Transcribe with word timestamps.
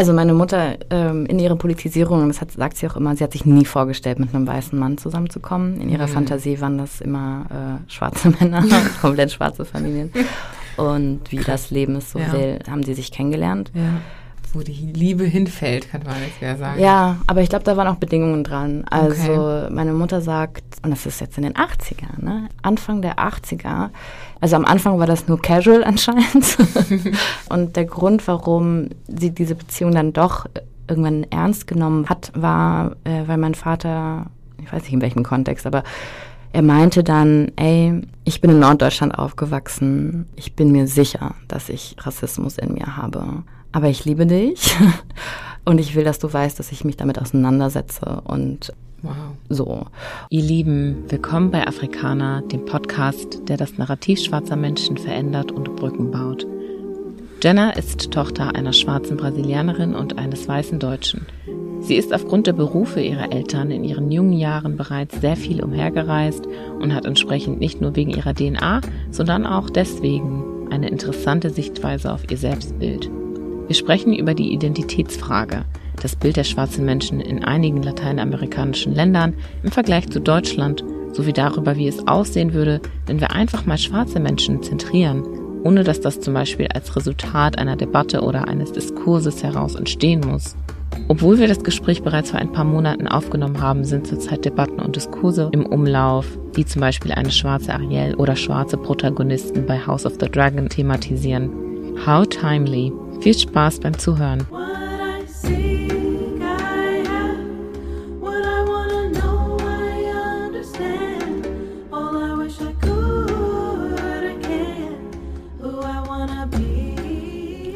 Also 0.00 0.14
meine 0.14 0.32
Mutter 0.32 0.78
ähm, 0.88 1.26
in 1.26 1.38
ihrer 1.38 1.56
Politisierung, 1.56 2.26
das 2.28 2.40
hat, 2.40 2.52
sagt 2.52 2.78
sie 2.78 2.88
auch 2.88 2.96
immer, 2.96 3.14
sie 3.16 3.22
hat 3.22 3.32
sich 3.32 3.44
nie 3.44 3.66
vorgestellt, 3.66 4.18
mit 4.18 4.34
einem 4.34 4.46
weißen 4.46 4.78
Mann 4.78 4.96
zusammenzukommen. 4.96 5.78
In 5.78 5.90
ihrer 5.90 6.06
mhm. 6.06 6.12
Fantasie 6.12 6.58
waren 6.62 6.78
das 6.78 7.02
immer 7.02 7.44
äh, 7.86 7.92
schwarze 7.92 8.30
Männer, 8.40 8.64
komplett 9.02 9.30
schwarze 9.30 9.66
Familien. 9.66 10.10
Und 10.78 11.30
wie 11.30 11.36
das 11.36 11.70
Leben 11.70 11.96
es 11.96 12.12
so 12.12 12.18
ja. 12.18 12.32
will, 12.32 12.60
haben 12.66 12.82
sie 12.82 12.94
sich 12.94 13.12
kennengelernt. 13.12 13.72
Ja 13.74 14.00
wo 14.54 14.60
die 14.60 14.72
Liebe 14.72 15.24
hinfällt, 15.24 15.90
kann 15.90 16.02
man 16.04 16.16
jetzt 16.22 16.40
ja 16.40 16.56
sagen. 16.56 16.80
Ja, 16.80 17.18
aber 17.26 17.42
ich 17.42 17.48
glaube, 17.48 17.64
da 17.64 17.76
waren 17.76 17.88
auch 17.88 17.96
Bedingungen 17.96 18.44
dran. 18.44 18.84
Also 18.90 19.32
okay. 19.32 19.72
meine 19.72 19.92
Mutter 19.92 20.20
sagt, 20.20 20.64
und 20.82 20.90
das 20.90 21.06
ist 21.06 21.20
jetzt 21.20 21.36
in 21.36 21.44
den 21.44 21.54
80ern, 21.54 22.22
ne? 22.22 22.48
Anfang 22.62 23.02
der 23.02 23.16
80er, 23.16 23.90
also 24.40 24.56
am 24.56 24.64
Anfang 24.64 24.98
war 24.98 25.06
das 25.06 25.28
nur 25.28 25.40
casual 25.40 25.84
anscheinend. 25.84 26.58
und 27.48 27.76
der 27.76 27.84
Grund, 27.84 28.26
warum 28.26 28.88
sie 29.06 29.30
diese 29.30 29.54
Beziehung 29.54 29.92
dann 29.92 30.12
doch 30.12 30.46
irgendwann 30.88 31.24
ernst 31.30 31.66
genommen 31.66 32.08
hat, 32.08 32.32
war, 32.34 32.96
äh, 33.04 33.22
weil 33.26 33.36
mein 33.36 33.54
Vater, 33.54 34.26
ich 34.62 34.72
weiß 34.72 34.82
nicht 34.82 34.92
in 34.92 35.00
welchem 35.00 35.22
Kontext, 35.22 35.66
aber 35.66 35.84
er 36.52 36.62
meinte 36.62 37.04
dann, 37.04 37.52
ey, 37.54 38.00
ich 38.24 38.40
bin 38.40 38.50
in 38.50 38.58
Norddeutschland 38.58 39.16
aufgewachsen. 39.16 40.26
Ich 40.34 40.56
bin 40.56 40.72
mir 40.72 40.88
sicher, 40.88 41.36
dass 41.46 41.68
ich 41.68 41.94
Rassismus 42.00 42.58
in 42.58 42.74
mir 42.74 42.96
habe 42.96 43.44
aber 43.72 43.88
ich 43.88 44.04
liebe 44.04 44.26
dich 44.26 44.74
und 45.64 45.78
ich 45.78 45.94
will, 45.94 46.04
dass 46.04 46.18
du 46.18 46.32
weißt, 46.32 46.58
dass 46.58 46.72
ich 46.72 46.84
mich 46.84 46.96
damit 46.96 47.20
auseinandersetze 47.20 48.22
und 48.24 48.72
wow. 49.02 49.14
so. 49.48 49.86
Ihr 50.30 50.42
Lieben, 50.42 51.04
willkommen 51.08 51.50
bei 51.50 51.66
Afrikaner, 51.66 52.42
dem 52.42 52.64
Podcast, 52.64 53.48
der 53.48 53.56
das 53.56 53.78
Narrativ 53.78 54.20
schwarzer 54.20 54.56
Menschen 54.56 54.96
verändert 54.96 55.52
und 55.52 55.76
Brücken 55.76 56.10
baut. 56.10 56.46
Jenna 57.42 57.70
ist 57.70 58.10
Tochter 58.10 58.54
einer 58.54 58.74
schwarzen 58.74 59.16
Brasilianerin 59.16 59.94
und 59.94 60.18
eines 60.18 60.46
weißen 60.46 60.78
Deutschen. 60.78 61.26
Sie 61.80 61.94
ist 61.94 62.12
aufgrund 62.12 62.46
der 62.46 62.52
Berufe 62.52 63.00
ihrer 63.00 63.32
Eltern 63.32 63.70
in 63.70 63.84
ihren 63.84 64.10
jungen 64.10 64.34
Jahren 64.34 64.76
bereits 64.76 65.18
sehr 65.22 65.36
viel 65.36 65.64
umhergereist 65.64 66.46
und 66.78 66.94
hat 66.94 67.06
entsprechend 67.06 67.58
nicht 67.58 67.80
nur 67.80 67.96
wegen 67.96 68.10
ihrer 68.10 68.34
DNA, 68.34 68.82
sondern 69.10 69.46
auch 69.46 69.70
deswegen 69.70 70.68
eine 70.70 70.90
interessante 70.90 71.48
Sichtweise 71.48 72.12
auf 72.12 72.30
ihr 72.30 72.36
Selbstbild. 72.36 73.10
Wir 73.70 73.76
sprechen 73.76 74.12
über 74.12 74.34
die 74.34 74.52
Identitätsfrage, 74.52 75.64
das 76.02 76.16
Bild 76.16 76.36
der 76.36 76.42
schwarzen 76.42 76.84
Menschen 76.84 77.20
in 77.20 77.44
einigen 77.44 77.84
lateinamerikanischen 77.84 78.92
Ländern 78.92 79.34
im 79.62 79.70
Vergleich 79.70 80.10
zu 80.10 80.20
Deutschland 80.20 80.82
sowie 81.12 81.32
darüber, 81.32 81.76
wie 81.76 81.86
es 81.86 82.04
aussehen 82.08 82.52
würde, 82.52 82.80
wenn 83.06 83.20
wir 83.20 83.30
einfach 83.30 83.66
mal 83.66 83.78
schwarze 83.78 84.18
Menschen 84.18 84.60
zentrieren, 84.64 85.22
ohne 85.62 85.84
dass 85.84 86.00
das 86.00 86.18
zum 86.18 86.34
Beispiel 86.34 86.66
als 86.74 86.96
Resultat 86.96 87.60
einer 87.60 87.76
Debatte 87.76 88.22
oder 88.22 88.48
eines 88.48 88.72
Diskurses 88.72 89.44
heraus 89.44 89.76
entstehen 89.76 90.22
muss. 90.26 90.56
Obwohl 91.06 91.38
wir 91.38 91.46
das 91.46 91.62
Gespräch 91.62 92.02
bereits 92.02 92.32
vor 92.32 92.40
ein 92.40 92.50
paar 92.50 92.64
Monaten 92.64 93.06
aufgenommen 93.06 93.62
haben, 93.62 93.84
sind 93.84 94.04
zurzeit 94.04 94.44
Debatten 94.44 94.80
und 94.80 94.96
Diskurse 94.96 95.48
im 95.52 95.64
Umlauf, 95.64 96.26
die 96.56 96.66
zum 96.66 96.80
Beispiel 96.80 97.12
eine 97.12 97.30
schwarze 97.30 97.72
Ariel 97.72 98.16
oder 98.16 98.34
schwarze 98.34 98.76
Protagonisten 98.76 99.64
bei 99.64 99.78
House 99.78 100.06
of 100.06 100.14
the 100.18 100.28
Dragon 100.28 100.68
thematisieren. 100.68 101.50
How 102.04 102.26
timely. 102.26 102.92
Viel 103.20 103.36
Spaß 103.36 103.80
beim 103.80 103.98
Zuhören. 103.98 104.46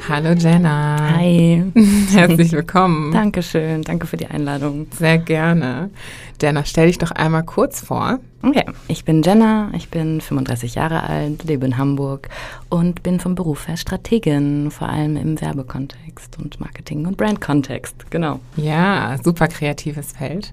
Hallo 0.07 0.33
Jenna. 0.33 1.17
Hi. 1.17 1.65
Herzlich 2.13 2.53
willkommen. 2.53 3.13
Dankeschön. 3.13 3.83
Danke 3.83 4.07
für 4.07 4.17
die 4.17 4.27
Einladung. 4.27 4.87
Sehr 4.97 5.19
gerne. 5.19 5.91
Jenna, 6.41 6.65
stell 6.65 6.87
dich 6.87 6.99
doch 6.99 7.11
einmal 7.11 7.43
kurz 7.43 7.81
vor. 7.81 8.21
Okay, 8.47 8.65
ich 8.89 9.05
bin 9.07 9.23
Jenna, 9.23 9.71
ich 9.75 9.89
bin 9.89 10.21
35 10.21 10.75
Jahre 10.75 11.05
alt, 11.05 11.45
lebe 11.45 11.65
in 11.65 11.79
Hamburg 11.79 12.29
und 12.69 13.03
bin 13.03 13.19
vom 13.19 13.35
Beruf 13.35 13.69
her 13.69 13.79
Strategin, 13.79 14.71
vor 14.71 14.91
allem 14.91 15.17
im 15.17 15.41
Werbekontext 15.41 16.39
und 16.39 16.61
Marketing- 16.61 17.07
und 17.07 17.17
Brandkontext. 17.17 18.11
Genau. 18.11 18.41
Ja, 18.57 19.17
super 19.23 19.49
kreatives 19.49 20.13
Feld. 20.13 20.53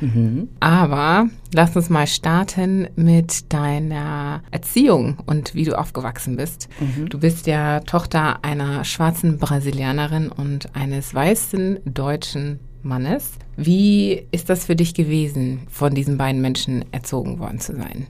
Mhm. 0.00 0.48
Aber 0.58 1.28
lass 1.52 1.76
uns 1.76 1.90
mal 1.90 2.06
starten 2.06 2.88
mit 2.96 3.52
deiner 3.52 4.42
Erziehung 4.50 5.18
und 5.26 5.54
wie 5.54 5.64
du 5.64 5.78
aufgewachsen 5.78 6.36
bist. 6.36 6.68
Mhm. 6.80 7.08
Du 7.08 7.20
bist 7.20 7.46
ja 7.46 7.80
Tochter 7.80 8.44
einer 8.44 8.84
schwarzen 8.84 9.38
Brasilianerin 9.38 10.30
und 10.30 10.74
eines 10.74 11.14
weißen 11.14 11.80
deutschen 11.84 12.60
Mannes. 12.82 13.32
Wie 13.56 14.24
ist 14.30 14.48
das 14.48 14.66
für 14.66 14.76
dich 14.76 14.94
gewesen, 14.94 15.60
von 15.70 15.94
diesen 15.94 16.16
beiden 16.16 16.40
Menschen 16.40 16.84
erzogen 16.92 17.38
worden 17.38 17.60
zu 17.60 17.74
sein? 17.74 18.06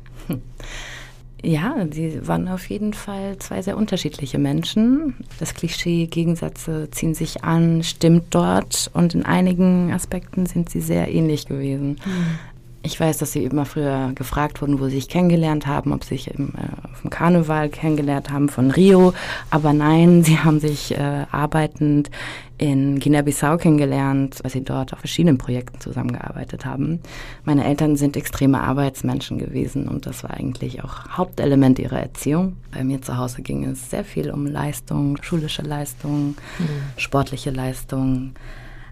Ja, 1.42 1.86
sie 1.92 2.26
waren 2.26 2.48
auf 2.48 2.68
jeden 2.68 2.94
Fall 2.94 3.38
zwei 3.38 3.62
sehr 3.62 3.76
unterschiedliche 3.76 4.38
Menschen. 4.38 5.14
Das 5.38 5.54
Klischee 5.54 6.06
Gegensätze 6.06 6.88
ziehen 6.90 7.14
sich 7.14 7.44
an, 7.44 7.84
stimmt 7.84 8.34
dort 8.34 8.90
und 8.92 9.14
in 9.14 9.24
einigen 9.24 9.92
Aspekten 9.92 10.46
sind 10.46 10.68
sie 10.68 10.80
sehr 10.80 11.12
ähnlich 11.12 11.46
gewesen. 11.46 11.90
Mhm. 11.90 12.38
Ich 12.88 12.98
weiß, 12.98 13.18
dass 13.18 13.32
sie 13.32 13.44
immer 13.44 13.66
früher 13.66 14.12
gefragt 14.14 14.62
wurden, 14.62 14.80
wo 14.80 14.86
sie 14.86 14.96
sich 14.96 15.08
kennengelernt 15.08 15.66
haben, 15.66 15.92
ob 15.92 16.04
sie 16.04 16.16
sich 16.16 16.28
im, 16.28 16.54
äh, 16.56 16.90
auf 16.90 17.02
dem 17.02 17.10
Karneval 17.10 17.68
kennengelernt 17.68 18.30
haben 18.30 18.48
von 18.48 18.70
Rio. 18.70 19.12
Aber 19.50 19.74
nein, 19.74 20.24
sie 20.24 20.38
haben 20.38 20.58
sich 20.58 20.96
äh, 20.96 21.26
arbeitend 21.30 22.10
in 22.56 22.98
Guinea-Bissau 22.98 23.58
kennengelernt, 23.58 24.38
weil 24.42 24.50
sie 24.50 24.64
dort 24.64 24.94
auf 24.94 25.00
verschiedenen 25.00 25.36
Projekten 25.36 25.78
zusammengearbeitet 25.80 26.64
haben. 26.64 27.00
Meine 27.44 27.66
Eltern 27.66 27.96
sind 27.96 28.16
extreme 28.16 28.62
Arbeitsmenschen 28.62 29.36
gewesen 29.36 29.86
und 29.86 30.06
das 30.06 30.22
war 30.22 30.30
eigentlich 30.30 30.82
auch 30.82 31.10
Hauptelement 31.10 31.78
ihrer 31.78 32.00
Erziehung. 32.00 32.56
Bei 32.72 32.82
mir 32.84 33.02
zu 33.02 33.18
Hause 33.18 33.42
ging 33.42 33.66
es 33.66 33.90
sehr 33.90 34.02
viel 34.02 34.30
um 34.30 34.46
Leistung, 34.46 35.18
schulische 35.22 35.60
Leistung, 35.60 36.36
mhm. 36.58 36.68
sportliche 36.96 37.50
Leistung. 37.50 38.32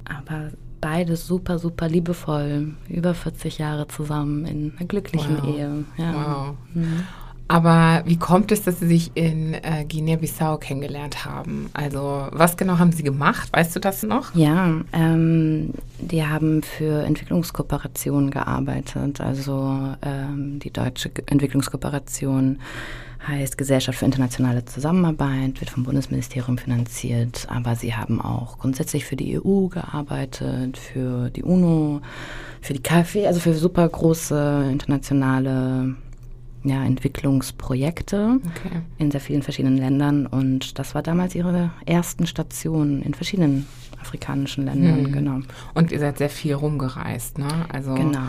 Aber 0.05 0.51
beide 0.81 1.16
super, 1.16 1.59
super 1.59 1.88
liebevoll, 1.88 2.75
über 2.88 3.14
40 3.14 3.59
Jahre 3.59 3.88
zusammen 3.88 4.47
in 4.47 4.72
einer 4.76 4.87
glücklichen 4.87 5.38
wow. 5.38 5.56
Ehe. 5.56 5.84
Ja. 5.97 6.14
Wow. 6.14 6.54
Mhm. 6.75 7.04
Aber 7.48 8.03
wie 8.06 8.16
kommt 8.16 8.50
es, 8.50 8.62
dass 8.62 8.81
Sie 8.81 8.88
sich 8.88 9.12
in 9.14 9.54
äh, 9.54 9.84
Guinea-Bissau 9.88 10.59
kennengelernt 10.59 11.25
haben? 11.25 11.70
Also 11.75 12.26
was 12.32 12.56
genau 12.56 12.78
haben 12.78 12.91
Sie 12.91 13.04
gemacht? 13.04 13.50
Weißt 13.53 13.76
du 13.76 13.81
das 13.81 14.03
noch? 14.03 14.34
Ja, 14.34 14.81
ähm, 14.92 15.70
die 16.00 16.26
haben 16.26 16.62
für 16.62 17.04
Entwicklungskooperationen 17.04 18.31
gearbeitet. 18.32 19.20
Also 19.20 19.94
ähm, 20.03 20.58
die 20.58 20.72
deutsche 20.72 21.10
Entwicklungskooperation 21.26 22.58
heißt 23.26 23.59
Gesellschaft 23.59 23.98
für 23.98 24.04
internationale 24.04 24.64
Zusammenarbeit, 24.64 25.60
wird 25.60 25.70
vom 25.70 25.84
Bundesministerium 25.84 26.59
finanziert, 26.59 27.47
aber 27.50 27.75
sie 27.75 27.94
haben 27.94 28.20
auch 28.20 28.59
grundsätzlich 28.59 29.04
für 29.04 29.16
die 29.16 29.41
EU 29.41 29.66
gearbeitet, 29.66 30.76
für 30.76 31.31
die 31.31 31.42
UNO, 31.42 32.00
für 32.60 32.75
die 32.75 32.82
KfW, 32.82 33.26
also 33.26 33.41
für 33.41 33.54
super 33.54 33.88
große 33.88 34.69
internationale 34.70 35.97
ja, 36.64 36.84
Entwicklungsprojekte 36.84 38.41
okay. 38.44 38.82
in 38.98 39.10
sehr 39.10 39.20
vielen 39.20 39.43
verschiedenen 39.43 39.78
Ländern. 39.78 40.26
Und 40.26 40.78
das 40.78 40.94
war 40.94 41.03
damals 41.03 41.34
ihre 41.34 41.70
ersten 41.84 42.26
Stationen 42.26 43.03
in 43.03 43.14
verschiedenen 43.14 43.66
afrikanischen 44.06 44.65
Ländern, 44.65 45.06
hm. 45.06 45.12
genau. 45.12 45.41
Und 45.75 45.91
ihr 45.91 45.99
seid 45.99 46.19
sehr 46.19 46.31
viel 46.31 46.55
rumgereist, 46.55 47.39
ne? 47.39 47.49
Also 47.72 47.94
genau. 47.94 48.21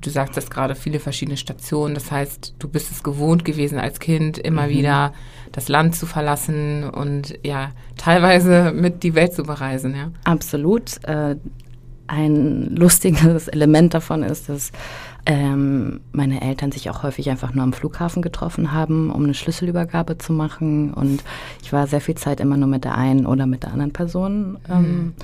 du 0.00 0.10
sagst 0.10 0.36
das 0.36 0.50
gerade, 0.50 0.74
viele 0.74 1.00
verschiedene 1.00 1.36
Stationen. 1.36 1.94
Das 1.94 2.12
heißt, 2.12 2.54
du 2.58 2.68
bist 2.68 2.90
es 2.90 3.02
gewohnt 3.02 3.44
gewesen 3.44 3.78
als 3.78 4.00
Kind, 4.00 4.38
immer 4.38 4.66
mhm. 4.66 4.70
wieder 4.70 5.14
das 5.52 5.68
Land 5.68 5.96
zu 5.96 6.06
verlassen 6.06 6.84
und 6.84 7.38
ja, 7.42 7.70
teilweise 7.96 8.72
mit 8.74 9.02
die 9.02 9.14
Welt 9.14 9.32
zu 9.32 9.44
bereisen, 9.44 9.94
ja? 9.96 10.10
Absolut. 10.24 11.02
Äh, 11.04 11.36
ein 12.06 12.76
lustiges 12.76 13.48
Element 13.56 13.94
davon 13.94 14.22
ist, 14.22 14.50
dass 14.50 14.72
ähm, 15.26 16.00
meine 16.12 16.42
Eltern 16.42 16.70
sich 16.70 16.90
auch 16.90 17.02
häufig 17.02 17.30
einfach 17.30 17.54
nur 17.54 17.64
am 17.64 17.72
Flughafen 17.72 18.20
getroffen 18.20 18.72
haben, 18.72 19.10
um 19.10 19.24
eine 19.24 19.34
Schlüsselübergabe 19.34 20.18
zu 20.18 20.32
machen. 20.32 20.92
Und 20.92 21.24
ich 21.62 21.72
war 21.72 21.86
sehr 21.86 22.00
viel 22.00 22.14
Zeit 22.14 22.40
immer 22.40 22.56
nur 22.56 22.68
mit 22.68 22.84
der 22.84 22.96
einen 22.96 23.24
oder 23.24 23.46
mit 23.46 23.62
der 23.62 23.72
anderen 23.72 23.92
Person. 23.92 24.58
Ähm, 24.68 24.82
mhm. 24.82 25.14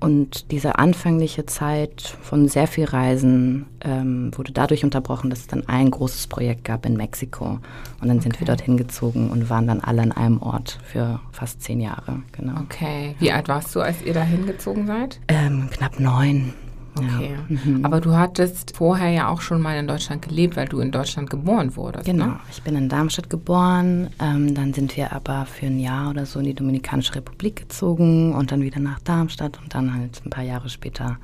Und 0.00 0.52
diese 0.52 0.78
anfängliche 0.78 1.44
Zeit 1.46 2.16
von 2.22 2.46
sehr 2.46 2.68
viel 2.68 2.84
Reisen 2.84 3.66
ähm, 3.80 4.30
wurde 4.36 4.52
dadurch 4.52 4.84
unterbrochen, 4.84 5.28
dass 5.28 5.40
es 5.40 5.46
dann 5.48 5.68
ein 5.68 5.90
großes 5.90 6.28
Projekt 6.28 6.62
gab 6.64 6.86
in 6.86 6.96
Mexiko. 6.96 7.58
Und 8.00 8.08
dann 8.08 8.18
okay. 8.18 8.20
sind 8.20 8.40
wir 8.40 8.46
dorthin 8.46 8.76
gezogen 8.76 9.30
und 9.30 9.50
waren 9.50 9.66
dann 9.66 9.80
alle 9.80 10.02
an 10.02 10.12
einem 10.12 10.40
Ort 10.40 10.78
für 10.84 11.18
fast 11.32 11.62
zehn 11.62 11.80
Jahre. 11.80 12.22
Genau. 12.30 12.60
Okay. 12.60 13.16
Wie 13.18 13.32
alt 13.32 13.48
warst 13.48 13.74
du, 13.74 13.80
als 13.80 14.02
ihr 14.02 14.14
da 14.14 14.22
hingezogen 14.22 14.86
seid? 14.86 15.18
Ähm, 15.26 15.68
knapp 15.72 15.98
neun 15.98 16.54
Okay. 16.98 17.36
Ja. 17.48 17.56
Mhm. 17.56 17.84
Aber 17.84 18.00
du 18.00 18.14
hattest 18.14 18.76
vorher 18.76 19.10
ja 19.10 19.28
auch 19.28 19.40
schon 19.40 19.60
mal 19.60 19.76
in 19.76 19.86
Deutschland 19.86 20.22
gelebt, 20.22 20.56
weil 20.56 20.68
du 20.68 20.80
in 20.80 20.90
Deutschland 20.90 21.30
geboren 21.30 21.76
wurdest. 21.76 22.06
Genau. 22.06 22.26
Ne? 22.26 22.40
Ich 22.50 22.62
bin 22.62 22.76
in 22.76 22.88
Darmstadt 22.88 23.30
geboren. 23.30 24.08
Ähm, 24.20 24.54
dann 24.54 24.72
sind 24.74 24.96
wir 24.96 25.12
aber 25.12 25.46
für 25.46 25.66
ein 25.66 25.78
Jahr 25.78 26.10
oder 26.10 26.26
so 26.26 26.38
in 26.38 26.46
die 26.46 26.54
Dominikanische 26.54 27.14
Republik 27.14 27.56
gezogen 27.56 28.34
und 28.34 28.52
dann 28.52 28.62
wieder 28.62 28.80
nach 28.80 29.00
Darmstadt 29.00 29.58
und 29.62 29.74
dann 29.74 29.94
halt 29.94 30.22
ein 30.24 30.30
paar 30.30 30.44
Jahre 30.44 30.68
später 30.68 31.18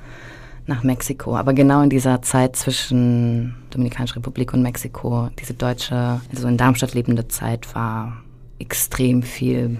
nach 0.66 0.82
Mexiko. 0.82 1.36
Aber 1.36 1.52
genau 1.52 1.82
in 1.82 1.90
dieser 1.90 2.22
Zeit 2.22 2.56
zwischen 2.56 3.54
Dominikanischer 3.70 4.16
Republik 4.16 4.54
und 4.54 4.62
Mexiko, 4.62 5.28
diese 5.38 5.54
deutsche, 5.54 6.20
also 6.30 6.48
in 6.48 6.56
Darmstadt 6.56 6.94
lebende 6.94 7.28
Zeit 7.28 7.74
war 7.74 8.16
extrem 8.58 9.22
viel 9.22 9.78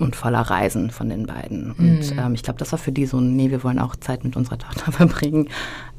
und 0.00 0.16
voller 0.16 0.40
Reisen 0.40 0.90
von 0.90 1.08
den 1.08 1.26
beiden. 1.26 1.72
Und 1.72 2.12
mhm. 2.12 2.18
ähm, 2.18 2.34
ich 2.34 2.42
glaube, 2.42 2.58
das 2.58 2.72
war 2.72 2.78
für 2.78 2.92
die 2.92 3.06
so, 3.06 3.20
nee, 3.20 3.50
wir 3.50 3.62
wollen 3.62 3.78
auch 3.78 3.94
Zeit 3.96 4.24
mit 4.24 4.36
unserer 4.36 4.58
Tochter 4.58 4.92
verbringen, 4.92 5.48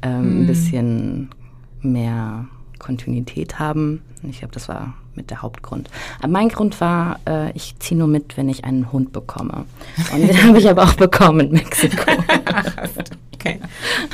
ähm, 0.02 0.20
mhm. 0.20 0.40
ein 0.42 0.46
bisschen 0.46 1.30
mehr 1.80 2.46
Kontinuität 2.78 3.58
haben. 3.58 4.02
Ich 4.28 4.40
glaube, 4.40 4.52
das 4.52 4.68
war 4.68 4.94
mit 5.14 5.30
der 5.30 5.42
Hauptgrund. 5.42 5.88
Aber 6.18 6.28
mein 6.28 6.48
Grund 6.48 6.80
war, 6.80 7.20
äh, 7.26 7.52
ich 7.52 7.78
ziehe 7.78 7.98
nur 7.98 8.08
mit, 8.08 8.36
wenn 8.36 8.48
ich 8.48 8.64
einen 8.64 8.92
Hund 8.92 9.12
bekomme. 9.12 9.66
Und 10.12 10.28
den 10.28 10.42
habe 10.42 10.58
ich 10.58 10.68
aber 10.68 10.84
auch 10.84 10.94
bekommen 10.94 11.40
in 11.40 11.52
Mexiko. 11.52 12.10
okay. 13.34 13.60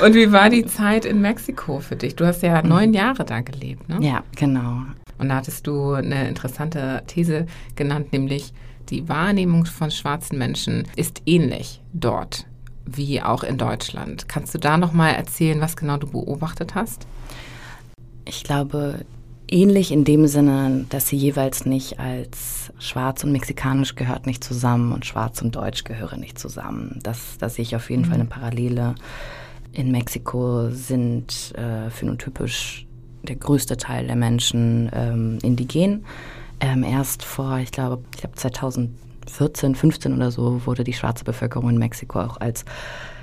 Und 0.03 0.13
wie 0.13 0.31
war 0.31 0.49
die 0.49 0.65
Zeit 0.65 1.05
in 1.05 1.21
Mexiko 1.21 1.79
für 1.79 1.95
dich? 1.95 2.15
Du 2.15 2.25
hast 2.25 2.43
ja 2.43 2.61
mhm. 2.61 2.69
neun 2.69 2.93
Jahre 2.93 3.25
da 3.25 3.41
gelebt, 3.41 3.87
ne? 3.89 3.97
Ja, 4.01 4.23
genau. 4.35 4.81
Und 5.17 5.29
da 5.29 5.35
hattest 5.35 5.67
du 5.67 5.93
eine 5.93 6.29
interessante 6.29 7.03
These 7.07 7.45
genannt, 7.75 8.13
nämlich 8.13 8.53
die 8.89 9.07
Wahrnehmung 9.07 9.65
von 9.65 9.91
schwarzen 9.91 10.37
Menschen 10.37 10.87
ist 10.95 11.21
ähnlich 11.25 11.81
dort 11.93 12.45
wie 12.85 13.21
auch 13.21 13.43
in 13.43 13.57
Deutschland. 13.57 14.27
Kannst 14.27 14.53
du 14.55 14.57
da 14.57 14.77
noch 14.77 14.93
mal 14.93 15.11
erzählen, 15.11 15.61
was 15.61 15.75
genau 15.75 15.97
du 15.97 16.07
beobachtet 16.07 16.75
hast? 16.75 17.05
Ich 18.25 18.43
glaube, 18.43 19.05
ähnlich 19.47 19.91
in 19.91 20.03
dem 20.05 20.27
Sinne, 20.27 20.85
dass 20.89 21.07
sie 21.07 21.17
jeweils 21.17 21.65
nicht 21.65 21.99
als 21.99 22.71
schwarz 22.79 23.23
und 23.23 23.31
mexikanisch 23.31 23.95
gehört 23.95 24.25
nicht 24.25 24.43
zusammen 24.43 24.91
und 24.91 25.05
schwarz 25.05 25.41
und 25.41 25.55
deutsch 25.55 25.83
gehören 25.83 26.19
nicht 26.19 26.39
zusammen. 26.39 26.99
Das, 27.03 27.37
das 27.39 27.55
sehe 27.55 27.63
ich 27.63 27.75
auf 27.75 27.89
jeden 27.89 28.03
mhm. 28.03 28.07
Fall 28.07 28.15
eine 28.15 28.25
Parallele. 28.25 28.95
In 29.71 29.91
Mexiko 29.91 30.69
sind 30.71 31.53
äh, 31.55 31.89
phänotypisch 31.91 32.87
der 33.21 33.35
größte 33.35 33.77
Teil 33.77 34.07
der 34.07 34.15
Menschen 34.15 34.89
ähm, 34.93 35.37
indigen 35.43 36.05
ähm, 36.59 36.83
erst 36.83 37.23
vor, 37.23 37.57
ich 37.59 37.71
glaube, 37.71 38.03
ich 38.13 38.21
glaube 38.21 38.35
2014, 38.35 39.75
15 39.75 40.13
oder 40.13 40.31
so 40.31 40.65
wurde 40.65 40.83
die 40.83 40.93
schwarze 40.93 41.23
Bevölkerung 41.23 41.69
in 41.69 41.77
Mexiko 41.77 42.19
auch 42.19 42.37
als 42.37 42.65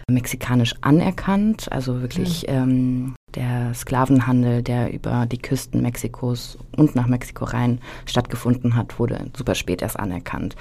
mexikanisch 0.08 0.74
anerkannt. 0.80 1.70
Also 1.72 2.00
wirklich 2.00 2.46
mhm. 2.48 2.54
ähm, 2.54 3.14
der 3.34 3.74
Sklavenhandel, 3.74 4.62
der 4.62 4.92
über 4.92 5.26
die 5.26 5.38
Küsten 5.38 5.82
Mexikos 5.82 6.58
und 6.76 6.94
nach 6.94 7.06
Mexiko 7.06 7.44
rein 7.44 7.80
stattgefunden 8.06 8.76
hat, 8.76 8.98
wurde 8.98 9.30
super 9.36 9.54
spät 9.54 9.82
erst 9.82 9.98
anerkannt. 9.98 10.56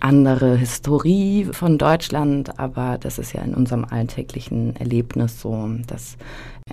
Andere 0.00 0.56
Historie 0.56 1.44
von 1.52 1.78
Deutschland, 1.78 2.58
aber 2.58 2.98
das 2.98 3.18
ist 3.18 3.32
ja 3.32 3.42
in 3.42 3.54
unserem 3.54 3.84
alltäglichen 3.84 4.74
Erlebnis 4.76 5.40
so, 5.40 5.68
dass 5.86 6.16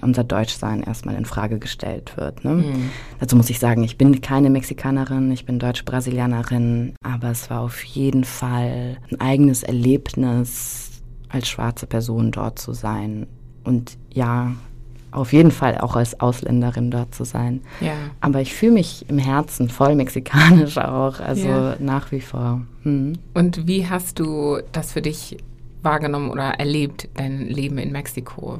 unser 0.01 0.23
Deutschsein 0.23 0.81
erstmal 0.81 1.15
in 1.15 1.25
Frage 1.25 1.59
gestellt 1.59 2.15
wird. 2.17 2.43
Ne? 2.43 2.53
Mhm. 2.53 2.89
Dazu 3.19 3.35
muss 3.35 3.49
ich 3.49 3.59
sagen, 3.59 3.83
ich 3.83 3.97
bin 3.97 4.21
keine 4.21 4.49
Mexikanerin, 4.49 5.31
ich 5.31 5.45
bin 5.45 5.59
Deutsch-Brasilianerin, 5.59 6.93
aber 7.03 7.31
es 7.31 7.49
war 7.49 7.61
auf 7.61 7.83
jeden 7.83 8.23
Fall 8.23 8.97
ein 9.11 9.19
eigenes 9.19 9.63
Erlebnis, 9.63 11.01
als 11.29 11.49
schwarze 11.49 11.87
Person 11.87 12.31
dort 12.31 12.59
zu 12.59 12.73
sein. 12.73 13.27
Und 13.63 13.97
ja, 14.13 14.53
auf 15.11 15.33
jeden 15.33 15.51
Fall 15.51 15.77
auch 15.77 15.95
als 15.95 16.19
Ausländerin 16.19 16.91
dort 16.91 17.15
zu 17.15 17.23
sein. 17.23 17.61
Ja. 17.79 17.93
Aber 18.21 18.41
ich 18.41 18.53
fühle 18.53 18.73
mich 18.73 19.05
im 19.09 19.17
Herzen 19.17 19.69
voll 19.69 19.95
mexikanisch 19.95 20.77
auch, 20.77 21.19
also 21.19 21.47
ja. 21.47 21.75
nach 21.79 22.11
wie 22.11 22.21
vor. 22.21 22.61
Hm. 22.83 23.13
Und 23.33 23.67
wie 23.67 23.87
hast 23.87 24.19
du 24.19 24.59
das 24.71 24.91
für 24.91 25.01
dich 25.01 25.37
wahrgenommen 25.81 26.29
oder 26.29 26.59
erlebt, 26.59 27.07
dein 27.15 27.47
Leben 27.47 27.77
in 27.77 27.91
Mexiko? 27.91 28.59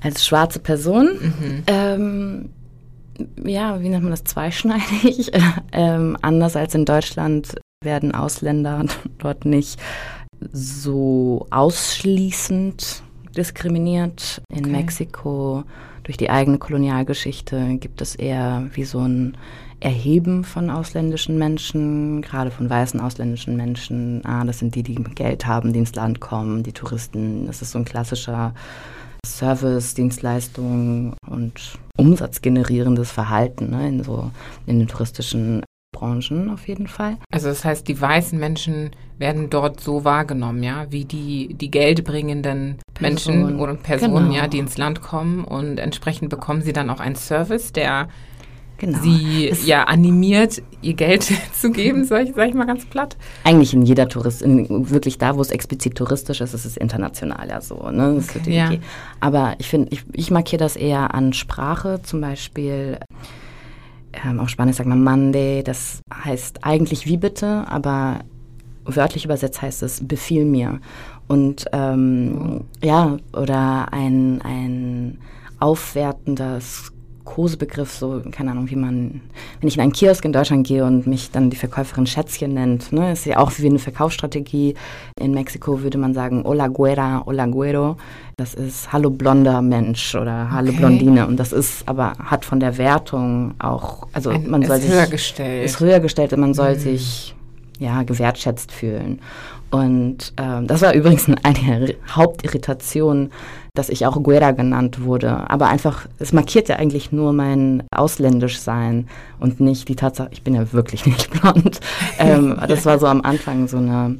als 0.00 0.24
schwarze 0.24 0.58
Person. 0.58 1.06
Mhm. 1.20 1.62
Ähm, 1.66 2.48
ja, 3.44 3.80
wie 3.80 3.88
nennt 3.88 4.02
man 4.02 4.10
das, 4.10 4.24
zweischneidig. 4.24 5.32
ähm, 5.72 6.16
anders 6.22 6.56
als 6.56 6.74
in 6.74 6.84
Deutschland 6.84 7.56
werden 7.82 8.14
Ausländer 8.14 8.84
dort 9.18 9.44
nicht 9.44 9.80
so 10.52 11.46
ausschließend 11.50 13.02
diskriminiert. 13.38 14.42
In 14.52 14.66
okay. 14.66 14.70
Mexiko 14.70 15.64
durch 16.02 16.16
die 16.16 16.30
eigene 16.30 16.58
Kolonialgeschichte 16.58 17.76
gibt 17.76 18.00
es 18.00 18.14
eher 18.14 18.68
wie 18.72 18.84
so 18.84 19.00
ein 19.00 19.36
Erheben 19.80 20.42
von 20.42 20.70
ausländischen 20.70 21.38
Menschen, 21.38 22.20
gerade 22.20 22.50
von 22.50 22.68
weißen 22.68 23.00
ausländischen 23.00 23.56
Menschen. 23.56 24.24
Ah, 24.24 24.44
das 24.44 24.58
sind 24.58 24.74
die, 24.74 24.82
die 24.82 24.96
Geld 24.96 25.46
haben, 25.46 25.72
die 25.72 25.78
ins 25.78 25.94
Land 25.94 26.20
kommen, 26.20 26.64
die 26.64 26.72
Touristen. 26.72 27.46
Das 27.46 27.62
ist 27.62 27.70
so 27.70 27.78
ein 27.78 27.84
klassischer 27.84 28.54
Service, 29.24 29.94
Dienstleistungen 29.94 31.14
und 31.28 31.78
umsatzgenerierendes 31.96 33.12
Verhalten 33.12 33.70
ne, 33.70 33.88
in 33.88 34.02
so 34.02 34.30
in 34.66 34.78
den 34.78 34.88
touristischen 34.88 35.62
Branchen 35.98 36.50
auf 36.50 36.68
jeden 36.68 36.86
Fall. 36.86 37.16
Also 37.32 37.48
das 37.48 37.64
heißt, 37.64 37.88
die 37.88 38.00
weißen 38.00 38.38
Menschen 38.38 38.90
werden 39.18 39.50
dort 39.50 39.80
so 39.80 40.04
wahrgenommen, 40.04 40.62
ja, 40.62 40.86
wie 40.90 41.04
die, 41.04 41.54
die 41.54 41.70
geldbringenden 41.70 42.76
Person. 42.94 43.36
Menschen 43.36 43.60
oder 43.60 43.74
Personen, 43.74 44.28
genau. 44.28 44.36
ja, 44.36 44.46
die 44.46 44.58
ins 44.58 44.78
Land 44.78 45.02
kommen 45.02 45.44
und 45.44 45.78
entsprechend 45.78 46.30
bekommen 46.30 46.62
sie 46.62 46.72
dann 46.72 46.88
auch 46.90 47.00
einen 47.00 47.16
Service, 47.16 47.72
der 47.72 48.08
genau. 48.78 48.98
sie 49.02 49.48
es 49.48 49.66
ja 49.66 49.84
animiert, 49.84 50.62
ihr 50.82 50.94
Geld 50.94 51.32
zu 51.52 51.72
geben, 51.72 52.04
sag 52.04 52.28
ich, 52.28 52.34
sag 52.36 52.48
ich 52.48 52.54
mal 52.54 52.66
ganz 52.66 52.86
platt. 52.86 53.16
Eigentlich 53.42 53.74
in 53.74 53.82
jeder 53.82 54.08
Tourist, 54.08 54.42
in, 54.42 54.90
wirklich 54.90 55.18
da, 55.18 55.36
wo 55.36 55.40
es 55.40 55.50
explizit 55.50 55.96
touristisch 55.96 56.40
ist, 56.40 56.54
ist 56.54 56.64
es 56.64 56.76
international 56.76 57.48
ja 57.48 57.60
so. 57.60 57.90
Ne? 57.90 58.22
Okay. 58.36 58.52
Ja. 58.52 58.70
Aber 59.18 59.56
ich 59.58 59.66
finde, 59.66 59.88
ich, 59.90 60.04
ich 60.12 60.30
markiere 60.30 60.60
das 60.60 60.76
eher 60.76 61.12
an 61.12 61.32
Sprache, 61.32 62.00
zum 62.04 62.20
Beispiel. 62.20 62.98
Ähm, 64.12 64.40
auf 64.40 64.48
Spanisch 64.48 64.76
sagt 64.76 64.88
man 64.88 65.02
Mande, 65.02 65.62
das 65.62 66.00
heißt 66.12 66.64
eigentlich 66.64 67.06
wie 67.06 67.16
bitte, 67.16 67.64
aber 67.68 68.20
wörtlich 68.84 69.24
übersetzt 69.24 69.62
heißt 69.62 69.82
es 69.82 70.06
befiehl 70.06 70.44
mir. 70.44 70.80
Und 71.26 71.66
ähm, 71.72 72.64
ja, 72.82 73.18
oder 73.34 73.92
ein, 73.92 74.40
ein 74.42 75.18
aufwertendes 75.60 76.92
Kosebegriff, 77.28 77.92
so, 77.92 78.22
keine 78.30 78.52
Ahnung, 78.52 78.70
wie 78.70 78.76
man, 78.76 79.20
wenn 79.60 79.68
ich 79.68 79.76
in 79.76 79.82
einen 79.82 79.92
Kiosk 79.92 80.24
in 80.24 80.32
Deutschland 80.32 80.66
gehe 80.66 80.82
und 80.82 81.06
mich 81.06 81.30
dann 81.30 81.50
die 81.50 81.58
Verkäuferin 81.58 82.06
Schätzchen 82.06 82.54
nennt, 82.54 82.90
ne, 82.90 83.12
ist 83.12 83.26
ja 83.26 83.36
auch 83.36 83.52
wie 83.58 83.66
eine 83.66 83.78
Verkaufsstrategie. 83.78 84.74
In 85.20 85.32
Mexiko 85.32 85.82
würde 85.82 85.98
man 85.98 86.14
sagen, 86.14 86.42
hola 86.44 86.68
güera, 86.68 87.22
hola 87.26 87.44
güero. 87.44 87.98
Das 88.38 88.54
ist 88.54 88.92
hallo 88.92 89.10
blonder 89.10 89.60
Mensch 89.62 90.14
oder 90.14 90.50
hallo 90.52 90.70
okay. 90.70 90.78
Blondine. 90.78 91.26
Und 91.26 91.38
das 91.38 91.52
ist 91.52 91.86
aber, 91.88 92.12
hat 92.18 92.44
von 92.44 92.60
der 92.60 92.78
Wertung 92.78 93.54
auch, 93.58 94.06
also 94.12 94.30
Ein, 94.30 94.48
man 94.48 94.62
soll 94.62 94.76
ist 94.76 94.82
sich. 94.84 94.92
Höher 94.92 95.06
gestellt. 95.08 95.64
Ist 95.64 95.80
höher 95.80 96.00
gestellt 96.00 96.32
und 96.32 96.40
man 96.40 96.54
soll 96.54 96.74
mhm. 96.76 96.78
sich, 96.78 97.34
ja, 97.80 98.04
gewertschätzt 98.04 98.70
fühlen. 98.70 99.20
Und 99.70 100.32
ähm, 100.36 100.66
das 100.68 100.82
war 100.82 100.94
übrigens 100.94 101.26
eine 101.42 101.96
Hauptirritation 102.14 103.30
dass 103.78 103.88
ich 103.88 104.06
auch 104.06 104.20
Guerra 104.22 104.50
genannt 104.50 105.04
wurde. 105.04 105.48
Aber 105.48 105.68
einfach, 105.68 106.06
es 106.18 106.32
markiert 106.32 106.68
ja 106.68 106.76
eigentlich 106.76 107.12
nur 107.12 107.32
mein 107.32 107.84
Ausländischsein 107.94 109.06
und 109.38 109.60
nicht 109.60 109.88
die 109.88 109.94
Tatsache, 109.94 110.30
ich 110.32 110.42
bin 110.42 110.54
ja 110.54 110.72
wirklich 110.72 111.06
nicht 111.06 111.30
blond. 111.30 111.78
Ähm, 112.18 112.58
das 112.66 112.84
war 112.84 112.98
so 112.98 113.06
am 113.06 113.22
Anfang 113.22 113.68
so 113.68 113.78
eine. 113.78 114.16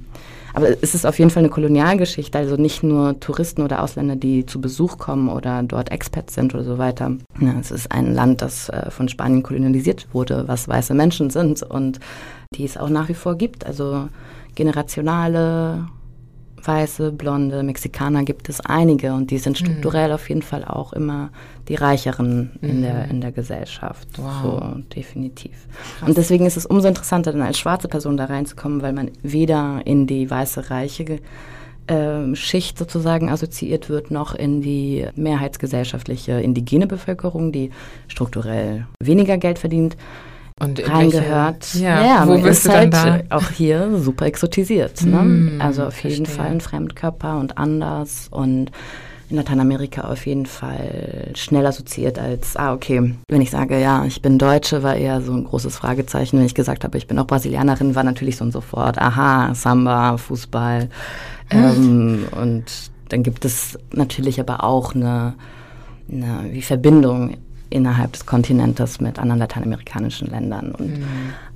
Aber 0.59 0.71
es 0.83 0.97
ist 0.97 1.07
auf 1.07 1.21
jeden 1.21 1.31
Fall 1.31 1.45
eine 1.45 1.51
Kolonialgeschichte, 1.51 2.37
also 2.37 2.57
nicht 2.57 2.83
nur 2.83 3.21
Touristen 3.21 3.63
oder 3.63 3.81
Ausländer, 3.81 4.17
die 4.17 4.45
zu 4.45 4.61
Besuch 4.61 4.99
kommen 4.99 5.29
oder 5.29 5.63
dort 5.63 5.93
Expats 5.93 6.35
sind 6.35 6.53
oder 6.53 6.65
so 6.65 6.79
weiter. 6.79 7.13
Ja, 7.41 7.55
es 7.61 7.71
ist 7.71 7.93
ein 7.93 8.13
Land, 8.13 8.43
das 8.43 8.69
äh, 8.69 8.91
von 8.91 9.09
Spanien 9.09 9.45
kolonialisiert 9.45 10.09
wurde, 10.13 10.49
was 10.49 10.67
weiße 10.67 10.95
Menschen 10.95 11.31
sind 11.31 11.63
und 11.63 12.01
die 12.57 12.65
es 12.65 12.77
auch 12.77 12.89
nach 12.89 13.09
wie 13.09 13.15
vor 13.15 13.37
gibt. 13.37 13.67
Also 13.67 14.09
generationale 14.57 15.87
weiße, 16.69 17.11
blonde 17.11 17.63
Mexikaner 17.65 18.23
gibt 18.23 18.49
es 18.49 18.61
einige 18.61 19.15
und 19.15 19.31
die 19.33 19.39
sind 19.39 19.61
mhm. 19.61 19.65
strukturell 19.65 20.09
mhm. 20.09 20.15
auf 20.15 20.29
jeden 20.29 20.43
Fall 20.43 20.65
auch 20.65 20.93
immer 20.93 21.31
die 21.69 21.75
Reicheren 21.75 22.53
mhm. 22.61 22.69
in, 22.69 22.83
der, 22.83 23.09
in 23.09 23.21
der 23.21 23.33
Gesellschaft. 23.33 24.09
Wow. 24.17 24.43
So, 24.43 24.83
definitiv. 24.95 25.67
Krass. 25.99 26.09
Und 26.09 26.17
deswegen 26.17 26.47
ist 26.47 26.57
es 26.57 26.67
umso 26.67 26.87
interessanter, 26.87 27.33
dann 27.33 27.43
als 27.43 27.59
schwarze 27.59 27.89
Person 27.89 28.17
da 28.17 28.27
reinzukommen, 28.27 28.83
weil 28.83 28.93
man 28.93 29.11
weder 29.23 29.81
in 29.85 30.07
die 30.07 30.31
weiße 30.31 30.71
reiche 30.71 31.19
äh, 31.89 32.35
Schicht 32.35 32.79
sozusagen 32.79 33.31
assoziiert 33.31 33.89
wird, 33.89 34.11
noch 34.11 34.35
in 34.35 34.61
die 34.61 35.07
mehrheitsgesellschaftliche 35.17 36.33
indigene 36.41 36.87
Bevölkerung, 36.87 37.51
die 37.51 37.71
strukturell 38.07 38.87
weniger 39.03 39.39
Geld 39.39 39.59
verdient 39.59 39.97
und 40.61 40.89
reingehört. 40.89 41.75
ja, 41.75 42.05
ja, 42.05 42.29
wo 42.29 42.39
bist 42.39 42.67
du 42.67 42.71
halt 42.71 42.93
dann 42.93 43.25
da? 43.29 43.37
Auch 43.37 43.51
hier 43.51 43.99
super 43.99 44.27
exotisiert. 44.27 45.05
Ne? 45.05 45.23
Mm, 45.23 45.61
also 45.61 45.85
auf 45.85 46.03
jeden 46.03 46.27
verstehe. 46.27 46.45
Fall 46.45 46.53
ein 46.53 46.61
Fremdkörper 46.61 47.39
und 47.39 47.59
anders 47.59 48.29
und 48.31 48.73
in 49.31 49.37
Lateinamerika 49.37 50.03
auf 50.03 50.27
jeden 50.27 50.47
Fall 50.47 51.33
schnell 51.35 51.67
assoziiert 51.67 52.19
als, 52.19 52.57
ah, 52.57 52.73
okay, 52.73 53.15
wenn 53.29 53.43
ich 53.43 53.51
sage, 53.51 53.79
ja, 53.79 54.05
ich 54.07 54.23
bin 54.23 54.39
Deutsche, 54.39 54.83
war 54.83 54.97
eher 54.97 55.21
so 55.21 55.33
ein 55.33 55.45
großes 55.45 55.77
Fragezeichen. 55.77 56.39
Wenn 56.39 56.47
ich 56.47 56.55
gesagt 56.55 56.83
habe, 56.85 56.97
ich 56.97 57.07
bin 57.07 57.19
auch 57.19 57.27
Brasilianerin, 57.27 57.95
war 57.95 58.05
natürlich 58.05 58.39
so 58.39 58.45
und 58.45 58.53
sofort, 58.53 58.99
aha, 58.99 59.55
Samba, 59.55 60.17
Fußball. 60.17 60.89
Ähm, 61.51 62.27
und 62.41 62.65
dann 63.11 63.23
gibt 63.23 63.45
es 63.45 63.79
natürlich 63.93 64.41
aber 64.41 64.65
auch 64.65 64.95
eine, 64.95 65.35
eine 66.11 66.47
wie 66.51 66.63
Verbindung 66.63 67.37
innerhalb 67.71 68.13
des 68.13 68.27
Kontinentes 68.27 69.01
mit 69.01 69.19
anderen 69.19 69.41
lateinamerikanischen 69.41 70.29
Ländern. 70.29 70.73
Und, 70.73 70.99
mhm. 70.99 71.05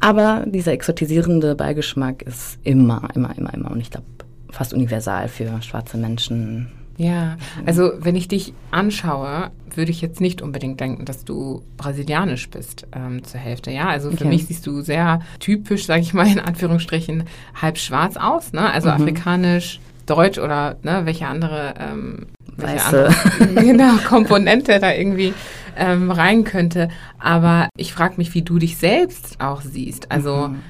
Aber 0.00 0.44
dieser 0.46 0.72
exotisierende 0.72 1.54
Beigeschmack 1.54 2.22
ist 2.22 2.58
immer, 2.64 3.08
immer, 3.14 3.36
immer, 3.36 3.54
immer 3.54 3.70
und 3.70 3.80
ich 3.80 3.90
glaube 3.90 4.06
fast 4.50 4.74
universal 4.74 5.28
für 5.28 5.62
schwarze 5.62 5.96
Menschen. 5.96 6.68
Ja, 6.98 7.36
also 7.64 7.92
wenn 7.98 8.16
ich 8.16 8.28
dich 8.28 8.52
anschaue, 8.70 9.50
würde 9.74 9.90
ich 9.90 10.02
jetzt 10.02 10.20
nicht 10.20 10.42
unbedingt 10.42 10.78
denken, 10.78 11.04
dass 11.06 11.24
du 11.24 11.62
brasilianisch 11.78 12.50
bist 12.50 12.86
ähm, 12.94 13.24
zur 13.24 13.40
Hälfte. 13.40 13.70
Ja, 13.70 13.88
also 13.88 14.10
für 14.10 14.16
okay. 14.16 14.28
mich 14.28 14.46
siehst 14.46 14.66
du 14.66 14.82
sehr 14.82 15.20
typisch, 15.40 15.86
sage 15.86 16.02
ich 16.02 16.12
mal 16.12 16.28
in 16.28 16.38
Anführungsstrichen, 16.38 17.24
halb 17.60 17.78
schwarz 17.78 18.16
aus. 18.16 18.52
Ne? 18.52 18.70
Also 18.70 18.88
mhm. 18.88 18.94
afrikanisch, 18.94 19.80
deutsch 20.06 20.38
oder 20.38 20.76
ne, 20.82 21.02
welche 21.04 21.26
andere, 21.26 21.74
ähm, 21.78 22.26
welche 22.56 22.84
andere 22.84 23.14
genau, 23.54 23.96
Komponente 24.06 24.78
da 24.78 24.92
irgendwie 24.92 25.32
ähm, 25.76 26.10
rein 26.10 26.44
könnte. 26.44 26.88
Aber 27.18 27.68
ich 27.76 27.92
frage 27.92 28.14
mich, 28.16 28.34
wie 28.34 28.42
du 28.42 28.58
dich 28.58 28.76
selbst 28.76 29.40
auch 29.40 29.60
siehst. 29.60 30.10
Also 30.10 30.48
mhm. 30.48 30.60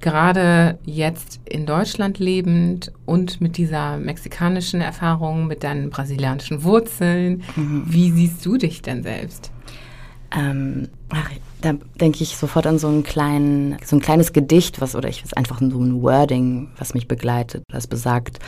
gerade 0.00 0.78
jetzt 0.84 1.40
in 1.44 1.66
Deutschland 1.66 2.18
lebend 2.18 2.92
und 3.06 3.40
mit 3.40 3.56
dieser 3.56 3.96
mexikanischen 3.96 4.80
Erfahrung, 4.80 5.46
mit 5.46 5.64
deinen 5.64 5.90
brasilianischen 5.90 6.64
Wurzeln, 6.64 7.42
mhm. 7.56 7.84
wie 7.86 8.10
siehst 8.10 8.44
du 8.44 8.56
dich 8.56 8.82
denn 8.82 9.02
selbst? 9.02 9.53
Ähm, 10.36 10.88
ach, 11.10 11.30
da 11.60 11.72
denke 11.98 12.22
ich 12.22 12.36
sofort 12.36 12.66
an 12.66 12.78
so 12.78 12.88
einen 12.88 13.02
kleinen, 13.02 13.76
so 13.84 13.96
ein 13.96 14.00
kleines 14.00 14.32
Gedicht, 14.32 14.80
was, 14.80 14.94
oder 14.94 15.08
ich 15.08 15.24
weiß 15.24 15.32
einfach 15.32 15.60
so 15.60 15.80
ein 15.80 16.02
Wording, 16.02 16.68
was 16.76 16.92
mich 16.92 17.08
begleitet, 17.08 17.64
das 17.68 17.86
besagt, 17.86 18.38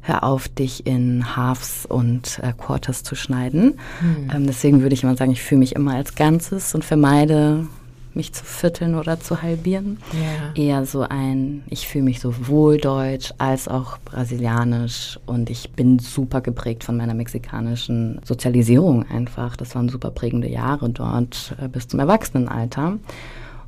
hör 0.00 0.24
auf, 0.24 0.48
dich 0.48 0.86
in 0.86 1.36
Halves 1.36 1.86
und 1.86 2.40
äh, 2.42 2.52
Quarters 2.52 3.04
zu 3.04 3.14
schneiden. 3.14 3.78
Hm. 4.00 4.30
Ähm, 4.34 4.46
deswegen 4.46 4.82
würde 4.82 4.94
ich 4.94 5.04
immer 5.04 5.16
sagen, 5.16 5.32
ich 5.32 5.42
fühle 5.42 5.60
mich 5.60 5.74
immer 5.74 5.94
als 5.94 6.14
Ganzes 6.14 6.74
und 6.74 6.84
vermeide 6.84 7.66
mich 8.14 8.32
zu 8.32 8.44
vierteln 8.44 8.94
oder 8.94 9.20
zu 9.20 9.42
halbieren. 9.42 9.98
Yeah. 10.14 10.54
Eher 10.54 10.86
so 10.86 11.02
ein, 11.02 11.64
ich 11.68 11.88
fühle 11.88 12.04
mich 12.04 12.20
sowohl 12.20 12.78
deutsch 12.78 13.32
als 13.38 13.68
auch 13.68 13.98
brasilianisch 13.98 15.18
und 15.26 15.50
ich 15.50 15.72
bin 15.72 15.98
super 15.98 16.40
geprägt 16.40 16.84
von 16.84 16.96
meiner 16.96 17.14
mexikanischen 17.14 18.20
Sozialisierung 18.24 19.08
einfach. 19.08 19.56
Das 19.56 19.74
waren 19.74 19.88
super 19.88 20.10
prägende 20.10 20.48
Jahre 20.48 20.90
dort 20.90 21.56
äh, 21.60 21.68
bis 21.68 21.88
zum 21.88 22.00
Erwachsenenalter. 22.00 22.98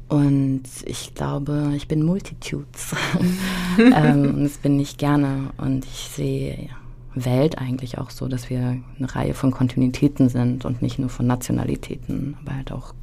Und 0.08 0.62
ich 0.84 1.14
glaube, 1.14 1.72
ich 1.74 1.88
bin 1.88 2.04
Multitudes. 2.04 2.94
ähm, 3.78 4.44
das 4.44 4.58
bin 4.58 4.78
ich 4.78 4.98
gerne. 4.98 5.50
Und 5.56 5.84
ich 5.84 6.10
sehe 6.14 6.68
Welt 7.16 7.58
eigentlich 7.58 7.98
auch 7.98 8.10
so, 8.10 8.28
dass 8.28 8.50
wir 8.50 8.60
eine 8.98 9.14
Reihe 9.14 9.34
von 9.34 9.50
Kontinuitäten 9.50 10.28
sind 10.28 10.64
und 10.64 10.82
nicht 10.82 10.98
nur 10.98 11.08
von 11.08 11.26
Nationalitäten, 11.26 12.36
aber 12.42 12.56
halt 12.56 12.72
auch 12.72 12.94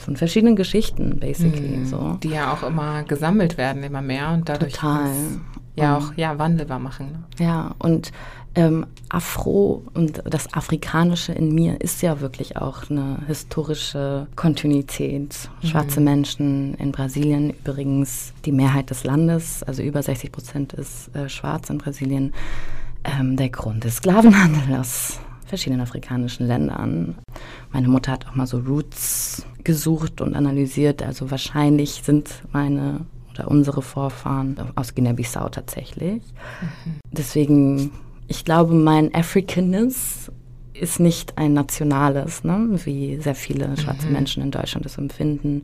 von 0.00 0.16
verschiedenen 0.16 0.56
Geschichten, 0.56 1.18
basically. 1.18 1.78
Mhm. 1.78 1.86
So. 1.86 2.18
Die 2.22 2.30
ja 2.30 2.52
auch 2.52 2.62
immer 2.62 3.02
gesammelt 3.04 3.58
werden, 3.58 3.82
immer 3.82 4.02
mehr 4.02 4.30
und 4.30 4.48
dadurch 4.48 4.74
Total. 4.74 5.10
ja 5.76 5.98
auch 5.98 6.14
ja, 6.16 6.38
wandelbar 6.38 6.78
machen. 6.78 7.12
Ne? 7.12 7.44
Ja, 7.44 7.74
und 7.78 8.12
ähm, 8.56 8.86
Afro 9.08 9.84
und 9.94 10.22
das 10.24 10.52
Afrikanische 10.52 11.32
in 11.32 11.54
mir 11.54 11.80
ist 11.80 12.02
ja 12.02 12.20
wirklich 12.20 12.56
auch 12.56 12.90
eine 12.90 13.18
historische 13.26 14.26
Kontinuität. 14.34 15.48
Schwarze 15.62 16.00
mhm. 16.00 16.04
Menschen 16.04 16.74
in 16.74 16.90
Brasilien 16.90 17.50
übrigens 17.50 18.32
die 18.44 18.52
Mehrheit 18.52 18.90
des 18.90 19.04
Landes, 19.04 19.62
also 19.62 19.82
über 19.82 20.02
60 20.02 20.32
Prozent 20.32 20.72
ist 20.72 21.14
äh, 21.14 21.28
schwarz 21.28 21.70
in 21.70 21.78
Brasilien. 21.78 22.32
Ähm, 23.02 23.36
der 23.36 23.48
Grund 23.48 23.84
des 23.84 23.96
Sklavenhandels 23.96 25.20
verschiedenen 25.50 25.82
afrikanischen 25.82 26.46
Ländern. 26.46 27.16
Meine 27.72 27.88
Mutter 27.88 28.12
hat 28.12 28.26
auch 28.26 28.34
mal 28.34 28.46
so 28.46 28.58
Roots 28.58 29.44
gesucht 29.62 30.20
und 30.20 30.34
analysiert. 30.34 31.02
Also 31.02 31.30
wahrscheinlich 31.30 32.02
sind 32.04 32.42
meine 32.52 33.00
oder 33.32 33.48
unsere 33.48 33.82
Vorfahren 33.82 34.56
aus 34.74 34.94
Guinea-Bissau 34.94 35.48
tatsächlich. 35.50 36.22
Mhm. 36.62 37.00
Deswegen, 37.12 37.90
ich 38.28 38.44
glaube, 38.44 38.74
mein 38.74 39.14
Africanness 39.14 40.32
ist 40.72 41.00
nicht 41.00 41.36
ein 41.36 41.52
nationales, 41.52 42.42
ne, 42.44 42.80
wie 42.84 43.18
sehr 43.20 43.34
viele 43.34 43.76
schwarze 43.76 44.06
mhm. 44.06 44.12
Menschen 44.12 44.42
in 44.42 44.50
Deutschland 44.50 44.86
es 44.86 44.96
empfinden, 44.98 45.62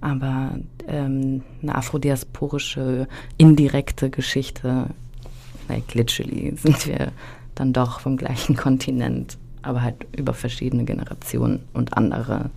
aber 0.00 0.58
ähm, 0.86 1.42
eine 1.62 1.74
afrodiasporische, 1.74 3.08
indirekte 3.38 4.10
Geschichte, 4.10 4.90
like 5.68 5.94
literally, 5.94 6.54
sind 6.56 6.86
wir 6.86 7.12
dann 7.62 7.72
doch 7.72 8.00
vom 8.00 8.16
gleichen 8.16 8.56
Kontinent, 8.66 9.38
aber 9.62 9.82
halt 9.82 10.06
über 10.16 10.34
verschiedene 10.34 10.84
Generationen 10.84 11.60
und 11.72 11.96
andere 11.96 12.50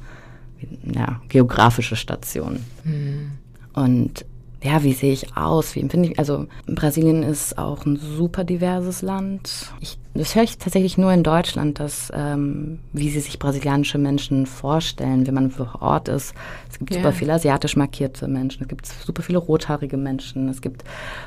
ja, 0.83 1.21
geografische 1.29 1.95
Stationen. 1.95 2.65
Mhm. 2.83 3.31
Und 3.73 4.25
ja, 4.65 4.81
wie 4.81 4.93
sehe 4.93 5.13
ich 5.13 5.37
aus? 5.37 5.75
Wie 5.75 5.79
empfinde 5.79 6.09
ich? 6.09 6.19
Also 6.19 6.47
Brasilien 6.65 7.21
ist 7.21 7.57
auch 7.57 7.85
ein 7.85 7.97
super 7.97 8.43
diverses 8.43 9.03
Land. 9.03 9.71
Ich, 9.79 9.99
das 10.15 10.33
höre 10.33 10.41
ich 10.41 10.57
tatsächlich 10.57 10.97
nur 10.97 11.13
in 11.13 11.21
Deutschland, 11.21 11.79
dass 11.79 12.11
ähm, 12.15 12.79
wie 12.91 13.09
sie 13.09 13.19
sich 13.19 13.37
brasilianische 13.37 13.99
Menschen 13.99 14.47
vorstellen, 14.47 15.27
wenn 15.27 15.35
man 15.35 15.51
vor 15.51 15.81
Ort 15.81 16.07
ist. 16.07 16.33
Es 16.71 16.79
gibt 16.79 16.91
yeah. 16.91 17.01
super 17.01 17.13
viele 17.13 17.33
asiatisch 17.33 17.75
markierte 17.75 18.27
Menschen, 18.27 18.63
es 18.63 18.67
gibt 18.67 18.87
super 18.87 19.21
viele 19.21 19.37
rothaarige 19.37 19.97
Menschen, 19.97 20.49
es 20.49 20.61
gibt 20.61 20.83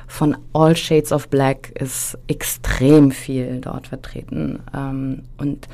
von 0.09 0.37
All 0.53 0.75
Shades 0.75 1.13
of 1.13 1.29
Black 1.29 1.71
ist 1.81 2.19
extrem 2.27 3.13
viel 3.13 3.61
dort 3.61 3.87
vertreten. 3.87 4.59
Ähm, 4.75 5.23
und 5.37 5.69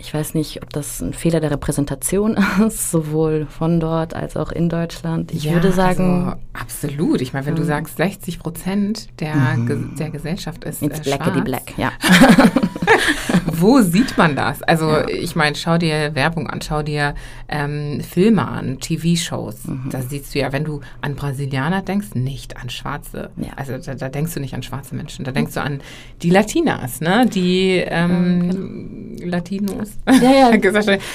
ich 0.00 0.14
weiß 0.14 0.34
nicht, 0.34 0.62
ob 0.62 0.70
das 0.70 1.00
ein 1.00 1.12
Fehler 1.12 1.40
der 1.40 1.50
Repräsentation 1.50 2.36
ist, 2.66 2.90
sowohl 2.90 3.46
von 3.46 3.80
dort 3.80 4.14
als 4.14 4.36
auch 4.36 4.50
in 4.50 4.68
Deutschland. 4.68 5.32
Ich 5.32 5.44
ja, 5.44 5.52
würde 5.52 5.72
sagen. 5.72 6.26
Also 6.26 6.38
absolut. 6.52 7.20
Ich 7.20 7.32
meine, 7.32 7.46
wenn 7.46 7.56
du 7.56 7.64
sagst, 7.64 7.96
60 7.96 8.38
Prozent 8.38 9.08
der, 9.20 9.34
mhm. 9.34 9.66
Ge 9.66 9.78
der 9.98 10.10
Gesellschaft 10.10 10.64
ist. 10.64 10.82
It's 10.82 11.00
äh, 11.00 11.02
black 11.02 11.44
black, 11.44 11.78
ja. 11.78 11.92
Wo 13.46 13.80
sieht 13.80 14.16
man 14.16 14.36
das? 14.36 14.62
Also, 14.62 14.90
ja. 14.90 15.08
ich 15.08 15.36
meine, 15.36 15.56
schau 15.56 15.78
dir 15.78 16.14
Werbung 16.14 16.48
an, 16.48 16.60
schau 16.60 16.82
dir 16.82 17.14
ähm, 17.48 18.00
Filme 18.00 18.46
an, 18.46 18.80
TV-Shows. 18.80 19.66
Mhm. 19.66 19.88
Da 19.90 20.02
siehst 20.02 20.34
du 20.34 20.38
ja, 20.38 20.52
wenn 20.52 20.64
du 20.64 20.80
an 21.00 21.14
Brasilianer 21.14 21.82
denkst, 21.82 22.14
nicht 22.14 22.56
an 22.56 22.70
Schwarze. 22.70 23.30
Ja. 23.36 23.50
Also, 23.56 23.78
da, 23.78 23.94
da, 23.94 24.08
denkst 24.08 24.34
du 24.34 24.40
nicht 24.40 24.54
an 24.54 24.62
schwarze 24.62 24.94
Menschen. 24.94 25.24
Da 25.24 25.32
denkst 25.32 25.54
du 25.54 25.62
an 25.62 25.80
die 26.22 26.30
Latinas, 26.30 27.00
ne? 27.00 27.26
Die 27.26 27.82
ähm, 27.86 29.16
genau. 29.16 29.30
Latinos. 29.30 29.90
Ja, 30.06 30.30
ja. 30.30 30.50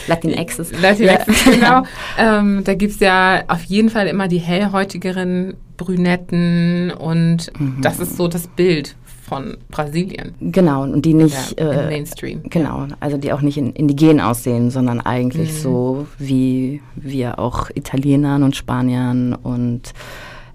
Latinexes. 0.07 0.71
Latinexes, 0.81 1.45
ja. 1.45 1.51
genau. 1.51 1.83
ähm, 2.17 2.63
da 2.63 2.73
gibt 2.73 2.93
es 2.93 2.99
ja 2.99 3.43
auf 3.47 3.63
jeden 3.63 3.89
Fall 3.89 4.07
immer 4.07 4.27
die 4.27 4.39
hellhäutigeren 4.39 5.55
Brünetten 5.77 6.91
und 6.91 7.51
mhm. 7.59 7.81
das 7.81 7.99
ist 7.99 8.17
so 8.17 8.27
das 8.27 8.47
Bild 8.47 8.95
von 9.27 9.57
Brasilien. 9.69 10.35
Genau, 10.39 10.83
und 10.83 11.03
die 11.03 11.15
nicht 11.15 11.59
ja, 11.59 11.71
äh, 11.71 11.87
Mainstream. 11.87 12.43
Genau, 12.49 12.87
also 12.99 13.17
die 13.17 13.33
auch 13.33 13.41
nicht 13.41 13.57
in, 13.57 13.71
indigen 13.73 14.21
aussehen, 14.21 14.69
sondern 14.69 15.01
eigentlich 15.01 15.51
mhm. 15.51 15.57
so 15.57 16.07
wie 16.19 16.81
wir 16.95 17.39
auch 17.39 17.69
Italienern 17.73 18.43
und 18.43 18.55
Spaniern 18.55 19.33
und 19.33 19.93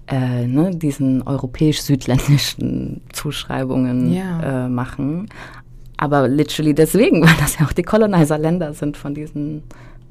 äh, 0.07 0.47
ne, 0.47 0.71
diesen 0.73 1.21
europäisch-südländischen 1.23 3.01
Zuschreibungen 3.13 4.13
ja. 4.13 4.65
äh, 4.65 4.69
machen. 4.69 5.27
Aber 5.97 6.27
literally 6.27 6.73
deswegen, 6.73 7.21
weil 7.25 7.35
das 7.39 7.59
ja 7.59 7.65
auch 7.65 7.73
die 7.73 7.83
Colonizer-Länder 7.83 8.73
sind 8.73 8.95
von 8.95 9.13
diesen 9.13 9.63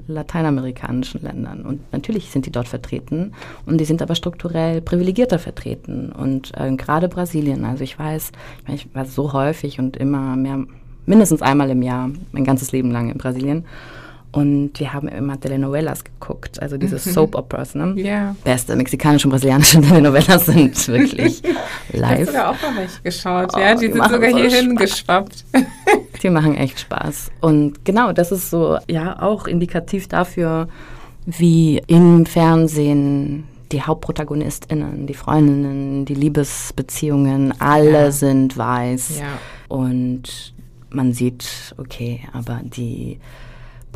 lateinamerikanischen 0.07 1.23
Ländern. 1.23 1.62
Und 1.62 1.92
natürlich 1.92 2.30
sind 2.30 2.47
die 2.47 2.52
dort 2.52 2.69
vertreten 2.69 3.33
und 3.66 3.78
die 3.78 3.85
sind 3.85 4.02
aber 4.02 4.14
strukturell 4.14 4.80
privilegierter 4.80 5.38
vertreten. 5.38 6.12
Und 6.12 6.52
äh, 6.57 6.75
gerade 6.76 7.09
Brasilien, 7.09 7.64
also 7.64 7.85
ich 7.85 7.99
weiß, 7.99 8.33
ich, 8.69 8.95
war 8.95 9.04
so 9.04 9.33
häufig 9.33 9.78
und 9.78 9.97
immer 9.97 10.37
mehr, 10.37 10.64
mindestens 11.07 11.42
einmal 11.42 11.71
im 11.71 11.83
Jahr, 11.83 12.11
mein 12.33 12.45
ganzes 12.45 12.73
Leben 12.73 12.90
lang 12.90 13.11
in 13.11 13.19
Brasilien. 13.19 13.64
Und 14.32 14.78
wir 14.78 14.92
haben 14.92 15.08
immer 15.08 15.40
Telenovelas 15.40 16.04
geguckt, 16.04 16.62
also 16.62 16.76
diese 16.76 16.96
mhm. 16.96 17.12
Soap 17.12 17.34
Operas, 17.34 17.75
ne? 17.75 17.94
Ja. 17.96 18.37
Beste 18.44 18.76
mexikanische 18.76 19.26
und 19.26 19.32
brasilianische 19.32 19.80
Telenovelas 19.80 20.46
sind 20.46 20.88
wirklich 20.88 21.42
live. 21.92 21.92
Ich 21.92 22.02
habe 22.02 22.25
sogar 22.26 22.50
auch 22.50 22.62
mal 22.62 22.76
welche 22.76 23.02
geschaut, 23.02 23.50
oh, 23.54 23.58
ja, 23.58 23.75
die, 23.75 23.88
die 23.88 23.92
sind 23.92 24.08
sogar 24.08 24.30
so 24.30 24.38
hier 24.38 24.50
hingeschwappt. 24.50 25.44
die 26.22 26.30
machen 26.30 26.56
echt 26.56 26.78
Spaß. 26.78 27.32
Und 27.40 27.84
genau, 27.84 28.12
das 28.12 28.30
ist 28.30 28.50
so, 28.50 28.78
ja, 28.88 29.20
auch 29.20 29.49
indikativ 29.49 30.06
dafür, 30.06 30.68
wie 31.26 31.82
im 31.88 32.25
Fernsehen 32.25 33.44
die 33.72 33.82
HauptprotagonistInnen, 33.82 35.06
die 35.06 35.14
Freundinnen, 35.14 36.04
die 36.04 36.14
Liebesbeziehungen, 36.14 37.60
alle 37.60 38.04
ja. 38.04 38.10
sind 38.12 38.56
weiß. 38.56 39.20
Ja. 39.20 39.26
Und 39.68 40.54
man 40.90 41.12
sieht, 41.12 41.75
okay, 41.78 42.20
aber 42.32 42.60
die 42.62 43.18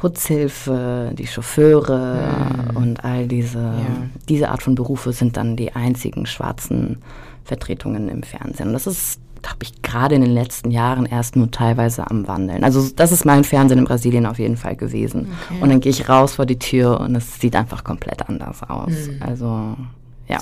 Putzhilfe, 0.04 1.12
die 1.14 1.26
Chauffeure 1.26 2.68
mhm. 2.72 2.76
und 2.76 3.04
all 3.06 3.26
diese, 3.26 3.58
ja. 3.58 4.02
diese 4.28 4.50
Art 4.50 4.62
von 4.62 4.74
Berufe 4.74 5.14
sind 5.14 5.38
dann 5.38 5.56
die 5.56 5.72
einzigen 5.72 6.26
schwarzen 6.26 6.98
Vertretungen 7.42 8.10
im 8.10 8.22
Fernsehen. 8.22 8.66
Und 8.66 8.74
das 8.74 8.86
ist, 8.86 9.18
glaube 9.40 9.60
ich, 9.62 9.80
gerade 9.80 10.16
in 10.16 10.20
den 10.20 10.34
letzten 10.34 10.70
Jahren 10.70 11.06
erst 11.06 11.36
nur 11.36 11.50
teilweise 11.50 12.10
am 12.10 12.28
Wandeln. 12.28 12.64
Also 12.64 12.86
das 12.94 13.12
ist 13.12 13.24
mein 13.24 13.44
Fernsehen 13.44 13.78
in 13.78 13.86
Brasilien 13.86 14.26
auf 14.26 14.38
jeden 14.38 14.58
Fall 14.58 14.76
gewesen. 14.76 15.32
Okay. 15.48 15.62
Und 15.62 15.70
dann 15.70 15.80
gehe 15.80 15.90
ich 15.90 16.06
raus 16.06 16.34
vor 16.34 16.44
die 16.44 16.58
Tür 16.58 17.00
und 17.00 17.16
es 17.16 17.40
sieht 17.40 17.56
einfach 17.56 17.82
komplett 17.82 18.28
anders 18.28 18.62
aus. 18.62 19.08
Mhm. 19.08 19.22
Also 19.22 19.46
ja. 20.28 20.40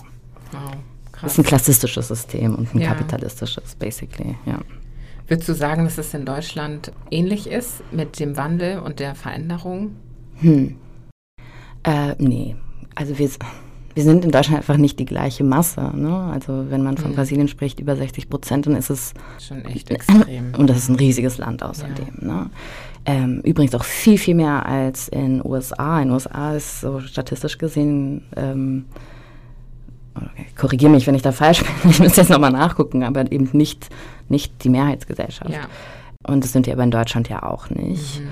Wow. 0.51 0.73
Das 1.21 1.35
ist 1.35 1.39
ein 1.39 1.45
klassistisches 1.45 2.09
System 2.09 2.57
und 2.57 2.75
ein 2.75 2.81
ja. 2.81 2.89
kapitalistisches, 2.89 3.77
basically, 3.77 4.35
ja. 4.45 4.59
Würdest 5.29 5.49
du 5.49 5.55
sagen, 5.55 5.85
dass 5.85 5.99
es 5.99 6.13
in 6.15 6.25
Deutschland 6.25 6.93
ähnlich 7.11 7.47
ist 7.49 7.83
mit 7.93 8.19
dem 8.19 8.37
Wandel 8.37 8.81
und 8.81 9.01
der 9.01 9.15
Veränderung? 9.15 9.97
Hm. 10.37 10.77
Äh, 11.85 12.15
nee. 12.19 12.57
Also 12.95 13.19
wir, 13.19 13.31
wir 13.95 14.03
sind 14.03 14.25
in 14.25 14.31
Deutschland 14.31 14.59
einfach 14.59 14.77
nicht 14.77 14.99
die 14.99 15.05
gleiche 15.05 15.45
Masse. 15.45 15.91
Ne? 15.95 16.31
Also 16.33 16.71
wenn 16.71 16.83
man 16.83 16.97
von 16.97 17.11
hm. 17.11 17.17
Brasilien 17.17 17.49
spricht, 17.49 17.81
über 17.81 17.97
60 17.97 18.29
Prozent, 18.29 18.67
dann 18.67 18.77
ist 18.77 18.91
es 18.91 19.15
schon 19.39 19.65
echt 19.65 19.91
extrem. 19.91 20.55
Und 20.59 20.69
das 20.69 20.79
ist 20.79 20.89
ein 20.89 20.97
riesiges 20.97 21.39
Land 21.39 21.63
außerdem. 21.63 22.19
Ja. 22.21 22.27
Ne? 22.27 22.51
Ähm, 23.05 23.41
übrigens 23.45 23.75
auch 23.75 23.85
viel, 23.85 24.19
viel 24.19 24.35
mehr 24.35 24.65
als 24.67 25.09
in 25.09 25.39
den 25.39 25.47
USA. 25.47 26.01
In 26.01 26.09
den 26.09 26.15
USA 26.15 26.55
ist 26.55 26.81
so 26.81 27.01
statistisch 27.01 27.59
gesehen 27.59 28.25
ähm, 28.37 28.85
korrigiere 30.57 30.91
mich, 30.91 31.07
wenn 31.07 31.15
ich 31.15 31.23
da 31.23 31.33
falsch 31.33 31.63
bin, 31.63 31.73
ich 31.91 32.01
muss 32.01 32.17
jetzt 32.17 32.31
nochmal 32.31 32.53
nachgucken, 32.53 33.03
aber 33.03 33.31
eben 33.33 33.49
nicht, 33.53 33.89
nicht 34.29 34.65
die 34.65 34.69
Mehrheitsgesellschaft. 34.69 35.51
Ja. 35.51 35.63
Und 36.27 36.45
das 36.45 36.53
sind 36.53 36.67
wir 36.67 36.73
aber 36.75 36.85
in 36.85 36.91
Deutschland 36.91 37.29
ja 37.29 37.43
auch 37.43 37.71
nicht. 37.71 38.21
Mhm. 38.21 38.29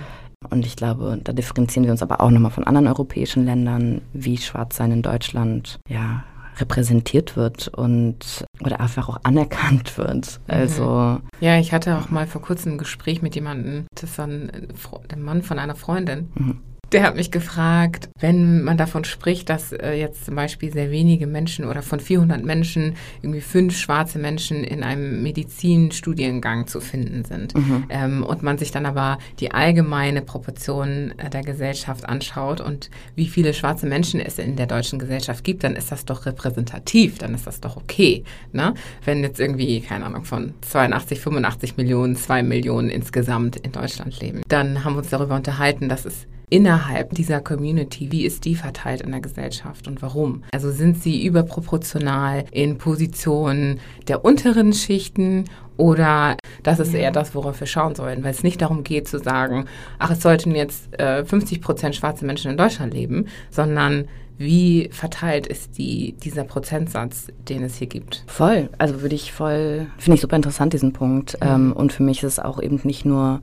Und 0.49 0.65
ich 0.65 0.77
glaube, 0.77 1.21
da 1.23 1.33
differenzieren 1.33 1.85
wir 1.85 1.93
uns 1.93 2.03
aber 2.03 2.21
auch 2.21 2.31
nochmal 2.31 2.51
von 2.51 2.65
anderen 2.65 2.87
europäischen 2.87 3.45
Ländern, 3.45 4.01
wie 4.13 4.39
Schwarzsein 4.39 4.91
in 4.91 5.03
Deutschland 5.03 5.79
ja 5.89 6.25
repräsentiert 6.59 7.37
wird 7.37 7.69
und 7.69 8.45
oder 8.61 8.81
einfach 8.81 9.09
auch 9.09 9.21
anerkannt 9.23 9.97
wird. 9.99 10.41
Mhm. 10.47 10.55
Also 10.55 11.21
ja, 11.41 11.59
ich 11.59 11.73
hatte 11.73 11.99
auch 11.99 12.11
mal 12.11 12.27
vor 12.27 12.43
kurzem 12.43 12.73
ein 12.73 12.79
Gespräch 12.79 13.23
mit 13.23 13.35
jemandem, 13.35 13.87
das 13.95 14.17
war 14.19 14.27
ein, 14.27 14.69
der 15.11 15.19
Mann 15.19 15.43
von 15.43 15.59
einer 15.59 15.75
Freundin. 15.75 16.31
Mhm. 16.35 16.61
Der 16.93 17.05
hat 17.05 17.15
mich 17.15 17.31
gefragt, 17.31 18.09
wenn 18.19 18.63
man 18.65 18.77
davon 18.77 19.05
spricht, 19.05 19.49
dass 19.49 19.73
äh, 19.73 19.93
jetzt 19.93 20.25
zum 20.25 20.35
Beispiel 20.35 20.73
sehr 20.73 20.91
wenige 20.91 21.29
Menschen 21.29 21.65
oder 21.65 21.83
von 21.83 22.01
400 22.01 22.45
Menschen 22.45 22.97
irgendwie 23.23 23.41
fünf 23.41 23.79
schwarze 23.79 24.19
Menschen 24.19 24.65
in 24.65 24.83
einem 24.83 25.23
Medizinstudiengang 25.23 26.67
zu 26.67 26.81
finden 26.81 27.25
sind 27.25 27.55
mhm. 27.55 27.85
ähm, 27.91 28.23
und 28.25 28.43
man 28.43 28.59
sich 28.59 28.73
dann 28.73 28.87
aber 28.87 29.19
die 29.39 29.53
allgemeine 29.53 30.21
Proportion 30.21 31.15
äh, 31.19 31.31
der 31.31 31.43
Gesellschaft 31.43 32.09
anschaut 32.09 32.61
und 32.61 32.91
wie 33.15 33.29
viele 33.29 33.55
schwarze 33.55 33.87
Menschen 33.87 34.19
es 34.19 34.39
in 34.41 34.57
der 34.57 34.67
deutschen 34.67 34.99
Gesellschaft 34.99 35.45
gibt, 35.45 35.63
dann 35.63 35.77
ist 35.77 35.93
das 35.93 36.05
doch 36.05 36.27
repräsentativ, 36.27 37.19
dann 37.19 37.35
ist 37.35 37.47
das 37.47 37.61
doch 37.61 37.77
okay. 37.77 38.25
Ne? 38.53 38.75
Wenn 39.05 39.23
jetzt 39.23 39.39
irgendwie, 39.39 39.81
keine 39.81 40.07
Ahnung, 40.07 40.25
von 40.25 40.55
82, 40.63 41.21
85 41.21 41.77
Millionen, 41.77 42.17
zwei 42.17 42.43
Millionen 42.43 42.91
insgesamt 42.91 43.57
in 43.57 43.71
Deutschland 43.71 44.19
leben, 44.21 44.43
dann 44.49 44.83
haben 44.85 44.95
wir 44.95 44.99
uns 44.99 45.11
darüber 45.11 45.37
unterhalten, 45.37 45.89
dass 45.89 46.05
es 46.05 46.27
innerhalb 46.51 47.15
dieser 47.15 47.41
Community, 47.41 48.13
wie 48.13 48.25
ist 48.25 48.45
die 48.45 48.57
verteilt 48.57 49.01
in 49.01 49.13
der 49.13 49.21
Gesellschaft 49.21 49.89
und 49.89 50.03
warum? 50.03 50.43
Also 50.53 50.71
sind 50.71 51.03
sie 51.03 51.25
überproportional 51.25 52.45
in 52.51 52.77
Positionen 52.77 53.81
der 54.09 54.25
unteren 54.25 54.73
Schichten 54.73 55.45
oder 55.77 56.37
das 56.63 56.79
ist 56.79 56.93
eher 56.93 57.13
das, 57.13 57.35
worauf 57.35 57.59
wir 57.61 57.67
schauen 57.67 57.95
sollen, 57.95 58.23
weil 58.23 58.33
es 58.33 58.43
nicht 58.43 58.61
darum 58.61 58.85
geht 58.85 59.09
zu 59.09 59.19
sagen, 59.19 59.65
ach, 59.99 60.11
es 60.11 60.21
sollten 60.21 60.55
jetzt 60.55 60.93
äh, 61.01 61.25
50 61.25 61.63
Prozent 61.63 61.95
schwarze 61.95 62.27
Menschen 62.27 62.51
in 62.51 62.59
Deutschland 62.59 62.93
leben, 62.93 63.29
sondern 63.51 64.07
wie 64.37 64.89
verteilt 64.91 65.47
ist 65.47 65.77
die, 65.77 66.15
dieser 66.23 66.45
Prozentsatz, 66.45 67.29
den 67.49 67.63
es 67.63 67.77
hier 67.77 67.87
gibt? 67.87 68.25
Voll. 68.27 68.71
Also 68.79 69.03
würde 69.03 69.15
ich 69.15 69.33
voll, 69.33 69.87
finde 69.99 70.15
ich 70.15 70.23
super 70.23 70.37
interessant, 70.37 70.73
diesen 70.73 70.95
Punkt. 70.95 71.35
Mhm. 71.43 71.49
Ähm, 71.49 71.73
und 71.75 71.93
für 71.93 72.03
mich 72.03 72.23
ist 72.23 72.33
es 72.33 72.39
auch 72.39 72.61
eben 72.61 72.81
nicht 72.85 73.05
nur, 73.05 73.43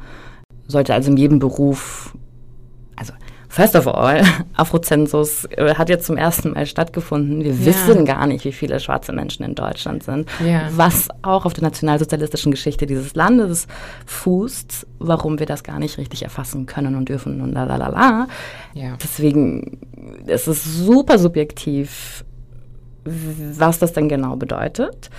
sollte 0.68 0.96
also 0.96 1.12
in 1.12 1.18
jedem 1.18 1.38
Beruf 1.38 2.16
First 3.58 3.76
of 3.76 3.88
all, 3.88 4.22
Afrozensus 4.54 5.46
äh, 5.46 5.74
hat 5.74 5.90
jetzt 5.90 6.06
zum 6.06 6.16
ersten 6.16 6.52
Mal 6.52 6.68
stattgefunden. 6.68 7.44
Wir 7.44 7.54
ja. 7.54 7.66
wissen 7.66 8.06
gar 8.06 8.28
nicht, 8.28 8.46
wie 8.46 8.52
viele 8.52 8.80
schwarze 8.80 9.14
Menschen 9.14 9.44
in 9.44 9.56
Deutschland 9.56 10.04
sind, 10.04 10.30
ja. 10.46 10.70
was 10.76 11.08
auch 11.24 11.44
auf 11.44 11.54
der 11.54 11.64
nationalsozialistischen 11.64 12.52
Geschichte 12.52 12.86
dieses 12.86 13.16
Landes 13.16 13.66
fußt, 14.06 14.86
warum 15.00 15.40
wir 15.40 15.48
das 15.48 15.64
gar 15.64 15.80
nicht 15.80 15.98
richtig 15.98 16.22
erfassen 16.22 16.68
können 16.68 16.94
und 16.94 17.10
dürfen 17.10 17.42
und 17.42 17.52
la 17.52 17.64
la 17.64 17.78
la 17.78 17.88
la. 17.88 18.28
Deswegen 19.02 19.80
es 20.28 20.48
ist 20.48 20.64
es 20.64 20.78
super 20.86 21.18
subjektiv, 21.18 22.26
was 23.06 23.80
das 23.80 23.92
denn 23.92 24.08
genau 24.08 24.36
bedeutet. 24.36 25.10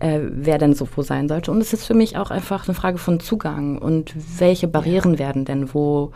Äh, 0.00 0.20
wer 0.28 0.58
denn 0.58 0.74
so 0.74 0.86
wo 0.94 1.00
sein 1.00 1.26
sollte. 1.28 1.50
Und 1.50 1.62
es 1.62 1.72
ist 1.72 1.86
für 1.86 1.94
mich 1.94 2.18
auch 2.18 2.30
einfach 2.30 2.68
eine 2.68 2.74
Frage 2.74 2.98
von 2.98 3.20
Zugang 3.20 3.78
und 3.78 4.14
welche 4.38 4.68
Barrieren 4.68 5.18
werden 5.18 5.46
denn 5.46 5.72
wo 5.72 6.12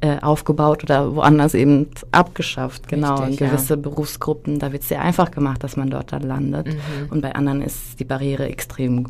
äh, 0.00 0.18
aufgebaut 0.20 0.84
oder 0.84 1.14
woanders 1.16 1.54
eben 1.54 1.88
abgeschafft. 2.12 2.88
Genau, 2.88 3.16
Richtig, 3.16 3.40
in 3.40 3.48
gewisse 3.48 3.74
ja. 3.74 3.80
Berufsgruppen, 3.80 4.58
da 4.58 4.72
wird 4.72 4.82
es 4.82 4.88
sehr 4.88 5.02
einfach 5.02 5.30
gemacht, 5.30 5.64
dass 5.64 5.76
man 5.76 5.90
dort 5.90 6.12
dann 6.12 6.22
landet. 6.22 6.68
Mhm. 6.68 7.10
Und 7.10 7.20
bei 7.20 7.34
anderen 7.34 7.62
ist 7.62 7.98
die 7.98 8.04
Barriere 8.04 8.48
extrem 8.48 9.06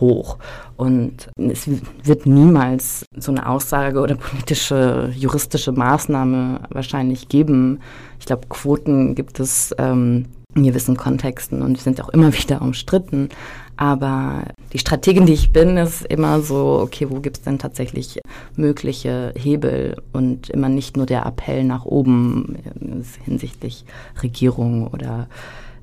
hoch. 0.00 0.38
Und 0.76 1.28
es 1.36 1.68
wird 2.02 2.26
niemals 2.26 3.04
so 3.16 3.30
eine 3.30 3.46
Aussage 3.46 4.00
oder 4.00 4.14
politische, 4.14 5.12
juristische 5.14 5.72
Maßnahme 5.72 6.60
wahrscheinlich 6.70 7.28
geben. 7.28 7.80
Ich 8.18 8.26
glaube, 8.26 8.46
Quoten 8.48 9.14
gibt 9.14 9.40
es 9.40 9.74
ähm, 9.78 10.26
in 10.54 10.64
gewissen 10.64 10.96
Kontexten 10.96 11.62
und 11.62 11.78
sind 11.78 12.02
auch 12.02 12.08
immer 12.08 12.32
wieder 12.32 12.62
umstritten. 12.62 13.28
Aber 13.76 14.44
die 14.72 14.78
Strategin, 14.78 15.26
die 15.26 15.32
ich 15.32 15.52
bin, 15.52 15.76
ist 15.76 16.02
immer 16.02 16.40
so, 16.40 16.80
okay, 16.80 17.08
wo 17.10 17.20
gibt 17.20 17.38
es 17.38 17.42
denn 17.42 17.58
tatsächlich 17.58 18.20
mögliche 18.56 19.32
Hebel 19.36 19.96
und 20.12 20.50
immer 20.50 20.68
nicht 20.68 20.96
nur 20.96 21.06
der 21.06 21.26
Appell 21.26 21.64
nach 21.64 21.84
oben 21.84 22.56
äh, 22.56 23.24
hinsichtlich 23.24 23.84
Regierung 24.22 24.86
oder 24.88 25.28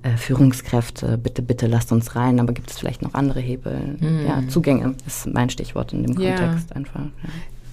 äh, 0.03 0.15
Führungskräfte, 0.15 1.17
bitte, 1.17 1.41
bitte 1.41 1.67
lasst 1.67 1.91
uns 1.91 2.15
rein, 2.15 2.39
aber 2.39 2.53
gibt 2.53 2.69
es 2.69 2.77
vielleicht 2.77 3.01
noch 3.01 3.13
andere 3.13 3.39
Hebel? 3.39 3.97
Mhm. 3.99 4.25
Ja, 4.25 4.43
Zugänge 4.47 4.95
ist 5.05 5.27
mein 5.27 5.49
Stichwort 5.49 5.91
in 5.93 6.03
dem 6.03 6.15
Kontext 6.15 6.69
ja. 6.69 6.75
einfach. 6.75 7.01
Ja. 7.01 7.29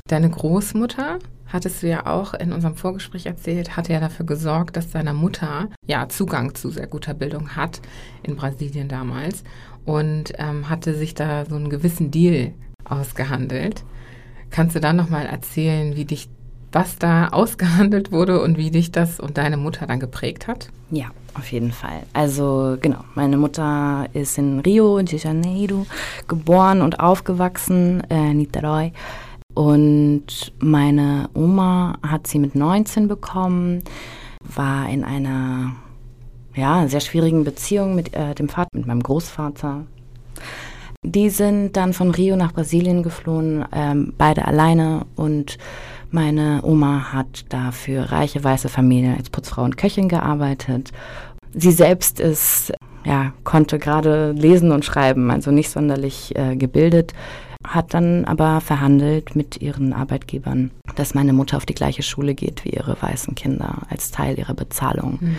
Deine 0.08 0.28
Großmutter, 0.30 1.18
hattest 1.46 1.82
du 1.82 1.88
ja 1.88 2.06
auch 2.06 2.34
in 2.34 2.52
unserem 2.52 2.76
Vorgespräch 2.76 3.26
erzählt, 3.26 3.76
hat 3.76 3.88
ja 3.88 4.00
dafür 4.00 4.26
gesorgt, 4.26 4.76
dass 4.76 4.90
deine 4.90 5.14
Mutter 5.14 5.68
ja 5.86 6.08
Zugang 6.08 6.54
zu 6.54 6.70
sehr 6.70 6.86
guter 6.86 7.14
Bildung 7.14 7.56
hat 7.56 7.80
in 8.22 8.36
Brasilien 8.36 8.88
damals 8.88 9.44
und 9.84 10.32
ähm, 10.38 10.68
hatte 10.68 10.94
sich 10.94 11.14
da 11.14 11.44
so 11.44 11.56
einen 11.56 11.70
gewissen 11.70 12.10
Deal 12.10 12.52
ausgehandelt. 12.84 13.84
Kannst 14.50 14.76
du 14.76 14.80
da 14.80 14.92
nochmal 14.92 15.26
erzählen, 15.26 15.96
wie 15.96 16.04
dich 16.04 16.28
was 16.74 16.98
da 16.98 17.28
ausgehandelt 17.28 18.10
wurde 18.10 18.42
und 18.42 18.58
wie 18.58 18.70
dich 18.70 18.90
das 18.90 19.20
und 19.20 19.38
deine 19.38 19.56
Mutter 19.56 19.86
dann 19.86 20.00
geprägt 20.00 20.48
hat? 20.48 20.68
Ja, 20.90 21.06
auf 21.34 21.50
jeden 21.52 21.72
Fall. 21.72 22.02
Also 22.12 22.76
genau, 22.80 23.04
meine 23.14 23.36
Mutter 23.36 24.08
ist 24.12 24.36
in 24.38 24.58
Rio 24.60 25.00
de 25.00 25.18
Janeiro 25.18 25.86
geboren 26.26 26.82
und 26.82 27.00
aufgewachsen, 27.00 28.02
äh, 28.10 28.34
Niterói. 28.34 28.92
Und 29.54 30.52
meine 30.58 31.30
Oma 31.34 31.96
hat 32.02 32.26
sie 32.26 32.40
mit 32.40 32.56
19 32.56 33.06
bekommen, 33.06 33.84
war 34.42 34.88
in 34.88 35.04
einer 35.04 35.76
ja, 36.54 36.86
sehr 36.88 37.00
schwierigen 37.00 37.44
Beziehung 37.44 37.94
mit 37.94 38.14
äh, 38.14 38.34
dem 38.34 38.48
Vater, 38.48 38.68
mit 38.74 38.86
meinem 38.86 39.02
Großvater. 39.02 39.84
Die 41.02 41.28
sind 41.28 41.76
dann 41.76 41.92
von 41.92 42.10
Rio 42.10 42.34
nach 42.34 42.52
Brasilien 42.52 43.02
geflohen, 43.02 43.64
ähm, 43.72 44.14
beide 44.16 44.46
alleine 44.46 45.04
und 45.16 45.58
meine 46.10 46.60
Oma 46.62 47.12
hat 47.12 47.44
da 47.48 47.72
für 47.72 48.12
reiche 48.12 48.42
weiße 48.42 48.68
Familie 48.68 49.16
als 49.16 49.30
Putzfrau 49.30 49.64
und 49.64 49.76
Köchin 49.76 50.08
gearbeitet. 50.08 50.92
Sie 51.52 51.72
selbst 51.72 52.20
ist, 52.20 52.72
ja, 53.04 53.32
konnte 53.42 53.78
gerade 53.78 54.32
lesen 54.32 54.72
und 54.72 54.84
schreiben, 54.84 55.30
also 55.30 55.50
nicht 55.50 55.70
sonderlich 55.70 56.34
äh, 56.36 56.56
gebildet, 56.56 57.12
hat 57.66 57.94
dann 57.94 58.24
aber 58.24 58.60
verhandelt 58.60 59.36
mit 59.36 59.60
ihren 59.60 59.92
Arbeitgebern, 59.92 60.70
dass 60.96 61.14
meine 61.14 61.32
Mutter 61.32 61.56
auf 61.56 61.66
die 61.66 61.74
gleiche 61.74 62.02
Schule 62.02 62.34
geht 62.34 62.64
wie 62.64 62.70
ihre 62.70 62.96
weißen 63.00 63.34
Kinder 63.34 63.82
als 63.90 64.10
Teil 64.10 64.38
ihrer 64.38 64.54
Bezahlung. 64.54 65.18
Mhm. 65.20 65.36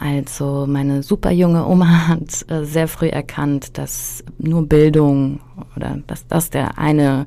Also 0.00 0.66
meine 0.66 1.02
super 1.02 1.30
junge 1.30 1.66
Oma 1.66 1.86
hat 2.08 2.50
äh, 2.50 2.64
sehr 2.64 2.88
früh 2.88 3.08
erkannt, 3.08 3.76
dass 3.76 4.24
nur 4.38 4.66
Bildung 4.66 5.40
oder 5.76 5.98
dass 6.06 6.26
das 6.26 6.48
der 6.50 6.78
eine 6.78 7.26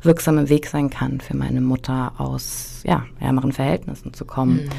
wirksame 0.00 0.48
Weg 0.48 0.66
sein 0.66 0.88
kann 0.88 1.20
für 1.20 1.36
meine 1.36 1.60
Mutter 1.60 2.12
aus 2.16 2.80
ja, 2.84 3.04
ärmeren 3.20 3.52
Verhältnissen 3.52 4.14
zu 4.14 4.24
kommen. 4.24 4.64
Mhm. 4.64 4.70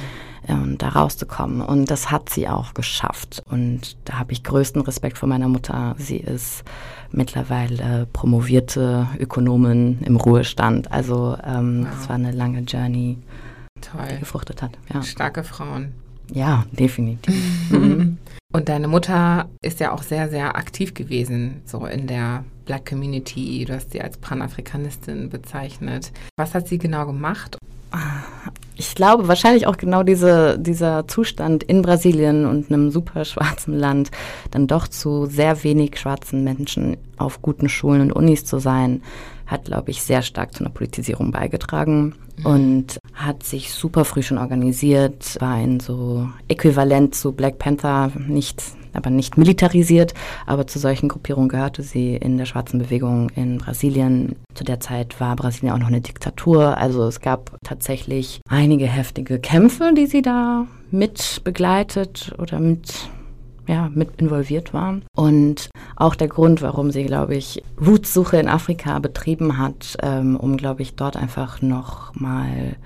ähm, 0.47 0.77
da 0.77 0.89
rauszukommen. 0.89 1.61
Und 1.61 1.91
das 1.91 2.09
hat 2.09 2.29
sie 2.29 2.47
auch 2.47 2.73
geschafft. 2.73 3.43
Und 3.49 3.97
da 4.05 4.17
habe 4.17 4.31
ich 4.31 4.43
größten 4.43 4.81
Respekt 4.81 5.17
vor 5.17 5.29
meiner 5.29 5.49
Mutter. 5.49 5.95
Sie 5.97 6.17
ist 6.17 6.63
mittlerweile 7.11 8.07
promovierte 8.13 9.07
Ökonomin 9.19 9.99
im 10.05 10.15
Ruhestand. 10.15 10.91
Also 10.91 11.37
ähm, 11.45 11.83
wow. 11.83 11.93
das 11.93 12.09
war 12.09 12.15
eine 12.15 12.31
lange 12.31 12.61
Journey, 12.61 13.19
Toll. 13.81 14.07
die 14.11 14.19
gefruchtet 14.19 14.61
hat. 14.61 14.71
Ja. 14.93 15.03
Starke 15.03 15.43
Frauen. 15.43 15.93
Ja, 16.33 16.65
definitiv. 16.71 17.35
mhm. 17.69 18.17
Und 18.53 18.69
deine 18.69 18.87
Mutter 18.87 19.49
ist 19.61 19.79
ja 19.79 19.91
auch 19.91 20.03
sehr, 20.03 20.29
sehr 20.29 20.55
aktiv 20.55 20.93
gewesen, 20.93 21.61
so 21.65 21.85
in 21.85 22.07
der 22.07 22.43
Black 22.65 22.89
Community. 22.89 23.65
Du 23.65 23.73
hast 23.73 23.91
sie 23.91 24.01
als 24.01 24.17
Panafrikanistin 24.17 25.29
bezeichnet. 25.29 26.11
Was 26.37 26.55
hat 26.55 26.67
sie 26.67 26.77
genau 26.77 27.05
gemacht? 27.05 27.57
Ich 28.75 28.93
glaube 28.95 29.27
wahrscheinlich 29.27 29.65
auch 29.65 29.77
genau 29.77 30.03
diese, 30.03 30.59
dieser 30.59 31.07
Zustand 31.07 31.63
in 31.63 31.81
Brasilien 31.81 32.45
und 32.45 32.71
einem 32.71 32.91
super 32.91 33.25
schwarzen 33.25 33.73
Land, 33.73 34.11
dann 34.51 34.67
doch 34.67 34.87
zu 34.87 35.25
sehr 35.25 35.63
wenig 35.63 35.97
schwarzen 35.97 36.43
Menschen 36.43 36.97
auf 37.17 37.41
guten 37.41 37.69
Schulen 37.69 38.01
und 38.01 38.11
Unis 38.11 38.45
zu 38.45 38.59
sein, 38.59 39.01
hat, 39.47 39.65
glaube 39.65 39.91
ich, 39.91 40.03
sehr 40.03 40.21
stark 40.21 40.53
zu 40.53 40.63
einer 40.63 40.73
Politisierung 40.73 41.31
beigetragen 41.31 42.13
mhm. 42.37 42.45
und 42.45 42.99
hat 43.17 43.43
sich 43.43 43.73
super 43.73 44.05
früh 44.05 44.21
schon 44.21 44.37
organisiert, 44.37 45.37
war 45.39 45.59
in 45.59 45.79
so 45.79 46.29
äquivalent 46.47 47.15
zu 47.15 47.33
Black 47.33 47.57
Panther, 47.57 48.11
nicht 48.27 48.63
aber 48.93 49.09
nicht 49.09 49.37
militarisiert. 49.37 50.13
Aber 50.45 50.67
zu 50.67 50.79
solchen 50.79 51.07
Gruppierungen 51.07 51.49
gehörte 51.49 51.83
sie 51.83 52.15
in 52.15 52.37
der 52.37 52.45
schwarzen 52.45 52.79
Bewegung 52.79 53.29
in 53.35 53.59
Brasilien. 53.59 54.35
Zu 54.53 54.63
der 54.63 54.79
Zeit 54.79 55.19
war 55.21 55.35
Brasilien 55.35 55.73
auch 55.73 55.79
noch 55.79 55.87
eine 55.87 56.01
Diktatur. 56.01 56.77
Also 56.77 57.03
es 57.07 57.21
gab 57.21 57.55
tatsächlich 57.63 58.41
einige 58.49 58.87
heftige 58.87 59.39
Kämpfe, 59.39 59.93
die 59.95 60.07
sie 60.07 60.21
da 60.21 60.65
mit 60.91 61.41
begleitet 61.43 62.33
oder 62.39 62.59
mit 62.59 63.09
ja, 63.67 63.91
mit 63.93 64.21
involviert 64.21 64.73
war. 64.73 65.01
Und 65.13 65.69
auch 65.97 66.15
der 66.15 66.29
Grund, 66.29 66.61
warum 66.61 66.91
sie, 66.91 67.03
glaube 67.03 67.35
ich, 67.35 67.61
Rootsuche 67.85 68.37
in 68.37 68.47
Afrika 68.47 68.97
betrieben 68.99 69.57
hat, 69.57 69.97
ähm, 70.01 70.37
um, 70.37 70.55
glaube 70.55 70.83
ich, 70.83 70.95
dort 70.95 71.17
einfach 71.17 71.61
noch 71.61 72.15
mal 72.15 72.77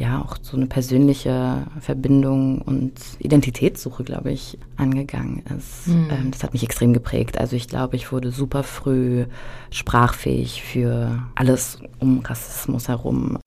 ja 0.00 0.22
auch 0.22 0.36
so 0.40 0.56
eine 0.56 0.66
persönliche 0.66 1.66
Verbindung 1.78 2.62
und 2.62 2.92
Identitätssuche, 3.18 4.02
glaube 4.02 4.32
ich, 4.32 4.58
angegangen 4.76 5.42
ist. 5.56 5.88
Mhm. 5.88 6.08
Ähm, 6.10 6.30
das 6.30 6.42
hat 6.42 6.54
mich 6.54 6.62
extrem 6.62 6.94
geprägt. 6.94 7.38
Also 7.38 7.54
ich 7.54 7.68
glaube, 7.68 7.96
ich 7.96 8.10
wurde 8.10 8.32
super 8.32 8.62
früh 8.62 9.26
sprachfähig 9.70 10.62
für 10.62 11.22
alles 11.34 11.78
um 11.98 12.20
Rassismus 12.20 12.88
herum. 12.88 13.38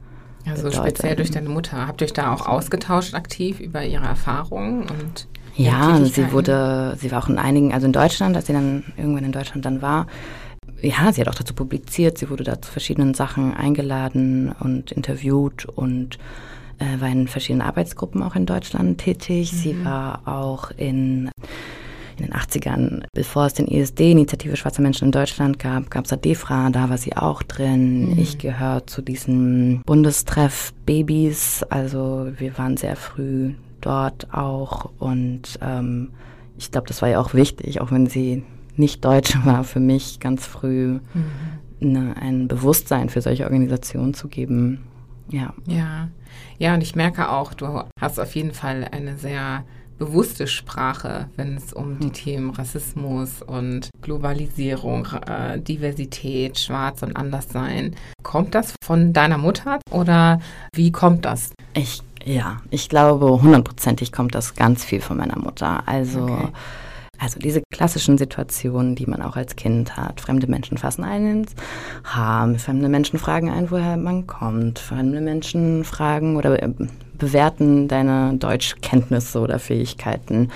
Also 0.45 0.63
bedeutet. 0.63 0.97
speziell 0.97 1.15
durch 1.15 1.31
deine 1.31 1.49
Mutter. 1.49 1.87
Habt 1.87 2.01
ihr 2.01 2.05
euch 2.05 2.13
da 2.13 2.31
auch 2.31 2.45
ausgetauscht 2.45 3.15
aktiv 3.15 3.59
über 3.59 3.83
ihre 3.83 4.05
Erfahrungen 4.05 4.83
und 4.83 5.27
ja, 5.55 6.03
sie 6.03 6.31
wurde, 6.31 6.97
sie 6.99 7.11
war 7.11 7.23
auch 7.23 7.29
in 7.29 7.37
einigen, 7.37 7.73
also 7.73 7.85
in 7.85 7.93
Deutschland, 7.93 8.35
als 8.35 8.47
sie 8.47 8.53
dann 8.53 8.83
irgendwann 8.97 9.23
in 9.23 9.31
Deutschland 9.31 9.65
dann 9.65 9.83
war, 9.83 10.07
ja, 10.83 11.11
sie 11.11 11.21
hat 11.21 11.29
auch 11.29 11.35
dazu 11.35 11.53
publiziert, 11.53 12.17
sie 12.17 12.29
wurde 12.29 12.43
da 12.43 12.61
zu 12.61 12.71
verschiedenen 12.71 13.13
Sachen 13.13 13.53
eingeladen 13.53 14.53
und 14.59 14.91
interviewt 14.91 15.65
und 15.65 16.17
äh, 16.79 16.99
war 16.99 17.09
in 17.09 17.27
verschiedenen 17.27 17.65
Arbeitsgruppen 17.65 18.21
auch 18.21 18.35
in 18.35 18.45
Deutschland 18.45 18.99
tätig. 18.99 19.53
Mhm. 19.53 19.57
Sie 19.57 19.85
war 19.85 20.21
auch 20.25 20.71
in 20.71 21.29
in 22.17 22.25
den 22.25 22.33
80ern, 22.33 23.03
bevor 23.13 23.47
es 23.47 23.53
den 23.53 23.67
ISD, 23.67 24.11
Initiative 24.11 24.55
Schwarzer 24.55 24.81
Menschen 24.81 25.05
in 25.05 25.11
Deutschland 25.11 25.57
gab, 25.57 25.89
gab 25.89 26.05
es 26.05 26.11
da 26.11 26.15
DEFRA, 26.15 26.69
da 26.69 26.89
war 26.89 26.97
sie 26.97 27.15
auch 27.15 27.41
drin. 27.41 28.11
Mhm. 28.11 28.19
Ich 28.19 28.37
gehöre 28.37 28.85
zu 28.85 29.01
diesem 29.01 29.81
Bundestreff 29.85 30.73
Babys, 30.85 31.63
also 31.69 32.27
wir 32.37 32.57
waren 32.57 32.77
sehr 32.77 32.95
früh 32.95 33.53
dort 33.81 34.33
auch 34.33 34.91
und 34.99 35.57
ähm, 35.61 36.11
ich 36.57 36.71
glaube, 36.71 36.87
das 36.87 37.01
war 37.01 37.09
ja 37.09 37.19
auch 37.19 37.33
wichtig, 37.33 37.81
auch 37.81 37.91
wenn 37.91 38.07
sie 38.07 38.43
nicht 38.75 39.03
deutsch 39.05 39.37
war, 39.45 39.63
für 39.63 39.79
mich 39.79 40.19
ganz 40.19 40.45
früh 40.45 40.99
mhm. 41.13 41.91
ne, 41.91 42.15
ein 42.19 42.47
Bewusstsein 42.47 43.09
für 43.09 43.21
solche 43.21 43.45
Organisationen 43.45 44.13
zu 44.13 44.27
geben. 44.27 44.83
Ja. 45.29 45.53
Ja. 45.67 46.09
Ja, 46.57 46.73
und 46.73 46.81
ich 46.81 46.95
merke 46.95 47.29
auch, 47.29 47.53
du 47.53 47.83
hast 47.99 48.19
auf 48.19 48.35
jeden 48.35 48.53
Fall 48.53 48.87
eine 48.91 49.17
sehr 49.17 49.63
bewusste 49.97 50.47
Sprache, 50.47 51.29
wenn 51.35 51.55
es 51.55 51.71
um 51.71 51.99
die 51.99 52.07
hm. 52.07 52.13
Themen 52.13 52.49
Rassismus 52.49 53.41
und 53.41 53.89
Globalisierung, 54.01 55.07
äh, 55.27 55.59
Diversität, 55.59 56.59
Schwarz 56.59 57.03
und 57.03 57.15
Anderssein. 57.15 57.95
Kommt 58.23 58.55
das 58.55 58.73
von 58.83 59.13
deiner 59.13 59.37
Mutter 59.37 59.79
oder 59.91 60.39
wie 60.75 60.91
kommt 60.91 61.25
das? 61.25 61.51
Ich, 61.73 62.01
ja, 62.25 62.61
ich 62.69 62.89
glaube, 62.89 63.41
hundertprozentig 63.41 64.11
kommt 64.11 64.35
das 64.35 64.55
ganz 64.55 64.83
viel 64.83 65.01
von 65.01 65.17
meiner 65.17 65.39
Mutter. 65.39 65.87
Also 65.87 66.23
okay. 66.23 66.47
Also 67.23 67.39
diese 67.39 67.63
klassischen 67.71 68.17
Situationen, 68.17 68.95
die 68.95 69.05
man 69.05 69.21
auch 69.21 69.37
als 69.37 69.55
Kind 69.55 69.95
hat. 69.95 70.19
Fremde 70.19 70.47
Menschen 70.47 70.77
fassen 70.77 71.05
einen 71.05 71.43
ins 71.43 71.53
Haar, 72.03 72.53
fremde 72.55 72.89
Menschen 72.89 73.17
fragen 73.17 73.49
einen, 73.49 73.71
woher 73.71 73.95
man 73.95 74.27
kommt. 74.27 74.77
Fremde 74.79 75.21
Menschen 75.21 75.85
fragen 75.85 76.35
oder 76.35 76.57
bewerten 77.17 77.87
deine 77.87 78.33
Deutschkenntnisse 78.37 79.39
oder 79.39 79.57
Fähigkeiten. 79.57 80.49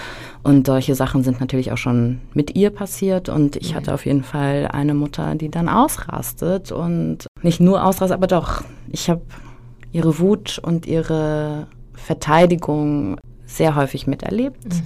Und 0.44 0.68
solche 0.68 0.94
Sachen 0.96 1.24
sind 1.24 1.40
natürlich 1.40 1.72
auch 1.72 1.78
schon 1.78 2.20
mit 2.34 2.58
ihr 2.58 2.70
passiert. 2.70 3.30
Und 3.30 3.56
ich 3.56 3.74
hatte 3.74 3.94
auf 3.94 4.06
jeden 4.06 4.24
Fall 4.24 4.68
eine 4.70 4.94
Mutter, 4.94 5.36
die 5.36 5.50
dann 5.50 5.70
ausrastet. 5.70 6.74
Und 6.74 7.28
nicht 7.44 7.62
nur 7.62 7.86
ausrastet, 7.86 8.18
aber 8.18 8.28
doch. 8.28 8.64
Ich 8.90 9.10
habe 9.10 9.22
ihre 9.94 10.20
Wut 10.20 10.60
und 10.62 10.86
ihre 10.86 11.68
Verteidigung 11.94 13.18
sehr 13.46 13.76
häufig 13.76 14.06
miterlebt. 14.06 14.66
Mhm. 14.66 14.84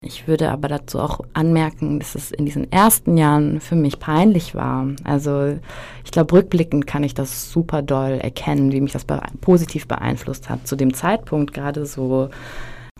Ich 0.00 0.28
würde 0.28 0.50
aber 0.50 0.68
dazu 0.68 1.00
auch 1.00 1.20
anmerken, 1.32 1.98
dass 1.98 2.14
es 2.14 2.30
in 2.30 2.44
diesen 2.44 2.70
ersten 2.70 3.16
Jahren 3.16 3.60
für 3.60 3.74
mich 3.74 3.98
peinlich 3.98 4.54
war. 4.54 4.86
Also 5.02 5.58
ich 6.04 6.10
glaube, 6.12 6.34
rückblickend 6.34 6.86
kann 6.86 7.02
ich 7.02 7.14
das 7.14 7.50
super 7.50 7.82
doll 7.82 8.12
erkennen, 8.12 8.70
wie 8.70 8.80
mich 8.80 8.92
das 8.92 9.04
positiv 9.40 9.88
beeinflusst 9.88 10.48
hat. 10.48 10.68
Zu 10.68 10.76
dem 10.76 10.94
Zeitpunkt 10.94 11.52
gerade 11.52 11.84
so, 11.84 12.30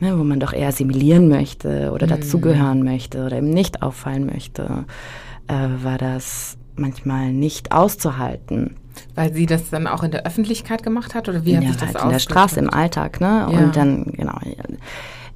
ne, 0.00 0.18
wo 0.18 0.24
man 0.24 0.40
doch 0.40 0.52
eher 0.52 0.68
assimilieren 0.68 1.28
möchte 1.28 1.92
oder 1.92 2.06
mhm. 2.06 2.10
dazugehören 2.10 2.82
möchte 2.82 3.24
oder 3.24 3.36
eben 3.36 3.50
nicht 3.50 3.82
auffallen 3.82 4.26
möchte, 4.26 4.84
äh, 5.46 5.54
war 5.82 5.98
das 5.98 6.58
manchmal 6.74 7.32
nicht 7.32 7.70
auszuhalten. 7.70 8.76
Weil 9.14 9.32
sie 9.32 9.46
das 9.46 9.70
dann 9.70 9.86
auch 9.86 10.02
in 10.02 10.10
der 10.10 10.26
Öffentlichkeit 10.26 10.82
gemacht 10.82 11.14
hat 11.14 11.28
oder 11.28 11.44
wie 11.44 11.56
hat 11.56 11.62
ja, 11.62 11.70
sich 11.70 11.78
das 11.78 11.94
halt 11.94 12.04
in 12.04 12.10
der 12.10 12.18
Straße 12.18 12.58
im 12.58 12.70
Alltag, 12.70 13.20
ne? 13.20 13.46
Ja. 13.50 13.58
Und 13.58 13.76
dann 13.76 14.04
genau 14.16 14.38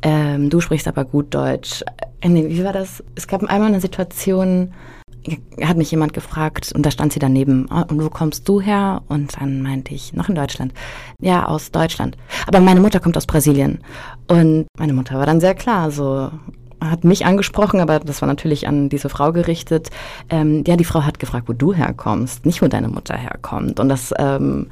ähm, 0.02 0.50
du 0.50 0.60
sprichst 0.60 0.88
aber 0.88 1.04
gut 1.04 1.34
Deutsch. 1.34 1.82
Äh, 2.20 2.28
nee, 2.28 2.48
wie 2.48 2.64
war 2.64 2.72
das? 2.72 3.02
Es 3.14 3.26
gab 3.26 3.42
einmal 3.44 3.68
eine 3.68 3.80
Situation, 3.80 4.72
hat 5.62 5.76
mich 5.76 5.90
jemand 5.90 6.12
gefragt 6.12 6.72
und 6.74 6.84
da 6.84 6.90
stand 6.90 7.12
sie 7.12 7.20
daneben, 7.20 7.68
oh, 7.70 7.84
und 7.88 8.02
wo 8.02 8.08
kommst 8.08 8.48
du 8.48 8.60
her? 8.60 9.02
Und 9.08 9.40
dann 9.40 9.62
meinte 9.62 9.94
ich, 9.94 10.12
noch 10.12 10.28
in 10.28 10.34
Deutschland. 10.34 10.72
Ja, 11.20 11.46
aus 11.46 11.70
Deutschland. 11.70 12.16
Aber 12.46 12.60
meine 12.60 12.80
Mutter 12.80 13.00
kommt 13.00 13.16
aus 13.16 13.26
Brasilien. 13.26 13.78
Und 14.26 14.66
meine 14.78 14.92
Mutter 14.92 15.18
war 15.18 15.26
dann 15.26 15.40
sehr 15.40 15.54
klar, 15.54 15.90
so 15.90 16.30
hat 16.80 17.04
mich 17.04 17.24
angesprochen, 17.24 17.80
aber 17.80 18.00
das 18.00 18.20
war 18.22 18.26
natürlich 18.26 18.66
an 18.66 18.88
diese 18.88 19.08
Frau 19.08 19.32
gerichtet. 19.32 19.90
Ähm, 20.30 20.64
ja, 20.66 20.76
die 20.76 20.84
Frau 20.84 21.04
hat 21.04 21.20
gefragt, 21.20 21.48
wo 21.48 21.52
du 21.52 21.72
herkommst, 21.72 22.44
nicht 22.44 22.60
wo 22.60 22.66
deine 22.66 22.88
Mutter 22.88 23.16
herkommt. 23.16 23.78
Und 23.78 23.88
das 23.88 24.12
ähm, 24.18 24.66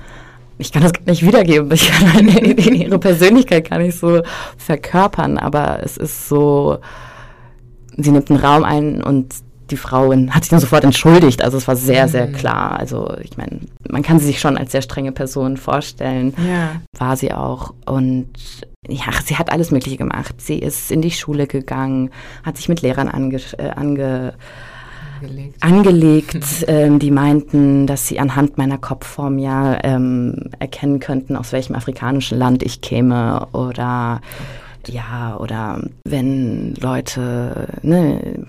ich 0.60 0.72
kann 0.72 0.82
das 0.82 0.92
gar 0.92 1.02
nicht 1.06 1.26
wiedergeben. 1.26 1.70
Ich 1.72 1.90
kann 1.90 2.28
ihre 2.28 2.98
Persönlichkeit 2.98 3.68
gar 3.68 3.78
nicht 3.78 3.98
so 3.98 4.22
verkörpern, 4.56 5.38
aber 5.38 5.80
es 5.82 5.96
ist 5.96 6.28
so, 6.28 6.78
sie 7.96 8.10
nimmt 8.10 8.30
einen 8.30 8.40
Raum 8.40 8.64
ein 8.64 9.02
und 9.02 9.34
die 9.70 9.76
Frau 9.76 10.12
hat 10.12 10.42
sich 10.42 10.50
dann 10.50 10.60
sofort 10.60 10.84
entschuldigt. 10.84 11.42
Also 11.42 11.56
es 11.56 11.68
war 11.68 11.76
sehr, 11.76 12.08
sehr 12.08 12.26
mhm. 12.26 12.32
klar. 12.32 12.78
Also 12.78 13.14
ich 13.22 13.36
meine, 13.36 13.60
man 13.88 14.02
kann 14.02 14.18
sie 14.18 14.26
sich 14.26 14.40
schon 14.40 14.58
als 14.58 14.72
sehr 14.72 14.82
strenge 14.82 15.12
Person 15.12 15.56
vorstellen. 15.56 16.34
Ja. 16.48 16.80
War 16.98 17.16
sie 17.16 17.32
auch. 17.32 17.74
Und 17.86 18.28
ja, 18.88 19.04
sie 19.24 19.36
hat 19.36 19.52
alles 19.52 19.70
Mögliche 19.70 19.96
gemacht. 19.96 20.40
Sie 20.40 20.58
ist 20.58 20.90
in 20.90 21.02
die 21.02 21.10
Schule 21.10 21.46
gegangen, 21.46 22.10
hat 22.42 22.56
sich 22.56 22.68
mit 22.68 22.82
Lehrern 22.82 23.08
ange, 23.08 23.40
äh, 23.58 23.70
ange 23.70 24.34
angelegt, 25.20 25.56
angelegt 25.60 26.64
ähm, 26.68 26.98
die 26.98 27.10
meinten, 27.10 27.86
dass 27.86 28.06
sie 28.06 28.18
anhand 28.18 28.58
meiner 28.58 28.78
Kopfform 28.78 29.38
ja 29.38 29.78
ähm, 29.84 30.50
erkennen 30.58 31.00
könnten, 31.00 31.36
aus 31.36 31.52
welchem 31.52 31.74
afrikanischen 31.74 32.38
Land 32.38 32.62
ich 32.62 32.80
käme 32.80 33.46
oder 33.52 34.20
ja, 34.86 35.36
oder 35.38 35.82
wenn 36.04 36.74
Leute, 36.80 37.68
ne, 37.82 38.46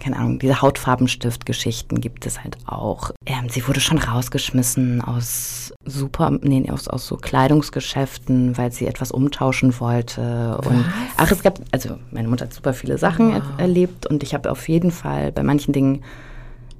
keine 0.00 0.16
Ahnung, 0.16 0.38
diese 0.38 0.60
Hautfarbenstift-Geschichten 0.60 2.00
gibt 2.00 2.26
es 2.26 2.42
halt 2.42 2.56
auch. 2.66 3.12
Ähm, 3.26 3.48
sie 3.48 3.66
wurde 3.68 3.80
schon 3.80 3.98
rausgeschmissen 3.98 5.02
aus 5.02 5.72
super, 5.84 6.30
nee, 6.42 6.68
aus, 6.70 6.88
aus 6.88 7.06
so 7.06 7.16
Kleidungsgeschäften, 7.16 8.58
weil 8.58 8.72
sie 8.72 8.86
etwas 8.86 9.12
umtauschen 9.12 9.78
wollte. 9.78 10.56
Was? 10.58 10.66
Und 10.66 10.84
ach, 11.16 11.30
es 11.30 11.42
gab, 11.42 11.60
also 11.70 11.98
meine 12.10 12.28
Mutter 12.28 12.46
hat 12.46 12.54
super 12.54 12.72
viele 12.72 12.98
Sachen 12.98 13.34
wow. 13.34 13.42
er, 13.56 13.60
erlebt 13.60 14.06
und 14.06 14.22
ich 14.22 14.34
habe 14.34 14.50
auf 14.50 14.68
jeden 14.68 14.90
Fall 14.90 15.32
bei 15.32 15.42
manchen 15.42 15.72
Dingen 15.72 16.02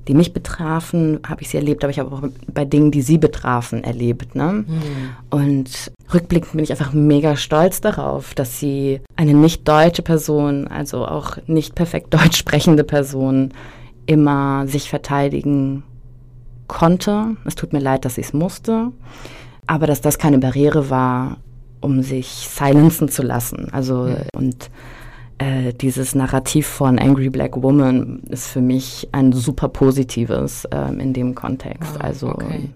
die 0.08 0.14
mich 0.14 0.32
betrafen, 0.32 1.20
habe 1.26 1.42
ich 1.42 1.50
sie 1.50 1.56
erlebt, 1.56 1.84
aber 1.84 1.90
ich 1.90 1.98
habe 1.98 2.12
auch 2.12 2.22
bei 2.52 2.64
Dingen, 2.64 2.90
die 2.90 3.02
sie 3.02 3.18
betrafen, 3.18 3.84
erlebt. 3.84 4.34
Ne? 4.34 4.64
Mhm. 4.66 4.66
Und 5.30 5.92
rückblickend 6.12 6.52
bin 6.52 6.64
ich 6.64 6.70
einfach 6.70 6.92
mega 6.92 7.36
stolz 7.36 7.80
darauf, 7.80 8.34
dass 8.34 8.58
sie 8.58 9.00
eine 9.16 9.34
nicht 9.34 9.68
deutsche 9.68 10.02
Person, 10.02 10.66
also 10.68 11.06
auch 11.06 11.36
nicht 11.46 11.74
perfekt 11.74 12.14
deutsch 12.14 12.38
sprechende 12.38 12.84
Person, 12.84 13.52
immer 14.06 14.66
sich 14.66 14.88
verteidigen 14.88 15.84
konnte. 16.66 17.36
Es 17.44 17.54
tut 17.54 17.72
mir 17.72 17.80
leid, 17.80 18.04
dass 18.04 18.14
sie 18.14 18.22
es 18.22 18.32
musste, 18.32 18.88
aber 19.66 19.86
dass 19.86 20.00
das 20.00 20.18
keine 20.18 20.38
Barriere 20.38 20.90
war, 20.90 21.36
um 21.80 22.02
sich 22.02 22.26
silenzen 22.26 23.08
zu 23.08 23.22
lassen. 23.22 23.68
Also 23.72 24.04
mhm. 24.04 24.16
und 24.34 24.70
äh, 25.40 25.72
dieses 25.72 26.14
Narrativ 26.14 26.66
von 26.66 26.98
Angry 26.98 27.31
Black 27.31 27.61
Woman 27.62 28.20
ist 28.29 28.48
für 28.48 28.61
mich 28.61 29.09
ein 29.12 29.33
super 29.33 29.68
positives 29.68 30.66
äh, 30.66 30.92
in 31.00 31.14
dem 31.14 31.35
Kontext. 31.35 31.92
Oh, 31.96 32.05
also 32.05 32.29
okay. 32.29 32.68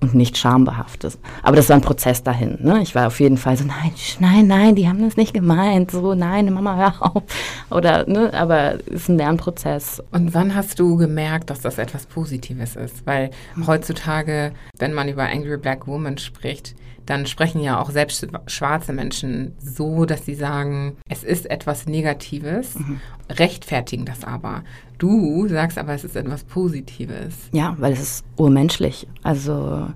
und 0.00 0.14
nicht 0.14 0.38
schambehaftes. 0.38 1.18
Aber 1.42 1.56
das 1.56 1.68
war 1.68 1.74
ein 1.74 1.82
Prozess 1.82 2.22
dahin. 2.22 2.58
Ne? 2.60 2.80
Ich 2.80 2.94
war 2.94 3.08
auf 3.08 3.18
jeden 3.18 3.36
Fall 3.36 3.56
so, 3.56 3.64
nein, 3.64 3.92
nein, 4.20 4.46
nein, 4.46 4.74
die 4.76 4.88
haben 4.88 5.02
das 5.02 5.16
nicht 5.16 5.34
gemeint. 5.34 5.90
So, 5.90 6.14
nein, 6.14 6.52
Mama, 6.54 6.76
hör 6.76 7.16
auf. 7.16 7.24
Oder, 7.70 8.08
ne, 8.08 8.32
aber 8.32 8.74
es 8.86 9.02
ist 9.02 9.08
ein 9.08 9.16
Lernprozess. 9.16 10.00
Und 10.12 10.32
wann 10.32 10.54
hast 10.54 10.78
du 10.78 10.96
gemerkt, 10.96 11.50
dass 11.50 11.60
das 11.60 11.76
etwas 11.76 12.06
Positives 12.06 12.76
ist? 12.76 13.04
Weil 13.04 13.30
heutzutage, 13.66 14.52
wenn 14.78 14.92
man 14.92 15.08
über 15.08 15.24
Angry 15.24 15.56
Black 15.56 15.88
Woman 15.88 16.18
spricht, 16.18 16.76
dann 17.06 17.26
sprechen 17.26 17.60
ja 17.60 17.80
auch 17.80 17.90
selbst 17.90 18.26
schwarze 18.46 18.92
Menschen 18.92 19.54
so, 19.58 20.04
dass 20.04 20.26
sie 20.26 20.34
sagen, 20.34 20.96
es 21.08 21.22
ist 21.22 21.48
etwas 21.48 21.86
Negatives, 21.86 22.78
mhm. 22.78 23.00
rechtfertigen 23.30 24.04
das 24.04 24.24
aber. 24.24 24.64
Du 24.98 25.46
sagst 25.48 25.78
aber, 25.78 25.94
es 25.94 26.04
ist 26.04 26.16
etwas 26.16 26.44
Positives. 26.44 27.34
Ja, 27.52 27.76
weil 27.78 27.92
es 27.92 28.00
ist 28.00 28.24
urmenschlich. 28.36 29.06
Also 29.22 29.88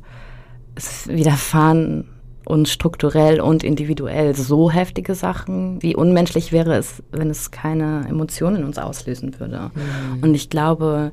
es 0.77 1.09
widerfahren 1.09 2.07
uns 2.45 2.73
strukturell 2.73 3.41
und 3.41 3.65
individuell 3.65 4.35
so 4.35 4.71
heftige 4.71 5.15
Sachen. 5.15 5.83
Wie 5.83 5.95
unmenschlich 5.95 6.53
wäre 6.53 6.77
es, 6.77 7.03
wenn 7.13 7.31
es 7.31 7.51
keine 7.51 8.07
Emotionen 8.09 8.57
in 8.57 8.65
uns 8.65 8.79
auslösen 8.79 9.39
würde. 9.39 9.71
Mhm. 9.75 10.23
Und 10.23 10.35
ich 10.35 10.51
glaube, 10.51 11.13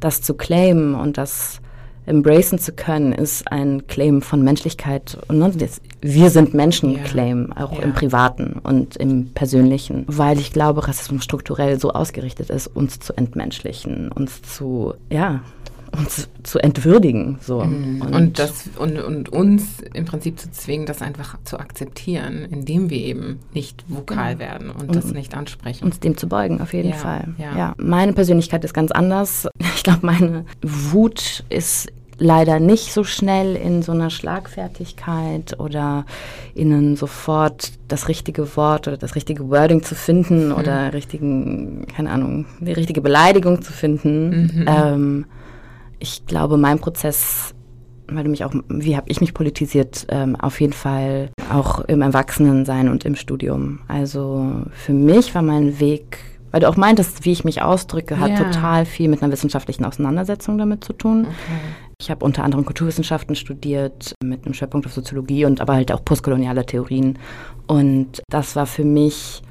das 0.00 0.22
zu 0.22 0.34
claimen 0.34 0.94
und 0.94 1.18
das 1.18 1.60
embracen 2.06 2.58
zu 2.58 2.72
können, 2.72 3.12
ist 3.12 3.50
ein 3.50 3.86
Claim 3.88 4.22
von 4.22 4.42
Menschlichkeit. 4.42 5.18
Und 5.28 5.38
ne, 5.38 5.52
wir 6.00 6.30
sind 6.30 6.54
Menschen-Claim, 6.54 7.52
ja. 7.54 7.64
auch 7.64 7.72
ja. 7.72 7.80
im 7.80 7.92
Privaten 7.92 8.60
und 8.62 8.96
im 8.96 9.32
Persönlichen, 9.32 10.04
weil 10.06 10.38
ich 10.38 10.52
glaube, 10.52 10.86
Rassismus 10.86 11.24
strukturell 11.24 11.78
so 11.78 11.92
ausgerichtet 11.92 12.50
ist, 12.50 12.68
uns 12.68 13.00
zu 13.00 13.12
entmenschlichen, 13.16 14.10
uns 14.12 14.42
zu, 14.42 14.94
ja, 15.10 15.40
uns 15.96 16.28
zu 16.42 16.58
entwürdigen. 16.58 17.38
So. 17.40 17.64
Mhm. 17.64 18.02
Und, 18.02 18.14
und, 18.14 18.38
das, 18.38 18.70
und, 18.78 18.98
und 18.98 19.28
uns 19.28 19.80
im 19.94 20.04
Prinzip 20.04 20.38
zu 20.38 20.50
zwingen, 20.50 20.86
das 20.86 21.02
einfach 21.02 21.38
zu 21.44 21.58
akzeptieren, 21.58 22.46
indem 22.50 22.90
wir 22.90 22.98
eben 22.98 23.40
nicht 23.52 23.84
vokal 23.88 24.36
genau. 24.36 24.50
werden 24.50 24.70
und, 24.70 24.88
und, 24.88 24.96
das 24.96 25.12
nicht 25.12 25.34
ansprechen. 25.34 25.84
Uns 25.84 26.00
dem 26.00 26.16
zu 26.16 26.28
beugen, 26.28 26.60
auf 26.60 26.72
jeden 26.72 26.90
ja, 26.90 26.96
Fall. 26.96 27.34
Ja. 27.38 27.56
ja. 27.56 27.74
Meine 27.78 28.12
Persönlichkeit 28.12 28.64
ist 28.64 28.74
ganz 28.74 28.90
anders. 28.90 29.48
Ich 29.76 29.82
glaube, 29.82 30.06
meine 30.06 30.46
Wut 30.62 31.44
ist 31.48 31.92
leider 32.18 32.60
nicht 32.60 32.92
so 32.92 33.04
schnell 33.04 33.56
in 33.56 33.82
so 33.82 33.92
einer 33.92 34.10
Schlagfertigkeit 34.10 35.58
oder 35.60 36.06
ihnen 36.54 36.96
sofort 36.96 37.72
das 37.88 38.08
richtige 38.08 38.56
Wort 38.56 38.88
oder 38.88 38.96
das 38.96 39.14
richtige 39.14 39.50
Wording 39.50 39.82
zu 39.82 39.94
finden 39.94 40.48
mhm. 40.48 40.54
oder 40.54 40.92
richtigen, 40.92 41.86
keine 41.94 42.10
Ahnung, 42.10 42.46
die 42.60 42.72
richtige 42.72 43.00
Beleidigung 43.00 43.62
zu 43.62 43.72
finden. 43.72 44.30
Mhm. 44.30 44.64
Ähm, 44.66 45.24
ich 45.98 46.26
glaube, 46.26 46.56
mein 46.56 46.78
Prozess, 46.78 47.54
weil 48.08 48.24
du 48.24 48.30
mich 48.30 48.44
auch, 48.44 48.52
wie 48.68 48.96
habe 48.96 49.08
ich 49.08 49.20
mich 49.20 49.34
politisiert, 49.34 50.06
ähm, 50.10 50.36
auf 50.36 50.60
jeden 50.60 50.72
Fall 50.72 51.30
auch 51.52 51.80
im 51.80 52.02
Erwachsenensein 52.02 52.88
und 52.88 53.04
im 53.04 53.16
Studium. 53.16 53.80
Also 53.88 54.64
für 54.72 54.92
mich 54.92 55.34
war 55.34 55.42
mein 55.42 55.80
Weg 55.80 56.18
weil 56.56 56.60
du 56.60 56.68
auch 56.70 56.76
meintest, 56.76 57.26
wie 57.26 57.32
ich 57.32 57.44
mich 57.44 57.60
ausdrücke, 57.60 58.18
hat 58.18 58.30
ja. 58.30 58.36
total 58.36 58.86
viel 58.86 59.08
mit 59.10 59.22
einer 59.22 59.30
wissenschaftlichen 59.30 59.84
Auseinandersetzung 59.84 60.56
damit 60.56 60.84
zu 60.84 60.94
tun. 60.94 61.26
Okay. 61.26 61.60
Ich 62.00 62.10
habe 62.10 62.24
unter 62.24 62.44
anderem 62.44 62.64
Kulturwissenschaften 62.64 63.36
studiert 63.36 64.14
mit 64.24 64.46
einem 64.46 64.54
Schwerpunkt 64.54 64.86
auf 64.86 64.94
Soziologie 64.94 65.44
und 65.44 65.60
aber 65.60 65.74
halt 65.74 65.92
auch 65.92 66.02
postkoloniale 66.02 66.64
Theorien. 66.64 67.18
Und 67.66 68.22
das 68.30 68.56
war 68.56 68.64
für 68.64 68.84
mich, 68.84 69.42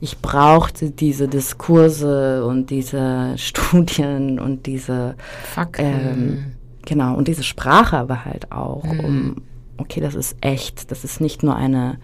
ich 0.00 0.18
brauchte 0.18 0.90
diese 0.90 1.28
Diskurse 1.28 2.44
und 2.44 2.70
diese 2.70 3.34
Studien 3.36 4.38
und 4.38 4.66
diese 4.66 5.14
Fakten. 5.44 5.84
Ähm, 5.84 6.44
genau, 6.84 7.14
und 7.14 7.28
diese 7.28 7.42
Sprache 7.42 7.96
aber 7.96 8.24
halt 8.24 8.52
auch, 8.52 8.84
mhm. 8.84 9.00
um, 9.00 9.36
okay, 9.78 10.00
das 10.00 10.14
ist 10.14 10.36
echt, 10.40 10.90
das 10.90 11.04
ist 11.04 11.20
nicht 11.20 11.42
nur 11.42 11.56
eine 11.56 11.98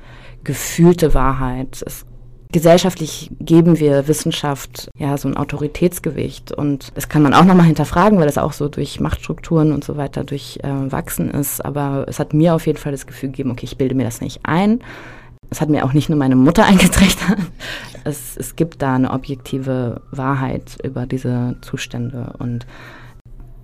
gefühlte 0.44 1.14
Wahrheit. 1.14 1.82
Es 1.84 2.04
gesellschaftlich 2.52 3.30
geben 3.40 3.78
wir 3.80 4.06
Wissenschaft 4.08 4.90
ja 4.96 5.16
so 5.16 5.26
ein 5.26 5.36
Autoritätsgewicht 5.36 6.52
und 6.52 6.92
das 6.94 7.08
kann 7.08 7.22
man 7.22 7.32
auch 7.32 7.44
nochmal 7.44 7.66
hinterfragen, 7.66 8.18
weil 8.18 8.26
das 8.26 8.38
auch 8.38 8.52
so 8.52 8.68
durch 8.68 9.00
Machtstrukturen 9.00 9.72
und 9.72 9.82
so 9.82 9.96
weiter 9.96 10.22
durchwachsen 10.22 11.32
äh, 11.32 11.40
ist. 11.40 11.64
Aber 11.64 12.04
es 12.08 12.18
hat 12.18 12.34
mir 12.34 12.54
auf 12.54 12.66
jeden 12.66 12.78
Fall 12.78 12.92
das 12.92 13.06
Gefühl 13.06 13.30
gegeben, 13.30 13.50
okay, 13.50 13.64
ich 13.64 13.78
bilde 13.78 13.94
mir 13.94 14.04
das 14.04 14.20
nicht 14.20 14.40
ein. 14.44 14.80
Es 15.52 15.60
hat 15.60 15.68
mir 15.68 15.84
auch 15.84 15.92
nicht 15.92 16.08
nur 16.08 16.18
meine 16.18 16.34
Mutter 16.36 16.64
eingetrichtert. 16.66 17.38
Es, 18.04 18.36
es 18.36 18.56
gibt 18.56 18.82
da 18.82 18.94
eine 18.94 19.10
objektive 19.12 20.00
Wahrheit 20.10 20.78
über 20.82 21.06
diese 21.06 21.56
Zustände 21.60 22.34
und 22.38 22.66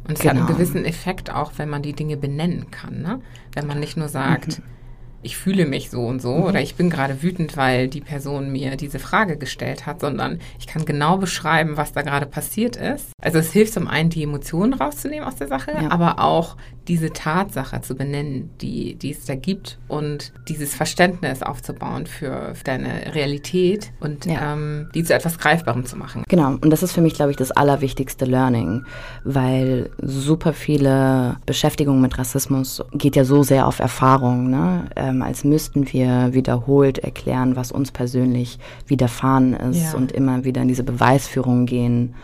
und 0.07 0.14
es 0.14 0.20
genau. 0.20 0.31
hat 0.31 0.37
einen 0.38 0.46
genau. 0.46 0.59
gewissen 0.59 0.85
Effekt 0.87 1.31
auch, 1.31 1.53
wenn 1.59 1.68
man 1.68 1.83
die 1.83 1.92
Dinge 1.92 2.16
benennen 2.16 2.70
kann. 2.70 3.03
Ne? 3.03 3.20
Wenn 3.53 3.66
man 3.66 3.79
nicht 3.79 3.98
nur 3.98 4.09
sagt, 4.09 4.61
mhm 4.61 4.78
ich 5.22 5.37
fühle 5.37 5.66
mich 5.66 5.90
so 5.90 6.02
und 6.07 6.22
so 6.22 6.35
mhm. 6.35 6.42
oder 6.44 6.61
ich 6.61 6.76
bin 6.76 6.90
gerade 6.90 7.22
wütend, 7.22 7.57
weil 7.57 7.88
die 7.88 8.00
Person 8.00 8.52
mir 8.52 8.76
diese 8.76 8.98
Frage 8.98 9.37
gestellt 9.37 9.87
hat, 9.87 10.00
sondern 10.00 10.38
ich 10.59 10.66
kann 10.66 10.85
genau 10.85 11.16
beschreiben, 11.16 11.76
was 11.76 11.92
da 11.92 12.02
gerade 12.02 12.26
passiert 12.26 12.76
ist. 12.76 13.11
Also 13.20 13.38
es 13.38 13.52
hilft 13.52 13.72
zum 13.74 13.88
einen, 13.88 14.11
die 14.11 14.22
Emotionen 14.22 14.74
rauszunehmen 14.74 15.26
aus 15.26 15.37
der 15.37 15.48
Sache, 15.48 15.72
ja. 15.72 15.90
aber 15.90 16.20
auch 16.20 16.57
diese 16.88 17.12
Tatsache 17.12 17.81
zu 17.83 17.94
benennen, 17.94 18.50
die, 18.61 18.94
die 18.94 19.11
es 19.11 19.26
da 19.26 19.35
gibt 19.35 19.78
und 19.88 20.33
dieses 20.48 20.74
Verständnis 20.74 21.42
aufzubauen 21.42 22.07
für, 22.07 22.54
für 22.54 22.64
deine 22.64 23.14
Realität 23.14 23.92
und 24.00 24.24
ja. 24.24 24.54
ähm, 24.54 24.88
die 24.94 25.04
zu 25.04 25.14
etwas 25.14 25.38
Greifbarem 25.38 25.85
zu 25.85 25.96
machen. 25.96 26.24
Genau, 26.28 26.52
und 26.52 26.70
das 26.70 26.83
ist 26.83 26.92
für 26.92 27.02
mich, 27.02 27.14
glaube 27.14 27.31
ich, 27.31 27.37
das 27.37 27.50
allerwichtigste 27.50 28.24
Learning, 28.24 28.85
weil 29.24 29.90
super 30.00 30.52
viele 30.54 31.37
Beschäftigung 31.44 32.00
mit 32.00 32.16
Rassismus 32.18 32.83
geht 32.92 33.16
ja 33.16 33.24
so 33.24 33.42
sehr 33.42 33.66
auf 33.66 33.81
Erfahrung, 33.81 34.48
ne? 34.48 34.87
Ähm, 35.09 35.23
als 35.23 35.44
müssten 35.44 35.92
wir 35.92 36.31
wiederholt 36.33 36.99
erklären, 36.99 37.57
was 37.57 37.73
uns 37.73 37.90
persönlich 37.92 38.59
widerfahren 38.87 39.55
ist 39.55 39.92
ja. 39.92 39.99
und 39.99 40.12
immer 40.12 40.44
wieder 40.44 40.62
in 40.62 40.68
diese 40.68 40.85
Beweisführung 40.85 41.66
gehen. 41.66 42.14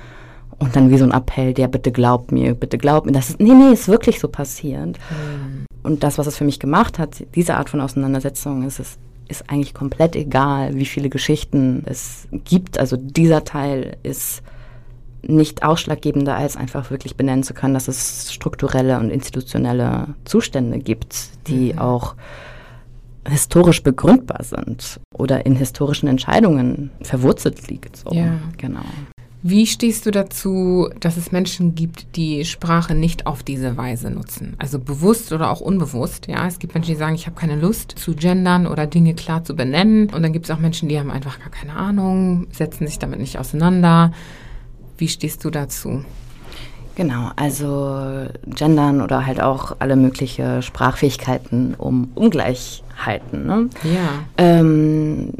Und 0.58 0.76
dann 0.76 0.90
wie 0.90 0.98
so 0.98 1.04
ein 1.04 1.10
Appell, 1.10 1.52
der 1.52 1.68
bitte 1.68 1.90
glaubt 1.90 2.30
mir, 2.30 2.54
bitte 2.54 2.78
glaubt 2.78 3.06
mir. 3.06 3.12
Das 3.12 3.30
ist, 3.30 3.40
nee, 3.40 3.54
nee, 3.54 3.72
ist 3.72 3.88
wirklich 3.88 4.20
so 4.20 4.28
passiert. 4.28 4.98
Mhm. 5.10 5.66
Und 5.82 6.02
das, 6.02 6.16
was 6.16 6.26
es 6.26 6.36
für 6.36 6.44
mich 6.44 6.60
gemacht 6.60 6.98
hat, 6.98 7.24
diese 7.34 7.56
Art 7.56 7.68
von 7.68 7.80
Auseinandersetzung, 7.80 8.62
ist 8.62 8.78
es 8.78 8.98
ist 9.26 9.48
eigentlich 9.48 9.74
komplett 9.74 10.16
egal, 10.16 10.74
wie 10.74 10.84
viele 10.84 11.08
Geschichten 11.08 11.82
es 11.86 12.28
gibt. 12.44 12.78
Also 12.78 12.96
dieser 12.96 13.44
Teil 13.44 13.96
ist 14.02 14.42
nicht 15.22 15.62
ausschlaggebender, 15.62 16.36
als 16.36 16.56
einfach 16.56 16.90
wirklich 16.90 17.16
benennen 17.16 17.42
zu 17.42 17.54
können, 17.54 17.74
dass 17.74 17.88
es 17.88 18.32
strukturelle 18.32 18.98
und 18.98 19.10
institutionelle 19.10 20.08
Zustände 20.24 20.78
gibt, 20.78 21.30
die 21.48 21.72
mhm. 21.72 21.78
auch 21.78 22.14
historisch 23.28 23.82
begründbar 23.82 24.44
sind 24.44 25.00
oder 25.14 25.46
in 25.46 25.56
historischen 25.56 26.08
Entscheidungen 26.08 26.90
verwurzelt 27.02 27.68
liegt. 27.68 27.96
So. 27.96 28.12
Ja. 28.12 28.38
Genau. 28.56 28.84
Wie 29.46 29.66
stehst 29.66 30.06
du 30.06 30.10
dazu, 30.10 30.88
dass 31.00 31.18
es 31.18 31.30
Menschen 31.30 31.74
gibt, 31.74 32.16
die 32.16 32.46
Sprache 32.46 32.94
nicht 32.94 33.26
auf 33.26 33.42
diese 33.42 33.76
Weise 33.76 34.10
nutzen? 34.10 34.54
Also 34.58 34.78
bewusst 34.78 35.32
oder 35.32 35.50
auch 35.50 35.60
unbewusst. 35.60 36.28
Ja, 36.28 36.46
es 36.46 36.58
gibt 36.58 36.72
Menschen, 36.72 36.92
die 36.92 36.98
sagen, 36.98 37.14
ich 37.14 37.26
habe 37.26 37.38
keine 37.38 37.56
Lust 37.56 37.92
zu 37.96 38.14
gendern 38.14 38.66
oder 38.66 38.86
Dinge 38.86 39.12
klar 39.12 39.44
zu 39.44 39.54
benennen. 39.54 40.08
Und 40.08 40.22
dann 40.22 40.32
gibt 40.32 40.46
es 40.46 40.50
auch 40.50 40.60
Menschen, 40.60 40.88
die 40.88 40.98
haben 40.98 41.10
einfach 41.10 41.40
gar 41.40 41.50
keine 41.50 41.74
Ahnung, 41.74 42.46
setzen 42.52 42.86
sich 42.86 42.98
damit 42.98 43.20
nicht 43.20 43.38
auseinander. 43.38 44.12
Wie 44.96 45.08
stehst 45.08 45.44
du 45.44 45.50
dazu? 45.50 46.02
Genau, 46.94 47.30
also 47.36 48.28
gendern 48.46 49.02
oder 49.02 49.26
halt 49.26 49.42
auch 49.42 49.76
alle 49.78 49.96
mögliche 49.96 50.62
Sprachfähigkeiten 50.62 51.74
um 51.74 52.12
Ungleichheiten. 52.94 53.46
Ne? 53.46 53.68
Ja. 53.84 54.24
Ähm, 54.38 55.32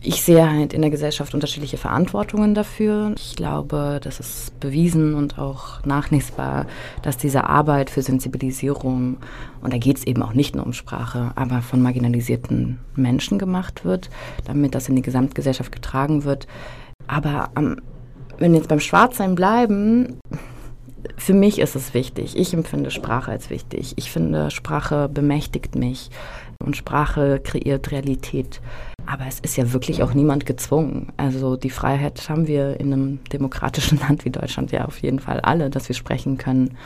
ich 0.00 0.22
sehe 0.22 0.48
halt 0.48 0.72
in 0.72 0.80
der 0.80 0.90
Gesellschaft 0.90 1.34
unterschiedliche 1.34 1.76
Verantwortungen 1.76 2.54
dafür. 2.54 3.14
Ich 3.16 3.34
glaube, 3.34 4.00
das 4.02 4.20
ist 4.20 4.58
bewiesen 4.60 5.14
und 5.14 5.38
auch 5.38 5.84
nachlesbar, 5.84 6.66
dass 7.02 7.16
diese 7.16 7.44
Arbeit 7.44 7.90
für 7.90 8.02
Sensibilisierung, 8.02 9.18
und 9.60 9.72
da 9.72 9.78
geht 9.78 9.98
es 9.98 10.06
eben 10.06 10.22
auch 10.22 10.34
nicht 10.34 10.54
nur 10.54 10.64
um 10.64 10.72
Sprache, 10.72 11.32
aber 11.34 11.62
von 11.62 11.82
marginalisierten 11.82 12.78
Menschen 12.94 13.38
gemacht 13.38 13.84
wird, 13.84 14.08
damit 14.44 14.74
das 14.74 14.88
in 14.88 14.96
die 14.96 15.02
Gesamtgesellschaft 15.02 15.72
getragen 15.72 16.24
wird. 16.24 16.46
Aber 17.08 17.50
am, 17.54 17.76
wenn 18.38 18.52
wir 18.52 18.58
jetzt 18.58 18.68
beim 18.68 18.80
Schwarzsein 18.80 19.34
bleiben, 19.34 20.20
für 21.16 21.34
mich 21.34 21.58
ist 21.58 21.76
es 21.76 21.94
wichtig. 21.94 22.36
Ich 22.36 22.54
empfinde 22.54 22.90
Sprache 22.90 23.30
als 23.30 23.50
wichtig. 23.50 23.94
Ich 23.96 24.10
finde, 24.10 24.50
Sprache 24.50 25.08
bemächtigt 25.08 25.74
mich 25.74 26.10
und 26.64 26.76
Sprache 26.76 27.40
kreiert 27.42 27.90
Realität. 27.90 28.60
Aber 29.06 29.24
es 29.26 29.40
ist 29.40 29.56
ja 29.56 29.72
wirklich 29.72 30.02
auch 30.02 30.12
niemand 30.12 30.44
gezwungen. 30.44 31.12
Also 31.16 31.56
die 31.56 31.70
Freiheit 31.70 32.28
haben 32.28 32.46
wir 32.46 32.78
in 32.80 32.92
einem 32.92 33.20
demokratischen 33.32 33.98
Land 34.08 34.24
wie 34.24 34.30
Deutschland 34.30 34.72
ja 34.72 34.84
auf 34.84 34.98
jeden 34.98 35.20
Fall 35.20 35.40
alle, 35.40 35.70
dass 35.70 35.88
wir 35.88 35.94
sprechen 35.94 36.36
können, 36.36 36.76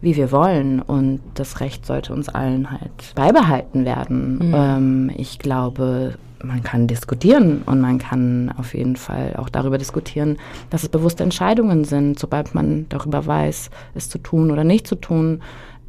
wie 0.00 0.16
wir 0.16 0.32
wollen. 0.32 0.80
Und 0.80 1.20
das 1.34 1.60
Recht 1.60 1.86
sollte 1.86 2.12
uns 2.12 2.28
allen 2.28 2.70
halt 2.70 3.14
beibehalten 3.14 3.84
werden. 3.84 4.48
Mhm. 4.48 4.54
Ähm, 4.54 5.10
ich 5.16 5.38
glaube, 5.38 6.14
man 6.44 6.62
kann 6.62 6.86
diskutieren 6.86 7.62
und 7.64 7.80
man 7.80 7.98
kann 7.98 8.52
auf 8.58 8.74
jeden 8.74 8.96
Fall 8.96 9.34
auch 9.36 9.48
darüber 9.48 9.78
diskutieren, 9.78 10.38
dass 10.70 10.82
es 10.82 10.88
bewusste 10.88 11.22
Entscheidungen 11.22 11.84
sind. 11.84 12.18
Sobald 12.18 12.54
man 12.54 12.86
darüber 12.90 13.26
weiß, 13.26 13.70
es 13.94 14.08
zu 14.08 14.18
tun 14.18 14.50
oder 14.50 14.64
nicht 14.64 14.86
zu 14.86 14.96
tun, 14.96 15.40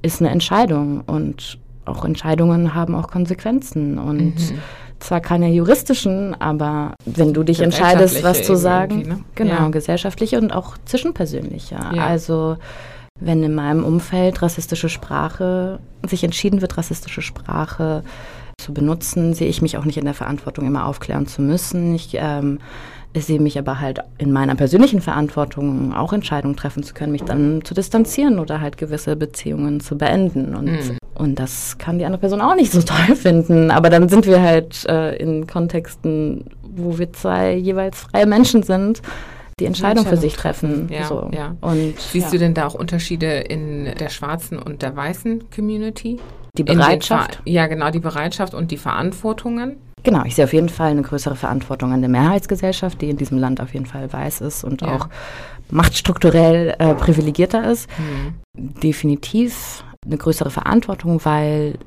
ist 0.02 0.22
eine 0.22 0.30
Entscheidung. 0.30 1.02
Und 1.02 1.60
auch 1.86 2.06
Entscheidungen 2.06 2.74
haben 2.74 2.96
auch 2.96 3.10
Konsequenzen. 3.10 3.98
Und 3.98 4.36
mhm. 4.36 4.60
zwar 5.00 5.22
keine 5.22 5.50
juristischen, 5.50 6.40
aber 6.40 6.96
wenn 7.06 7.34
du 7.34 7.44
dich 7.44 7.60
entscheidest, 7.60 8.24
was 8.24 8.44
zu 8.44 8.56
sagen, 8.56 9.02
ne? 9.02 9.20
genau, 9.36 9.54
ja. 9.54 9.70
gesellschaftliche 9.70 10.40
und 10.40 10.52
auch 10.52 10.78
zwischenpersönliche. 10.86 11.76
Ja. 11.76 12.06
Also 12.06 12.58
wenn 13.20 13.44
in 13.44 13.56
meinem 13.56 13.84
Umfeld 13.84 14.42
rassistische 14.42 14.90
Sprache, 14.90 15.80
sich 16.08 16.24
entschieden 16.24 16.62
wird, 16.62 16.78
rassistische 16.78 17.22
Sprache 17.22 18.04
zu 18.58 18.74
benutzen, 18.74 19.34
sehe 19.34 19.48
ich 19.48 19.62
mich 19.62 19.78
auch 19.78 19.86
nicht 19.86 19.98
in 19.98 20.06
der 20.06 20.14
Verantwortung, 20.14 20.66
immer 20.66 20.86
aufklären 20.86 21.28
zu 21.28 21.42
müssen. 21.42 21.96
Ich, 21.96 22.16
ähm, 22.20 22.60
ich 23.14 23.26
sehe 23.26 23.40
mich 23.40 23.60
aber 23.60 23.80
halt 23.80 24.00
in 24.18 24.32
meiner 24.32 24.56
persönlichen 24.56 25.00
Verantwortung, 25.00 25.94
auch 25.94 26.14
Entscheidungen 26.14 26.56
treffen 26.56 26.84
zu 26.84 26.94
können, 26.94 27.12
mich 27.12 27.24
dann 27.24 27.64
zu 27.64 27.74
distanzieren 27.74 28.40
oder 28.40 28.60
halt 28.60 28.78
gewisse 28.78 29.16
Beziehungen 29.16 29.80
zu 29.80 29.98
beenden. 29.98 30.56
Und, 30.56 30.72
mhm. 30.72 30.98
und 31.14 31.40
das 31.40 31.78
kann 31.78 32.00
die 32.00 32.06
andere 32.06 32.20
Person 32.20 32.42
auch 32.42 32.56
nicht 32.56 32.72
so 32.72 32.82
toll 32.84 33.16
finden. 33.16 33.70
Aber 33.70 33.90
dann 33.90 34.10
sind 34.10 34.26
wir 34.26 34.42
halt 34.42 34.86
äh, 34.88 35.16
in 35.18 35.46
Kontexten, 35.46 36.46
wo 36.64 36.98
wir 36.98 37.14
zwei 37.14 37.54
jeweils 37.54 38.02
freie 38.02 38.26
Menschen 38.26 38.64
sind 38.64 39.02
die 39.60 39.66
Entscheidung 39.66 40.06
für 40.06 40.18
sich 40.18 40.34
treffen. 40.36 40.90
Ja, 40.92 41.06
so. 41.06 41.30
ja. 41.32 41.56
Und, 41.62 42.00
Siehst 42.00 42.28
ja. 42.28 42.32
du 42.32 42.40
denn 42.40 42.54
da 42.54 42.66
auch 42.66 42.74
Unterschiede 42.74 43.28
in 43.28 43.86
der 44.00 44.10
schwarzen 44.10 44.58
und 44.58 44.82
der 44.82 44.96
weißen 44.96 45.50
Community? 45.52 46.20
Die 46.58 46.64
Bereitschaft? 46.64 47.42
Ja, 47.46 47.68
genau, 47.68 47.90
die 47.92 48.00
Bereitschaft 48.00 48.54
und 48.54 48.72
die 48.72 48.78
Verantwortungen. 48.78 49.78
Genau, 50.04 50.24
ich 50.26 50.36
sehe 50.36 50.46
auf 50.46 50.54
jeden 50.54 50.70
Fall 50.70 50.92
eine 50.92 51.02
größere 51.02 51.36
Verantwortung 51.36 51.94
an 51.94 52.02
der 52.02 52.10
Mehrheitsgesellschaft, 52.10 53.02
die 53.02 53.10
in 53.10 53.18
diesem 53.18 53.38
Land 53.38 53.62
auf 53.62 53.74
jeden 53.74 53.86
Fall 53.86 54.12
weiß 54.12 54.42
ist 54.42 54.64
und 54.64 54.82
ja. 54.82 54.96
auch 54.96 55.08
machtstrukturell 55.70 56.76
äh, 56.78 56.94
privilegierter 56.94 57.70
ist. 57.70 57.90
Mhm. 57.98 58.34
Definitiv 58.82 59.84
eine 60.06 60.18
größere 60.18 60.52
Verantwortung, 60.52 61.24
weil 61.24 61.78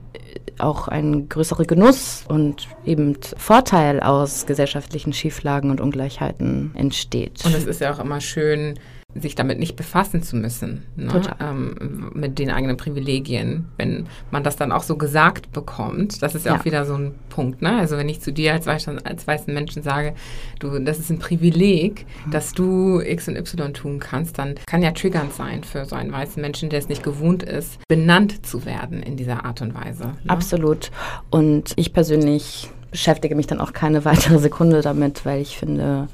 auch 0.58 0.88
ein 0.88 1.28
größerer 1.28 1.64
Genuss 1.64 2.24
und 2.28 2.68
eben 2.84 3.18
Vorteil 3.36 4.00
aus 4.00 4.46
gesellschaftlichen 4.46 5.12
Schieflagen 5.12 5.70
und 5.70 5.80
Ungleichheiten 5.80 6.72
entsteht. 6.74 7.44
Und 7.44 7.54
es 7.54 7.64
ist 7.64 7.80
ja 7.80 7.92
auch 7.92 7.98
immer 7.98 8.20
schön, 8.20 8.78
sich 9.20 9.34
damit 9.34 9.58
nicht 9.58 9.76
befassen 9.76 10.22
zu 10.22 10.36
müssen, 10.36 10.82
ne? 10.96 11.20
ähm, 11.40 12.10
mit 12.14 12.38
den 12.38 12.50
eigenen 12.50 12.76
Privilegien. 12.76 13.66
Wenn 13.76 14.06
man 14.30 14.42
das 14.42 14.56
dann 14.56 14.72
auch 14.72 14.82
so 14.82 14.96
gesagt 14.96 15.52
bekommt, 15.52 16.22
das 16.22 16.34
ist 16.34 16.46
ja, 16.46 16.54
ja. 16.54 16.60
auch 16.60 16.64
wieder 16.64 16.84
so 16.84 16.94
ein 16.94 17.14
Punkt. 17.28 17.62
Ne? 17.62 17.78
Also 17.78 17.96
wenn 17.96 18.08
ich 18.08 18.20
zu 18.20 18.32
dir 18.32 18.52
als, 18.52 18.66
weißen, 18.66 19.04
als 19.04 19.26
weißen 19.26 19.52
Menschen 19.52 19.82
sage, 19.82 20.14
du, 20.58 20.78
das 20.78 20.98
ist 20.98 21.10
ein 21.10 21.18
Privileg, 21.18 22.06
mhm. 22.26 22.30
dass 22.30 22.52
du 22.52 23.00
X 23.00 23.28
und 23.28 23.36
Y 23.36 23.74
tun 23.74 23.98
kannst, 23.98 24.38
dann 24.38 24.54
kann 24.66 24.82
ja 24.82 24.92
triggernd 24.92 25.32
sein 25.32 25.64
für 25.64 25.84
so 25.84 25.96
einen 25.96 26.12
weißen 26.12 26.40
Menschen, 26.40 26.70
der 26.70 26.78
es 26.78 26.88
nicht 26.88 27.02
gewohnt 27.02 27.42
ist, 27.42 27.78
benannt 27.88 28.46
zu 28.46 28.64
werden 28.64 29.02
in 29.02 29.16
dieser 29.16 29.44
Art 29.44 29.62
und 29.62 29.74
Weise. 29.74 30.04
Ne? 30.04 30.14
Absolut. 30.28 30.90
Und 31.30 31.72
ich 31.76 31.92
persönlich 31.92 32.70
beschäftige 32.90 33.34
mich 33.34 33.46
dann 33.46 33.60
auch 33.60 33.72
keine 33.72 34.04
weitere 34.04 34.38
Sekunde 34.38 34.80
damit, 34.80 35.26
weil 35.26 35.40
ich 35.40 35.56
finde, 35.58 36.08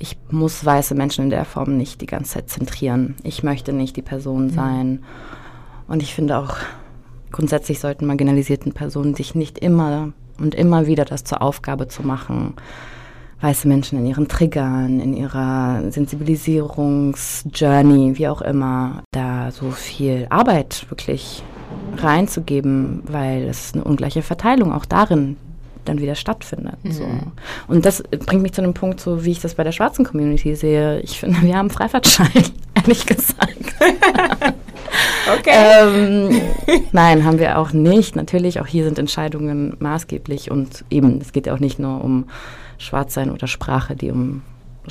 ich 0.00 0.18
muss 0.30 0.64
weiße 0.64 0.94
Menschen 0.94 1.24
in 1.24 1.30
der 1.30 1.44
Form 1.44 1.76
nicht 1.76 2.00
die 2.00 2.06
ganze 2.06 2.32
Zeit 2.32 2.48
zentrieren. 2.48 3.16
Ich 3.22 3.42
möchte 3.42 3.74
nicht 3.74 3.96
die 3.96 4.02
Person 4.02 4.46
mhm. 4.46 4.50
sein. 4.50 5.04
Und 5.86 6.02
ich 6.02 6.14
finde 6.14 6.38
auch, 6.38 6.56
grundsätzlich 7.30 7.80
sollten 7.80 8.06
marginalisierten 8.06 8.72
Personen 8.72 9.14
sich 9.14 9.34
nicht 9.34 9.58
immer 9.58 10.14
und 10.38 10.54
immer 10.54 10.86
wieder 10.86 11.04
das 11.04 11.24
zur 11.24 11.42
Aufgabe 11.42 11.86
zu 11.86 12.02
machen, 12.02 12.54
weiße 13.42 13.68
Menschen 13.68 13.98
in 13.98 14.06
ihren 14.06 14.26
Triggern, 14.26 15.00
in 15.00 15.12
ihrer 15.12 15.82
Sensibilisierungsjourney, 15.90 18.16
wie 18.16 18.28
auch 18.28 18.40
immer, 18.40 19.02
da 19.12 19.50
so 19.50 19.70
viel 19.70 20.26
Arbeit 20.30 20.86
wirklich 20.88 21.42
reinzugeben, 21.98 23.02
weil 23.06 23.42
es 23.42 23.74
eine 23.74 23.84
ungleiche 23.84 24.22
Verteilung 24.22 24.72
auch 24.72 24.86
darin 24.86 25.36
dann 25.90 26.00
wieder 26.00 26.14
stattfindet. 26.14 26.82
Mhm. 26.82 26.92
So. 26.92 27.06
Und 27.68 27.84
das 27.84 28.02
bringt 28.02 28.42
mich 28.42 28.52
zu 28.52 28.62
einem 28.62 28.74
Punkt, 28.74 29.00
so 29.00 29.24
wie 29.24 29.32
ich 29.32 29.40
das 29.40 29.54
bei 29.54 29.64
der 29.64 29.72
schwarzen 29.72 30.04
Community 30.04 30.54
sehe. 30.54 31.00
Ich 31.00 31.20
finde, 31.20 31.42
wir 31.42 31.56
haben 31.56 31.70
Freifahrtschein, 31.70 32.30
ehrlich 32.74 33.06
gesagt. 33.06 33.74
okay. 35.38 35.50
Ähm, 35.52 36.40
nein, 36.92 37.24
haben 37.24 37.38
wir 37.38 37.58
auch 37.58 37.72
nicht. 37.72 38.16
Natürlich, 38.16 38.60
auch 38.60 38.66
hier 38.66 38.84
sind 38.84 38.98
Entscheidungen 38.98 39.76
maßgeblich 39.80 40.50
und 40.50 40.84
eben, 40.90 41.20
es 41.20 41.32
geht 41.32 41.46
ja 41.46 41.54
auch 41.54 41.60
nicht 41.60 41.78
nur 41.78 42.02
um 42.02 42.26
Schwarzsein 42.78 43.30
oder 43.30 43.46
Sprache, 43.46 43.96
die 43.96 44.10
um 44.10 44.42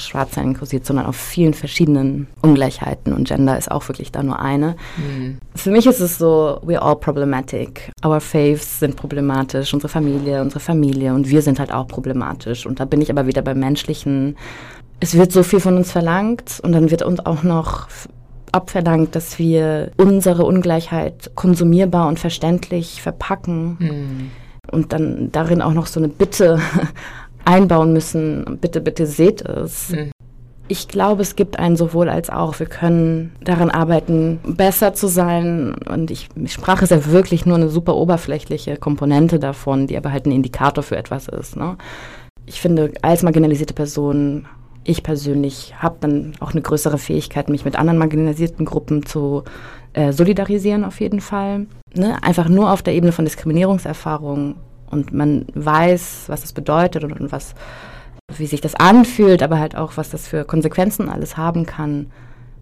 Schwarzsein 0.06 0.56
kursiert, 0.56 0.86
sondern 0.86 1.06
auf 1.06 1.16
vielen 1.16 1.54
verschiedenen 1.54 2.28
Ungleichheiten 2.42 3.14
und 3.14 3.28
Gender 3.28 3.58
ist 3.58 3.72
auch 3.72 3.88
wirklich 3.88 4.12
da 4.12 4.24
nur 4.24 4.40
eine. 4.40 4.76
Mhm. 4.98 5.40
Für 5.56 5.72
mich 5.72 5.86
ist 5.86 6.00
es 6.00 6.18
so, 6.18 6.60
we're 6.66 6.80
all 6.80 6.96
problematic. 6.96 7.92
Our 8.06 8.20
faiths 8.20 8.80
sind 8.80 8.96
problematisch, 8.96 9.74
unsere 9.74 9.90
Familie, 9.90 10.42
unsere 10.42 10.60
Familie 10.60 11.14
und 11.14 11.30
wir 11.30 11.42
sind 11.42 11.60
halt 11.60 11.72
auch 11.72 11.88
problematisch. 11.88 12.66
Und 12.66 12.80
da 12.80 12.86
bin 12.86 13.02
ich 13.02 13.10
aber 13.12 13.28
wieder 13.28 13.42
beim 13.42 13.60
Menschlichen. 13.60 14.38
Es 15.00 15.16
wird 15.16 15.32
so 15.32 15.44
viel 15.44 15.60
von 15.60 15.78
uns 15.78 15.92
verlangt 15.92 16.60
und 16.64 16.72
dann 16.72 16.92
wird 16.92 17.02
uns 17.04 17.26
auch 17.26 17.44
noch 17.44 17.88
abverlangt, 18.52 19.16
dass 19.16 19.40
wir 19.40 19.92
unsere 19.98 20.46
Ungleichheit 20.46 21.32
konsumierbar 21.36 22.08
und 22.08 22.20
verständlich 22.20 23.02
verpacken. 23.02 23.78
Mhm. 23.80 24.32
Und 24.72 24.94
dann 24.94 25.32
darin 25.32 25.62
auch 25.62 25.74
noch 25.74 25.88
so 25.88 26.00
eine 26.00 26.10
Bitte 26.10 26.60
einbauen 27.46 27.94
müssen. 27.94 28.58
Bitte, 28.62 28.82
bitte 28.82 29.06
seht 29.06 29.42
es. 29.42 29.90
Mhm. 29.90 30.12
Ich 30.72 30.88
glaube, 30.88 31.24
es 31.24 31.36
gibt 31.36 31.58
einen 31.58 31.76
sowohl 31.76 32.10
als 32.10 32.30
auch. 32.30 32.60
Wir 32.60 32.68
können 32.68 33.32
daran 33.44 33.72
arbeiten, 33.72 34.40
besser 34.46 34.94
zu 34.94 35.08
sein. 35.08 35.74
Und 35.90 36.12
ich, 36.12 36.30
Sprache 36.46 36.84
ist 36.84 36.92
ja 36.92 37.08
wirklich 37.08 37.48
nur 37.48 37.58
eine 37.58 37.70
super 37.70 37.96
oberflächliche 37.96 38.78
Komponente 38.78 39.40
davon, 39.40 39.88
die 39.88 39.98
aber 39.98 40.12
halt 40.12 40.28
ein 40.28 40.32
Indikator 40.32 40.84
für 40.84 40.96
etwas 40.96 41.28
ist. 41.28 41.56
Ne? 41.56 41.76
Ich 42.46 42.62
finde, 42.62 42.92
als 43.02 43.24
marginalisierte 43.24 43.74
Person, 43.74 44.46
ich 44.84 45.02
persönlich 45.02 45.74
habe 45.80 45.98
dann 46.02 46.34
auch 46.40 46.52
eine 46.52 46.62
größere 46.62 47.00
Fähigkeit, 47.00 47.50
mich 47.50 47.66
mit 47.66 47.76
anderen 47.76 47.98
marginalisierten 47.98 48.66
Gruppen 48.66 49.08
zu 49.08 49.44
äh, 49.94 50.14
solidarisieren, 50.14 50.84
auf 50.84 51.00
jeden 51.00 51.20
Fall. 51.20 51.66
Ne? 51.96 52.22
Einfach 52.22 52.48
nur 52.48 52.72
auf 52.72 52.84
der 52.84 52.94
Ebene 52.94 53.12
von 53.12 53.26
Diskriminierungserfahrungen 53.26 54.56
und 54.90 55.14
man 55.14 55.46
weiß, 55.54 56.26
was 56.28 56.42
das 56.42 56.54
bedeutet 56.54 57.04
und, 57.04 57.20
und 57.20 57.32
was, 57.32 57.56
wie 58.38 58.46
sich 58.48 58.62
das 58.62 58.76
anfühlt, 58.76 59.44
aber 59.44 59.60
halt 59.60 59.76
auch, 59.76 59.98
was 59.98 60.10
das 60.10 60.28
für 60.28 60.46
Konsequenzen 60.46 61.10
alles 61.10 61.38
haben 61.38 61.66
kann, 61.66 62.08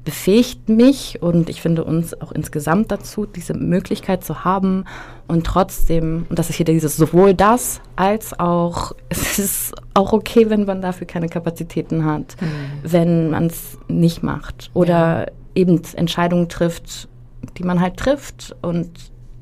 befähigt 0.08 0.70
mich 0.70 1.22
und 1.22 1.50
ich 1.50 1.62
finde 1.62 1.84
uns 1.84 2.22
auch 2.22 2.32
insgesamt 2.32 2.94
dazu, 2.94 3.26
diese 3.26 3.54
Möglichkeit 3.54 4.24
zu 4.24 4.46
haben 4.46 4.86
und 5.28 5.46
trotzdem, 5.46 6.26
und 6.30 6.40
das 6.40 6.50
ist 6.50 6.56
hier 6.56 6.66
dieses 6.66 6.96
sowohl 6.96 7.34
das 7.34 7.82
als 7.98 8.40
auch, 8.40 8.94
es 9.10 9.38
ist 9.38 9.76
auch 9.96 10.14
okay, 10.14 10.50
wenn 10.50 10.64
man 10.64 10.82
dafür 10.82 11.08
keine 11.08 11.28
Kapazitäten 11.28 12.06
hat, 12.06 12.38
mhm. 12.40 12.48
wenn 12.84 13.30
man 13.32 13.48
es 13.48 13.78
nicht 13.90 14.24
macht 14.24 14.72
oder 14.74 15.26
ja. 15.26 15.32
eben 15.56 15.82
Entscheidungen 15.96 16.48
trifft, 16.48 17.10
die 17.58 17.64
man 17.64 17.82
halt 17.82 17.98
trifft 17.98 18.56
und 18.62 18.90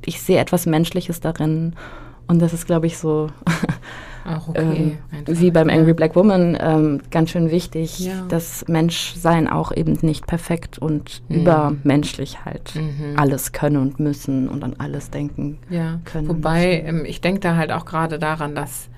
ich 0.04 0.20
sehe 0.20 0.40
etwas 0.40 0.66
Menschliches 0.66 1.20
darin 1.20 1.76
und 2.28 2.42
das 2.42 2.54
ist, 2.54 2.66
glaube 2.66 2.88
ich, 2.88 2.98
so 2.98 3.30
Ach, 4.28 4.48
okay. 4.48 4.98
ähm, 5.12 5.24
wie 5.28 5.52
beim 5.52 5.70
Angry 5.70 5.94
Black 5.94 6.16
Woman 6.16 6.58
ähm, 6.60 7.02
ganz 7.12 7.30
schön 7.30 7.52
wichtig, 7.52 8.00
ja. 8.00 8.26
dass 8.28 8.68
Menschsein 8.68 9.48
auch 9.48 9.72
eben 9.72 9.98
nicht 10.02 10.26
perfekt 10.26 10.80
und 10.80 11.22
mhm. 11.30 11.42
übermenschlich 11.42 12.44
halt 12.44 12.74
mhm. 12.76 13.18
alles 13.18 13.52
können 13.52 13.78
und 13.78 14.00
müssen 14.00 14.50
und 14.50 14.64
an 14.64 14.76
alles 14.80 15.12
denken 15.12 15.60
ja. 15.70 16.00
können. 16.06 16.28
Wobei, 16.28 16.82
ähm, 16.82 17.06
ich 17.06 17.22
denke 17.22 17.40
da 17.40 17.56
halt 17.56 17.72
auch 17.72 17.86
gerade 17.86 18.18
daran, 18.18 18.56
dass 18.56 18.90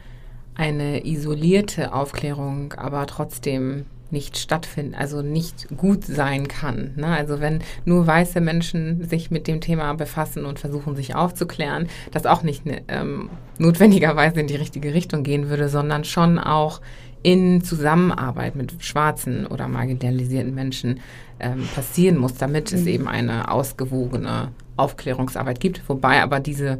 eine 0.56 1.06
isolierte 1.06 1.94
Aufklärung 1.94 2.74
aber 2.74 3.06
trotzdem 3.06 3.86
nicht 4.12 4.38
stattfinden, 4.38 4.96
also 4.96 5.22
nicht 5.22 5.68
gut 5.76 6.04
sein 6.04 6.48
kann. 6.48 6.94
Ne? 6.96 7.08
Also 7.08 7.40
wenn 7.40 7.60
nur 7.86 8.08
weiße 8.08 8.42
Menschen 8.42 9.04
sich 9.04 9.32
mit 9.32 9.48
dem 9.48 9.62
Thema 9.62 9.94
befassen 9.94 10.46
und 10.46 10.60
versuchen, 10.60 10.96
sich 10.96 11.16
aufzuklären, 11.16 11.88
das 12.12 12.26
auch 12.26 12.44
nicht 12.44 12.66
ne, 12.66 12.82
ähm, 12.88 13.30
notwendigerweise 13.58 14.40
in 14.40 14.48
die 14.48 14.56
richtige 14.56 14.94
Richtung 14.94 15.24
gehen 15.24 15.50
würde, 15.50 15.70
sondern 15.70 16.04
schon 16.04 16.40
auch 16.40 16.82
in 17.24 17.62
Zusammenarbeit 17.64 18.56
mit 18.56 18.84
schwarzen 18.84 19.48
oder 19.48 19.68
marginalisierten 19.68 20.54
Menschen 20.54 21.00
ähm, 21.40 21.68
passieren 21.76 22.18
muss, 22.18 22.36
damit 22.36 22.72
mhm. 22.72 22.78
es 22.78 22.86
eben 22.86 23.08
eine 23.08 23.52
ausgewogene 23.52 24.52
Aufklärungsarbeit 24.78 25.60
gibt. 25.60 25.82
Wobei 25.90 26.22
aber 26.22 26.40
diese 26.40 26.80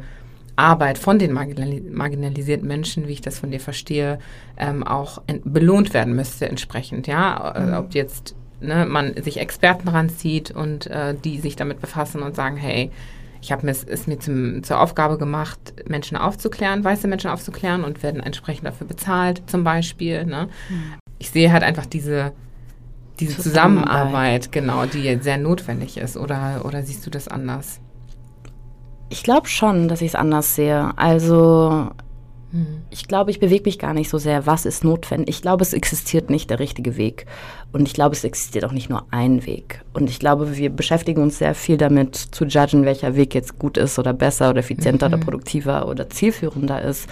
Arbeit 0.58 0.98
von 0.98 1.18
den 1.18 1.32
marginalisierten 1.32 2.66
Menschen, 2.66 3.06
wie 3.06 3.12
ich 3.12 3.20
das 3.20 3.38
von 3.38 3.50
dir 3.50 3.60
verstehe, 3.60 4.18
ähm, 4.56 4.82
auch 4.82 5.22
belohnt 5.44 5.94
werden 5.94 6.14
müsste 6.16 6.48
entsprechend. 6.48 7.06
Ja, 7.06 7.52
äh, 7.54 7.60
mhm. 7.60 7.74
ob 7.74 7.94
jetzt 7.94 8.34
ne, 8.60 8.84
man 8.86 9.14
sich 9.22 9.38
Experten 9.38 9.88
ranzieht 9.88 10.50
und 10.50 10.88
äh, 10.88 11.14
die 11.14 11.38
sich 11.38 11.56
damit 11.56 11.80
befassen 11.80 12.22
und 12.22 12.34
sagen, 12.34 12.56
hey, 12.56 12.90
ich 13.40 13.52
habe 13.52 13.68
es, 13.68 13.84
es 13.84 14.08
mir 14.08 14.18
zum, 14.18 14.64
zur 14.64 14.80
Aufgabe 14.80 15.16
gemacht, 15.16 15.58
Menschen 15.86 16.16
aufzuklären, 16.16 16.82
weiße 16.82 17.06
Menschen 17.06 17.30
aufzuklären 17.30 17.84
und 17.84 18.02
werden 18.02 18.20
entsprechend 18.20 18.66
dafür 18.66 18.86
bezahlt, 18.86 19.42
zum 19.46 19.62
Beispiel. 19.62 20.24
Ne? 20.24 20.48
Mhm. 20.68 20.94
Ich 21.20 21.30
sehe 21.30 21.52
halt 21.52 21.62
einfach 21.62 21.86
diese, 21.86 22.32
diese 23.20 23.36
Zusammenarbeit, 23.36 24.44
Zusammenarbeit, 24.44 24.52
genau, 24.52 24.86
die 24.86 25.22
sehr 25.22 25.38
notwendig 25.38 25.98
ist. 25.98 26.16
Oder, 26.16 26.64
oder 26.64 26.82
siehst 26.82 27.06
du 27.06 27.10
das 27.10 27.28
anders? 27.28 27.80
Ich 29.08 29.22
glaube 29.22 29.48
schon, 29.48 29.88
dass 29.88 30.00
ich 30.02 30.08
es 30.08 30.14
anders 30.14 30.54
sehe. 30.54 30.92
Also 30.96 31.88
hm. 32.50 32.66
ich 32.90 33.08
glaube, 33.08 33.30
ich 33.30 33.40
bewege 33.40 33.64
mich 33.64 33.78
gar 33.78 33.94
nicht 33.94 34.08
so 34.08 34.18
sehr, 34.18 34.46
was 34.46 34.66
ist 34.66 34.84
notwendig. 34.84 35.28
Ich 35.28 35.42
glaube, 35.42 35.62
es 35.62 35.72
existiert 35.72 36.30
nicht 36.30 36.50
der 36.50 36.58
richtige 36.58 36.96
Weg. 36.96 37.26
Und 37.72 37.86
ich 37.86 37.94
glaube, 37.94 38.14
es 38.14 38.24
existiert 38.24 38.64
auch 38.64 38.72
nicht 38.72 38.88
nur 38.88 39.04
ein 39.10 39.44
Weg. 39.44 39.82
Und 39.92 40.08
ich 40.08 40.18
glaube, 40.18 40.56
wir 40.56 40.70
beschäftigen 40.70 41.22
uns 41.22 41.38
sehr 41.38 41.54
viel 41.54 41.76
damit 41.76 42.16
zu 42.16 42.46
judgen, 42.46 42.84
welcher 42.84 43.16
Weg 43.16 43.34
jetzt 43.34 43.58
gut 43.58 43.76
ist 43.76 43.98
oder 43.98 44.12
besser 44.12 44.50
oder 44.50 44.60
effizienter 44.60 45.08
mhm. 45.08 45.14
oder 45.14 45.24
produktiver 45.24 45.88
oder 45.88 46.08
zielführender 46.08 46.82
ist. 46.82 47.08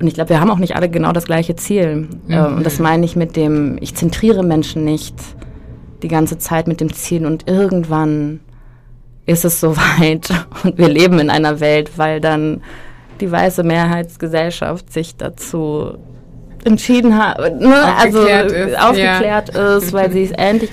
Und 0.00 0.08
ich 0.08 0.14
glaube, 0.14 0.30
wir 0.30 0.40
haben 0.40 0.50
auch 0.50 0.58
nicht 0.58 0.76
alle 0.76 0.90
genau 0.90 1.12
das 1.12 1.24
gleiche 1.24 1.56
Ziel. 1.56 2.08
Mhm. 2.26 2.56
Und 2.56 2.66
das 2.66 2.78
meine 2.78 3.04
ich 3.04 3.16
mit 3.16 3.36
dem, 3.36 3.78
ich 3.80 3.94
zentriere 3.94 4.42
Menschen 4.42 4.84
nicht 4.84 5.14
die 6.02 6.08
ganze 6.08 6.38
Zeit 6.38 6.66
mit 6.66 6.80
dem 6.80 6.92
Ziel 6.92 7.24
und 7.24 7.48
irgendwann 7.48 8.40
ist 9.26 9.44
es 9.44 9.60
soweit 9.60 10.28
und 10.64 10.78
wir 10.78 10.88
leben 10.88 11.18
in 11.18 11.30
einer 11.30 11.60
Welt, 11.60 11.92
weil 11.96 12.20
dann 12.20 12.62
die 13.20 13.30
weiße 13.30 13.62
Mehrheitsgesellschaft 13.62 14.92
sich 14.92 15.16
dazu 15.16 15.98
entschieden 16.64 17.16
hat, 17.16 17.60
ne? 17.60 17.74
also 17.96 18.26
ist, 18.26 18.78
aufgeklärt 18.78 19.54
ja. 19.54 19.76
ist, 19.76 19.92
weil 19.92 20.10
sie 20.10 20.24
es 20.24 20.30
endlich 20.36 20.70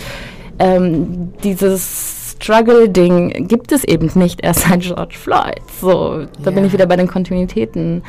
ähm, 0.60 1.34
dieses 1.44 2.36
Struggle-Ding 2.40 3.48
gibt 3.48 3.72
es 3.72 3.84
eben 3.84 4.10
nicht 4.16 4.44
erst 4.44 4.62
seit 4.62 4.82
George 4.82 5.16
Floyd. 5.18 5.62
So, 5.80 6.26
da 6.42 6.50
ja. 6.50 6.52
bin 6.52 6.66
ich 6.66 6.74
wieder 6.74 6.86
bei 6.86 6.96
den 6.96 7.08
Kontinuitäten. 7.08 8.04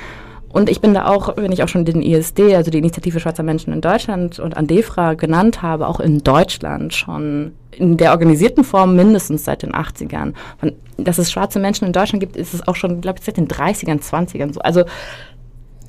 Und 0.55 0.70
ich 0.70 0.80
bin 0.80 0.94
da 0.94 1.07
auch, 1.07 1.36
wenn 1.36 1.50
ich 1.50 1.64
auch 1.64 1.68
schon 1.68 1.84
den 1.84 2.00
ISD, 2.00 2.55
also 2.55 2.70
die 2.70 2.78
Initiative 2.78 3.18
Schwarzer 3.18 3.42
Menschen 3.42 3.72
in 3.72 3.80
Deutschland 3.80 4.38
und 4.38 4.57
Andefra 4.57 5.14
genannt 5.14 5.62
habe, 5.62 5.88
auch 5.88 5.98
in 5.98 6.22
Deutschland 6.22 6.94
schon 6.94 7.50
in 7.72 7.96
der 7.96 8.12
organisierten 8.12 8.62
Form 8.62 8.94
mindestens 8.94 9.44
seit 9.44 9.62
den 9.62 9.72
80ern. 9.72 10.32
Von, 10.59 10.74
dass 10.96 11.18
es 11.18 11.32
schwarze 11.32 11.59
Menschen 11.59 11.86
in 11.86 11.92
Deutschland 11.92 12.20
gibt, 12.20 12.36
ist 12.36 12.55
es 12.55 12.68
auch 12.68 12.76
schon, 12.76 13.00
glaube 13.00 13.18
ich, 13.18 13.24
seit 13.24 13.36
den 13.36 13.48
30ern, 13.48 14.00
20ern 14.00 14.52
so. 14.55 14.61
Also 14.61 14.84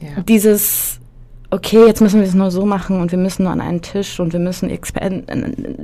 ja. 0.02 0.24
dieses, 0.28 1.00
okay, 1.52 1.86
jetzt 1.86 2.02
müssen 2.02 2.20
wir 2.20 2.28
es 2.28 2.34
nur 2.34 2.50
so 2.50 2.66
machen 2.66 3.00
und 3.02 3.12
wir 3.12 3.20
müssen 3.20 3.44
nur 3.44 3.52
an 3.52 3.62
einen 3.62 3.84
Tisch 3.84 4.20
und 4.20 4.34
wir 4.34 4.40
müssen 4.40 4.72
expand, 4.72 5.26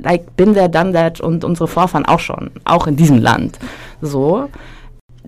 like, 0.02 0.34
bin 0.36 0.54
there, 0.54 0.68
done 0.68 0.92
that 0.92 1.20
und 1.20 1.44
unsere 1.44 1.68
Vorfahren 1.68 2.04
auch 2.04 2.18
schon, 2.18 2.50
auch 2.64 2.88
in 2.88 2.96
diesem 2.96 3.20
Land. 3.20 3.60
So. 4.00 4.48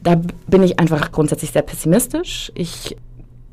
Da 0.02 0.20
bin 0.48 0.64
ich 0.64 0.80
einfach 0.80 1.12
grundsätzlich 1.12 1.52
sehr 1.52 1.62
pessimistisch. 1.62 2.50
Ich 2.56 2.96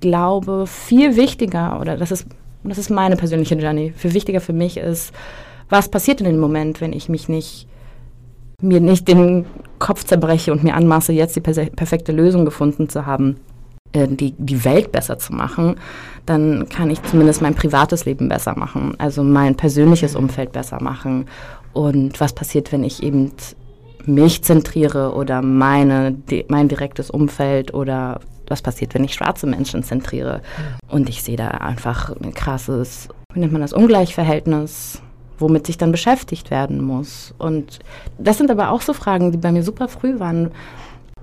glaube, 0.02 0.66
viel 0.68 1.16
wichtiger, 1.16 1.80
oder 1.80 1.96
das 1.96 2.12
ist, 2.12 2.28
das 2.64 2.78
ist 2.78 2.90
meine 2.90 3.16
persönliche 3.16 3.56
Journey, 3.56 3.94
viel 3.96 4.14
wichtiger 4.14 4.42
für 4.42 4.54
mich 4.54 4.78
ist, 4.78 5.14
was 5.70 5.90
passiert 5.90 6.20
in 6.20 6.26
dem 6.26 6.40
Moment, 6.40 6.82
wenn 6.82 6.92
ich 6.92 7.08
mich 7.08 7.30
nicht, 7.30 7.68
mir 8.62 8.82
nicht 8.82 9.08
den 9.08 9.46
Kopf 9.80 10.04
zerbreche 10.04 10.52
und 10.52 10.64
mir 10.64 10.76
anmaße, 10.76 11.14
jetzt 11.14 11.36
die 11.36 11.42
perfekte 11.42 12.12
Lösung 12.12 12.44
gefunden 12.44 12.90
zu 12.90 13.06
haben, 13.06 13.38
äh, 13.94 14.08
die, 14.08 14.34
die 14.38 14.64
Welt 14.66 14.92
besser 14.92 15.18
zu 15.18 15.34
machen, 15.34 15.76
dann 16.26 16.68
kann 16.70 16.90
ich 16.90 17.02
zumindest 17.04 17.42
mein 17.42 17.56
privates 17.56 18.06
Leben 18.06 18.30
besser 18.30 18.58
machen, 18.58 18.96
also 18.98 19.24
mein 19.24 19.56
persönliches 19.56 20.16
Umfeld 20.16 20.52
besser 20.52 20.82
machen. 20.82 21.26
Und 21.74 22.20
was 22.20 22.34
passiert, 22.34 22.72
wenn 22.72 22.84
ich 22.84 23.02
eben 23.02 23.32
mich 24.06 24.44
zentriere 24.44 25.14
oder 25.14 25.42
meine, 25.42 26.16
mein 26.48 26.68
direktes 26.68 27.10
Umfeld 27.10 27.74
oder 27.74 28.20
was 28.52 28.62
passiert, 28.62 28.94
wenn 28.94 29.04
ich 29.04 29.14
schwarze 29.14 29.48
Menschen 29.48 29.84
zentriere. 29.84 30.38
Mhm. 30.38 30.94
Und 30.94 31.10
ich 31.10 31.24
sehe 31.24 31.38
da 31.38 31.48
einfach 31.48 32.16
ein 32.22 32.34
krasses, 32.34 33.08
wie 33.34 33.40
nennt 33.40 33.54
man 33.54 33.62
das, 33.62 33.74
Ungleichverhältnis, 33.74 35.02
womit 35.40 35.66
sich 35.66 35.78
dann 35.78 35.92
beschäftigt 35.92 36.52
werden 36.52 36.84
muss. 36.84 37.34
Und 37.40 37.80
das 38.20 38.38
sind 38.38 38.52
aber 38.52 38.70
auch 38.70 38.82
so 38.82 38.94
Fragen, 38.94 39.32
die 39.32 39.38
bei 39.38 39.52
mir 39.52 39.64
super 39.64 39.88
früh 39.88 40.20
waren. 40.20 40.52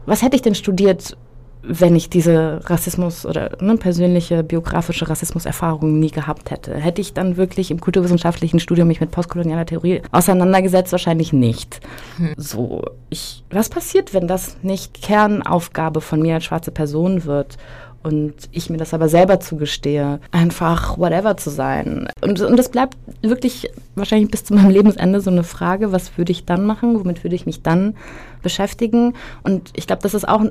Was 0.07 0.23
hätte 0.23 0.37
ich 0.37 0.43
denn 0.43 0.55
studiert, 0.55 1.17
wenn 1.63 1.97
ich 1.97 2.09
diese 2.09 2.61
Rassismus 2.65 3.27
oder 3.27 3.51
ne, 3.61 3.77
persönliche 3.77 4.43
biografische 4.43 5.09
Rassismuserfahrung 5.09 5.99
nie 5.99 6.11
gehabt 6.11 6.51
hätte. 6.51 6.75
Hätte 6.75 7.01
ich 7.01 7.15
dann 7.15 7.37
wirklich 7.37 7.71
im 7.71 7.81
kulturwissenschaftlichen 7.81 8.61
Studium 8.61 8.89
mich 8.89 9.01
mit 9.01 9.11
postkolonialer 9.11 9.67
Theorie 9.67 10.03
auseinandergesetzt? 10.13 10.93
Wahrscheinlich 10.93 11.33
nicht. 11.33 11.81
Hm. 12.17 12.35
So, 12.37 12.85
ich, 13.11 13.45
was 13.51 13.69
passiert, 13.69 14.15
wenn 14.15 14.29
das 14.29 14.57
nicht 14.63 15.03
Kernaufgabe 15.03 16.01
von 16.01 16.21
mir 16.21 16.35
als 16.35 16.45
schwarze 16.45 16.71
Person 16.71 17.25
wird? 17.25 17.59
und 18.03 18.35
ich 18.53 18.71
mir 18.71 18.77
das 18.77 18.95
aber 18.95 19.09
selber 19.09 19.41
zugestehe, 19.41 20.21
einfach 20.31 20.99
whatever 20.99 21.37
zu 21.37 21.51
sein. 21.51 22.09
Und, 22.23 22.41
und 22.41 22.57
das 22.57 22.71
bleibt 22.71 22.97
wirklich 23.23 23.71
wahrscheinlich 23.97 24.31
bis 24.31 24.45
zu 24.45 24.55
meinem 24.55 24.71
Lebensende 24.71 25.21
so 25.21 25.31
eine 25.31 25.45
Frage, 25.45 25.93
was 25.93 26.17
würde 26.17 26.33
ich 26.33 26.45
dann 26.45 26.65
machen, 26.65 26.99
womit 26.99 27.25
würde 27.25 27.37
ich 27.37 27.47
mich 27.47 27.63
dann 27.63 27.97
beschäftigen? 28.43 29.15
Und 29.43 29.71
ich 29.75 29.87
glaube, 29.87 30.03
das 30.03 30.15
ist 30.15 30.29
auch 30.29 30.45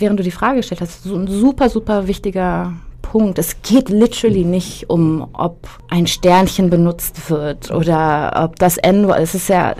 während 0.00 0.18
du 0.18 0.24
die 0.24 0.30
Frage 0.30 0.56
gestellt 0.56 0.80
hast, 0.80 1.04
so 1.04 1.16
ein 1.16 1.26
super, 1.26 1.68
super 1.68 2.06
wichtiger 2.06 2.72
Punkt. 3.02 3.38
Es 3.38 3.62
geht 3.62 3.88
literally 3.88 4.44
nicht 4.44 4.88
um, 4.88 5.28
ob 5.32 5.68
ein 5.88 6.06
Sternchen 6.06 6.70
benutzt 6.70 7.30
wird 7.30 7.70
oder 7.70 8.32
ob 8.44 8.56
das 8.56 8.76
N, 8.78 9.08
es 9.10 9.34
ist 9.34 9.48
ja, 9.48 9.74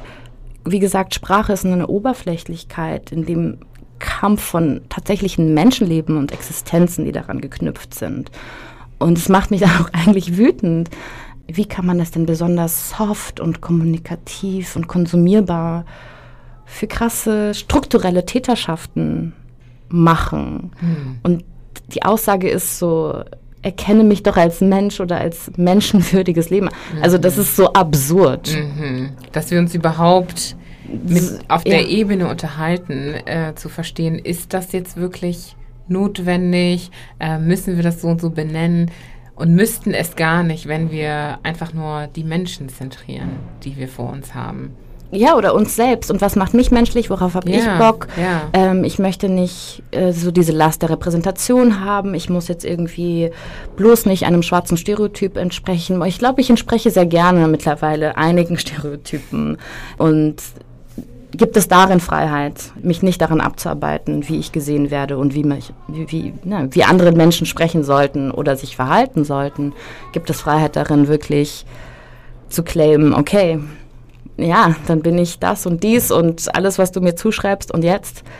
wie 0.64 0.78
gesagt, 0.78 1.14
Sprache 1.14 1.52
ist 1.52 1.64
eine 1.64 1.86
Oberflächlichkeit, 1.86 3.12
in 3.12 3.24
dem 3.24 3.58
Kampf 3.98 4.42
von 4.42 4.80
tatsächlichen 4.88 5.54
Menschenleben 5.54 6.16
und 6.16 6.32
Existenzen, 6.32 7.04
die 7.04 7.12
daran 7.12 7.40
geknüpft 7.40 7.94
sind. 7.94 8.30
Und 8.98 9.16
es 9.16 9.28
macht 9.28 9.50
mich 9.50 9.64
auch 9.66 9.90
eigentlich 9.92 10.36
wütend. 10.36 10.90
Wie 11.46 11.66
kann 11.66 11.86
man 11.86 11.98
das 11.98 12.10
denn 12.10 12.26
besonders 12.26 12.90
soft 12.90 13.40
und 13.40 13.60
kommunikativ 13.60 14.76
und 14.76 14.88
konsumierbar 14.88 15.84
für 16.64 16.86
krasse 16.86 17.54
strukturelle 17.54 18.24
Täterschaften 18.24 19.34
machen. 19.90 20.72
Mhm. 20.80 21.18
Und 21.22 21.44
die 21.94 22.02
Aussage 22.02 22.48
ist 22.48 22.78
so, 22.78 23.22
erkenne 23.62 24.04
mich 24.04 24.22
doch 24.22 24.36
als 24.36 24.60
Mensch 24.60 25.00
oder 25.00 25.18
als 25.18 25.50
menschenwürdiges 25.56 26.50
Leben. 26.50 26.66
Mhm. 26.66 27.02
Also 27.02 27.18
das 27.18 27.38
ist 27.38 27.56
so 27.56 27.72
absurd. 27.72 28.54
Mhm. 28.54 29.10
Dass 29.32 29.50
wir 29.50 29.58
uns 29.58 29.74
überhaupt 29.74 30.56
mit, 31.06 31.40
auf 31.48 31.64
der 31.64 31.82
ja. 31.82 31.88
Ebene 31.88 32.28
unterhalten, 32.28 33.14
äh, 33.26 33.54
zu 33.54 33.68
verstehen, 33.68 34.18
ist 34.18 34.54
das 34.54 34.72
jetzt 34.72 34.96
wirklich 34.96 35.56
notwendig? 35.88 36.90
Äh, 37.18 37.38
müssen 37.38 37.76
wir 37.76 37.82
das 37.82 38.00
so 38.00 38.08
und 38.08 38.20
so 38.20 38.30
benennen? 38.30 38.90
Und 39.34 39.54
müssten 39.54 39.94
es 39.94 40.16
gar 40.16 40.42
nicht, 40.42 40.68
wenn 40.68 40.90
wir 40.90 41.38
einfach 41.44 41.72
nur 41.72 42.08
die 42.08 42.24
Menschen 42.24 42.68
zentrieren, 42.68 43.30
die 43.64 43.76
wir 43.76 43.88
vor 43.88 44.10
uns 44.10 44.34
haben 44.34 44.74
ja, 45.12 45.36
oder 45.36 45.54
uns 45.54 45.74
selbst. 45.74 46.10
Und 46.10 46.20
was 46.20 46.36
macht 46.36 46.54
mich 46.54 46.70
menschlich? 46.70 47.10
Worauf 47.10 47.34
habe 47.34 47.50
ja, 47.50 47.58
ich 47.58 47.78
Bock? 47.78 48.06
Ja. 48.16 48.42
Ähm, 48.52 48.84
ich 48.84 48.98
möchte 48.98 49.28
nicht 49.28 49.82
äh, 49.90 50.12
so 50.12 50.30
diese 50.30 50.52
Last 50.52 50.82
der 50.82 50.90
Repräsentation 50.90 51.84
haben. 51.84 52.14
Ich 52.14 52.30
muss 52.30 52.48
jetzt 52.48 52.64
irgendwie 52.64 53.30
bloß 53.76 54.06
nicht 54.06 54.24
einem 54.24 54.42
schwarzen 54.42 54.76
Stereotyp 54.76 55.36
entsprechen. 55.36 56.00
Ich 56.04 56.18
glaube, 56.18 56.40
ich 56.40 56.50
entspreche 56.50 56.90
sehr 56.90 57.06
gerne 57.06 57.48
mittlerweile 57.48 58.16
einigen 58.16 58.58
Stereotypen. 58.58 59.58
Und 59.98 60.36
gibt 61.32 61.56
es 61.56 61.68
darin 61.68 62.00
Freiheit, 62.00 62.72
mich 62.80 63.02
nicht 63.02 63.20
daran 63.20 63.40
abzuarbeiten, 63.40 64.28
wie 64.28 64.38
ich 64.38 64.52
gesehen 64.52 64.90
werde 64.90 65.18
und 65.18 65.34
wie, 65.34 65.44
mich, 65.44 65.72
wie, 65.88 66.10
wie, 66.10 66.34
na, 66.44 66.68
wie 66.70 66.84
andere 66.84 67.12
Menschen 67.12 67.46
sprechen 67.46 67.82
sollten 67.82 68.30
oder 68.30 68.56
sich 68.56 68.76
verhalten 68.76 69.24
sollten? 69.24 69.72
Gibt 70.12 70.30
es 70.30 70.40
Freiheit 70.40 70.76
darin, 70.76 71.08
wirklich 71.08 71.66
zu 72.48 72.62
claimen, 72.64 73.14
okay, 73.14 73.60
ja, 74.42 74.74
dann 74.86 75.02
bin 75.02 75.18
ich 75.18 75.38
das 75.38 75.66
und 75.66 75.82
dies 75.82 76.10
und 76.10 76.54
alles, 76.54 76.78
was 76.78 76.92
du 76.92 77.00
mir 77.00 77.14
zuschreibst 77.14 77.72
und 77.72 77.82
jetzt. 77.82 78.22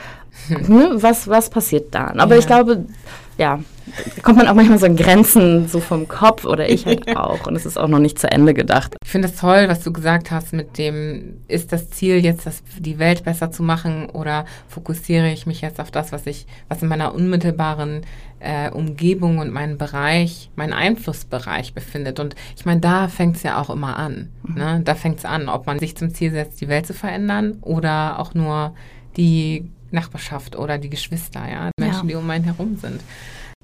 Hm. 0.48 1.02
Was, 1.02 1.28
was 1.28 1.50
passiert 1.50 1.94
dann? 1.94 2.18
Aber 2.18 2.34
ja. 2.34 2.40
ich 2.40 2.46
glaube, 2.46 2.84
ja, 3.36 3.60
kommt 4.22 4.38
man 4.38 4.48
auch 4.48 4.54
manchmal 4.54 4.78
so 4.78 4.86
an 4.86 4.96
Grenzen 4.96 5.68
so 5.68 5.80
vom 5.80 6.08
Kopf 6.08 6.44
oder 6.44 6.68
ich 6.68 6.86
halt 6.86 7.16
auch 7.16 7.46
und 7.46 7.56
es 7.56 7.66
ist 7.66 7.78
auch 7.78 7.88
noch 7.88 7.98
nicht 7.98 8.18
zu 8.18 8.30
Ende 8.30 8.54
gedacht. 8.54 8.96
Ich 9.02 9.10
finde 9.10 9.28
es 9.28 9.36
toll, 9.36 9.68
was 9.68 9.82
du 9.82 9.92
gesagt 9.92 10.30
hast 10.30 10.52
mit 10.52 10.78
dem, 10.78 11.40
ist 11.48 11.72
das 11.72 11.90
Ziel 11.90 12.24
jetzt, 12.24 12.46
das, 12.46 12.62
die 12.78 12.98
Welt 12.98 13.24
besser 13.24 13.50
zu 13.50 13.62
machen 13.62 14.10
oder 14.10 14.44
fokussiere 14.68 15.30
ich 15.30 15.46
mich 15.46 15.60
jetzt 15.60 15.80
auf 15.80 15.90
das, 15.90 16.12
was 16.12 16.26
ich, 16.26 16.46
was 16.68 16.82
in 16.82 16.88
meiner 16.88 17.14
unmittelbaren 17.14 18.02
äh, 18.40 18.70
Umgebung 18.70 19.38
und 19.38 19.52
meinen 19.52 19.78
Bereich, 19.78 20.50
meinen 20.56 20.72
Einflussbereich 20.72 21.74
befindet. 21.74 22.18
Und 22.18 22.34
ich 22.56 22.64
meine, 22.64 22.80
da 22.80 23.08
fängt 23.08 23.36
es 23.36 23.42
ja 23.42 23.60
auch 23.60 23.70
immer 23.70 23.96
an. 23.96 24.30
Mhm. 24.42 24.54
Ne? 24.54 24.80
Da 24.84 24.94
fängt 24.94 25.18
es 25.18 25.24
an, 25.24 25.48
ob 25.48 25.66
man 25.66 25.78
sich 25.78 25.96
zum 25.96 26.12
Ziel 26.12 26.30
setzt, 26.30 26.60
die 26.60 26.68
Welt 26.68 26.86
zu 26.86 26.94
verändern 26.94 27.58
oder 27.60 28.18
auch 28.18 28.34
nur 28.34 28.74
die 29.16 29.70
Nachbarschaft 29.90 30.56
oder 30.56 30.78
die 30.78 30.90
Geschwister, 30.90 31.40
ja, 31.50 31.70
Menschen, 31.78 32.08
ja. 32.08 32.14
die 32.14 32.14
um 32.14 32.30
einen 32.30 32.44
herum 32.44 32.76
sind. 32.76 33.00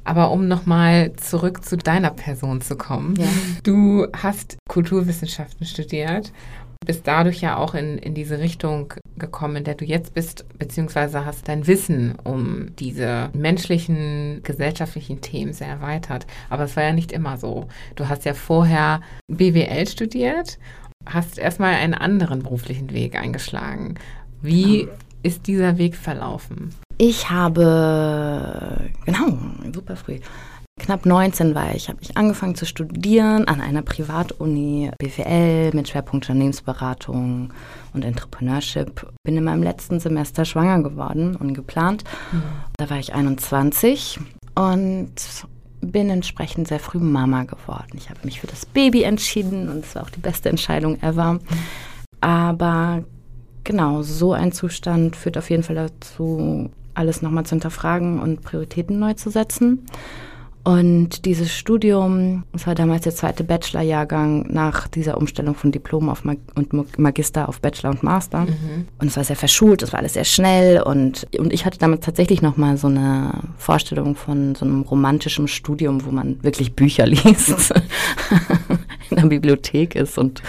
Aber 0.06 0.30
um 0.30 0.46
nochmal 0.46 1.12
zurück 1.16 1.64
zu 1.64 1.76
deiner 1.76 2.10
Person 2.10 2.60
zu 2.60 2.76
kommen. 2.76 3.16
Ja. 3.16 3.26
Du 3.64 4.06
hast 4.12 4.56
Kulturwissenschaften 4.68 5.66
studiert, 5.66 6.32
bist 6.86 7.08
dadurch 7.08 7.40
ja 7.40 7.56
auch 7.56 7.74
in, 7.74 7.98
in 7.98 8.14
diese 8.14 8.38
Richtung 8.38 8.94
gekommen, 9.16 9.56
in 9.56 9.64
der 9.64 9.74
du 9.74 9.84
jetzt 9.84 10.14
bist, 10.14 10.44
beziehungsweise 10.58 11.26
hast 11.26 11.48
dein 11.48 11.66
Wissen 11.66 12.14
um 12.22 12.68
diese 12.76 13.30
menschlichen, 13.32 14.42
gesellschaftlichen 14.44 15.20
Themen 15.20 15.52
sehr 15.52 15.68
erweitert. 15.68 16.26
Aber 16.50 16.64
es 16.64 16.76
war 16.76 16.84
ja 16.84 16.92
nicht 16.92 17.10
immer 17.10 17.36
so. 17.36 17.66
Du 17.96 18.08
hast 18.08 18.24
ja 18.24 18.34
vorher 18.34 19.00
BWL 19.26 19.88
studiert, 19.88 20.58
hast 21.04 21.38
erstmal 21.38 21.74
einen 21.74 21.94
anderen 21.94 22.44
beruflichen 22.44 22.92
Weg 22.92 23.16
eingeschlagen. 23.16 23.96
Wie 24.40 24.82
genau. 24.82 24.92
ist 25.24 25.48
dieser 25.48 25.78
Weg 25.78 25.96
verlaufen? 25.96 26.70
Ich 26.98 27.30
habe, 27.30 28.90
genau, 29.04 29.38
super 29.74 29.96
früh, 29.96 30.18
knapp 30.80 31.04
19 31.04 31.54
war 31.54 31.74
ich, 31.74 31.88
habe 31.88 31.98
ich 32.00 32.16
angefangen 32.16 32.54
zu 32.54 32.64
studieren 32.64 33.46
an 33.48 33.60
einer 33.60 33.82
Privatuni 33.82 34.90
BWL 34.98 35.74
mit 35.74 35.88
Schwerpunkt 35.88 36.26
Unternehmensberatung 36.26 37.52
und 37.92 38.04
Entrepreneurship. 38.04 39.06
Bin 39.24 39.36
in 39.36 39.44
meinem 39.44 39.62
letzten 39.62 40.00
Semester 40.00 40.46
schwanger 40.46 40.82
geworden, 40.82 41.36
ungeplant. 41.36 42.04
Mhm. 42.32 42.42
Da 42.78 42.88
war 42.88 42.98
ich 42.98 43.14
21 43.14 44.18
und 44.54 45.12
bin 45.82 46.08
entsprechend 46.08 46.68
sehr 46.68 46.80
früh 46.80 46.98
Mama 46.98 47.44
geworden. 47.44 47.92
Ich 47.96 48.08
habe 48.08 48.20
mich 48.24 48.40
für 48.40 48.46
das 48.46 48.64
Baby 48.64 49.02
entschieden 49.02 49.68
und 49.68 49.84
es 49.84 49.94
war 49.94 50.02
auch 50.02 50.10
die 50.10 50.20
beste 50.20 50.48
Entscheidung 50.48 51.00
ever. 51.02 51.40
Aber 52.22 53.04
genau, 53.64 54.02
so 54.02 54.32
ein 54.32 54.52
Zustand 54.52 55.14
führt 55.14 55.36
auf 55.36 55.50
jeden 55.50 55.62
Fall 55.62 55.76
dazu, 55.76 56.70
alles 56.96 57.22
nochmal 57.22 57.44
zu 57.44 57.50
hinterfragen 57.50 58.20
und 58.20 58.42
Prioritäten 58.42 58.98
neu 58.98 59.14
zu 59.14 59.30
setzen. 59.30 59.86
Und 60.66 61.26
dieses 61.26 61.54
Studium, 61.54 62.42
es 62.52 62.66
war 62.66 62.74
damals 62.74 63.02
der 63.02 63.14
zweite 63.14 63.44
Bachelorjahrgang 63.44 64.48
nach 64.52 64.88
dieser 64.88 65.16
Umstellung 65.16 65.54
von 65.54 65.70
Diplom 65.70 66.08
auf 66.08 66.24
Mag 66.24 66.38
und 66.56 66.98
Magister 66.98 67.48
auf 67.48 67.60
Bachelor 67.60 67.90
und 67.90 68.02
Master. 68.02 68.40
Mhm. 68.40 68.88
Und 68.98 69.06
es 69.06 69.16
war 69.16 69.22
sehr 69.22 69.36
verschult, 69.36 69.84
es 69.84 69.92
war 69.92 70.00
alles 70.00 70.14
sehr 70.14 70.24
schnell 70.24 70.82
und, 70.82 71.28
und 71.38 71.52
ich 71.52 71.66
hatte 71.66 71.78
damals 71.78 72.04
tatsächlich 72.04 72.42
nochmal 72.42 72.78
so 72.78 72.88
eine 72.88 73.30
Vorstellung 73.58 74.16
von 74.16 74.56
so 74.56 74.64
einem 74.64 74.82
romantischen 74.82 75.46
Studium, 75.46 76.04
wo 76.04 76.10
man 76.10 76.42
wirklich 76.42 76.74
Bücher 76.74 77.06
liest, 77.06 77.72
in 79.10 79.16
der 79.18 79.26
Bibliothek 79.26 79.94
ist 79.94 80.18
und 80.18 80.42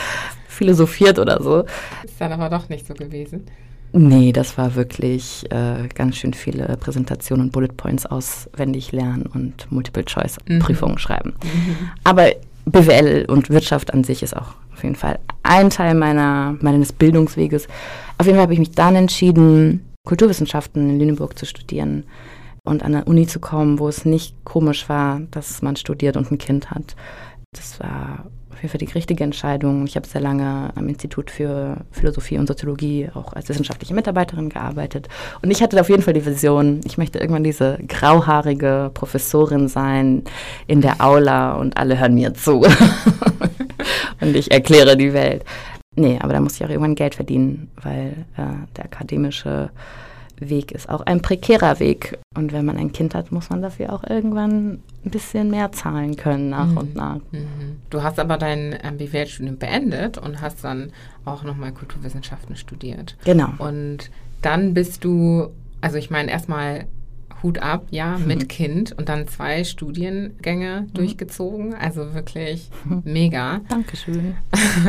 philosophiert 0.48 1.20
oder 1.20 1.44
so. 1.44 1.64
Ist 2.04 2.20
dann 2.20 2.32
aber 2.32 2.50
doch 2.50 2.70
nicht 2.70 2.88
so 2.88 2.96
gewesen. 2.96 3.46
Nee, 3.94 4.32
das 4.32 4.58
war 4.58 4.76
wirklich 4.76 5.46
äh, 5.50 5.88
ganz 5.94 6.18
schön 6.18 6.34
viele 6.34 6.78
Präsentationen 6.78 7.48
und 7.48 7.52
Bullet 7.52 7.70
Points 7.70 8.06
auswendig 8.06 8.92
lernen 8.92 9.26
und 9.34 9.72
Multiple-Choice-Prüfungen 9.72 10.96
mhm. 10.96 11.00
schreiben. 11.00 11.34
Mhm. 11.44 11.90
Aber 12.04 12.30
BWL 12.66 13.26
und 13.28 13.50
Wirtschaft 13.50 13.94
an 13.94 14.04
sich 14.04 14.24
ist 14.24 14.36
auch 14.36 14.56
auf 14.74 14.84
jeden 14.84 14.96
Fall 14.96 15.20
ein 15.44 15.70
Teil 15.70 15.96
meiner, 15.96 16.58
meines 16.60 16.92
Bildungsweges. 16.92 17.68
Auf 18.18 18.26
jeden 18.26 18.36
Fall 18.38 18.44
habe 18.44 18.54
ich 18.54 18.60
mich 18.60 18.72
dann 18.72 18.96
entschieden, 18.96 19.86
Kulturwissenschaften 20.06 20.90
in 20.90 21.00
Lüneburg 21.00 21.38
zu 21.38 21.46
studieren 21.46 22.04
und 22.64 22.84
an 22.84 22.94
eine 22.94 23.06
Uni 23.06 23.26
zu 23.26 23.40
kommen, 23.40 23.80
wo 23.80 23.88
es 23.88 24.06
nicht 24.06 24.36
komisch 24.44 24.90
war, 24.90 25.22
dass 25.32 25.62
man 25.62 25.76
studiert 25.76 26.18
und 26.18 26.32
ein 26.32 26.38
Kind 26.38 26.70
hat. 26.70 26.96
Das 27.54 27.80
war 27.80 28.26
auf 28.58 28.64
jeden 28.64 28.72
Fall 28.72 28.80
die 28.80 28.92
richtige 28.92 29.24
Entscheidung. 29.24 29.86
Ich 29.86 29.96
habe 29.96 30.08
sehr 30.08 30.20
lange 30.20 30.72
am 30.74 30.90
Institut 30.90 31.30
für 31.30 31.78
Philosophie 31.92 32.40
und 32.40 32.48
Soziologie 32.48 33.08
auch 33.14 33.34
als 33.34 33.50
wissenschaftliche 33.50 33.94
Mitarbeiterin 33.94 34.50
gearbeitet. 34.50 35.08
Und 35.44 35.52
ich 35.52 35.62
hatte 35.62 35.80
auf 35.80 35.90
jeden 35.90 36.02
Fall 36.02 36.16
die 36.16 36.26
Vision, 36.26 36.82
ich 36.84 36.98
möchte 36.98 37.20
irgendwann 37.20 37.44
diese 37.44 37.78
grauhaarige 37.88 38.90
Professorin 38.96 39.68
sein 39.68 40.24
in 40.66 40.82
der 40.82 41.06
Aula 41.06 41.54
und 41.54 41.78
alle 41.78 42.00
hören 42.00 42.16
mir 42.16 42.34
zu. 42.34 42.66
und 44.22 44.36
ich 44.36 44.50
erkläre 44.50 44.98
die 44.98 45.14
Welt. 45.14 45.44
Nee, 45.96 46.18
aber 46.20 46.34
da 46.34 46.42
muss 46.42 46.56
ich 46.56 46.66
auch 46.66 46.70
irgendwann 46.70 46.96
Geld 46.96 47.14
verdienen, 47.14 47.70
weil 47.84 48.26
äh, 48.38 48.76
der 48.76 48.86
akademische 48.86 49.70
Weg 50.40 50.72
ist 50.72 50.90
auch 50.90 51.02
ein 51.02 51.22
prekärer 51.22 51.80
Weg. 51.80 52.18
Und 52.36 52.54
wenn 52.54 52.66
man 52.66 52.78
ein 52.78 52.92
Kind 52.92 53.16
hat, 53.16 53.32
muss 53.32 53.50
man 53.50 53.62
dafür 53.62 53.94
auch 53.94 54.04
irgendwann 54.04 54.80
ein 55.06 55.12
bisschen 55.12 55.50
mehr 55.50 55.72
zahlen 55.72 56.16
können 56.16 56.50
nach 56.50 56.68
mhm. 56.68 56.78
und 56.78 56.96
nach. 56.96 57.20
Mhm. 57.32 57.78
Du 57.90 58.04
hast 58.04 58.20
aber 58.20 58.38
dein 58.38 58.78
BWL-Studium 58.98 59.58
beendet 59.58 60.18
und 60.18 60.42
hast 60.42 60.64
dann 60.64 60.92
auch 61.26 61.44
nochmal 61.44 61.72
Kulturwissenschaften 61.72 62.56
studiert. 62.56 63.18
Genau. 63.26 63.50
Und 63.58 64.12
dann 64.42 64.74
bist 64.74 65.04
du, 65.04 65.50
also 65.82 65.98
ich 65.98 66.10
meine 66.10 66.32
erstmal 66.32 66.86
Hut 67.44 67.60
ab, 67.60 67.88
ja, 67.92 68.18
mhm. 68.18 68.28
mit 68.28 68.50
Kind 68.50 68.98
und 68.98 69.10
dann 69.10 69.28
zwei 69.28 69.64
Studiengänge 69.64 70.82
mhm. 70.82 70.94
durchgezogen. 70.94 71.76
Also 71.76 72.14
wirklich 72.14 72.70
mega. 73.04 73.62
Dankeschön. 73.70 74.36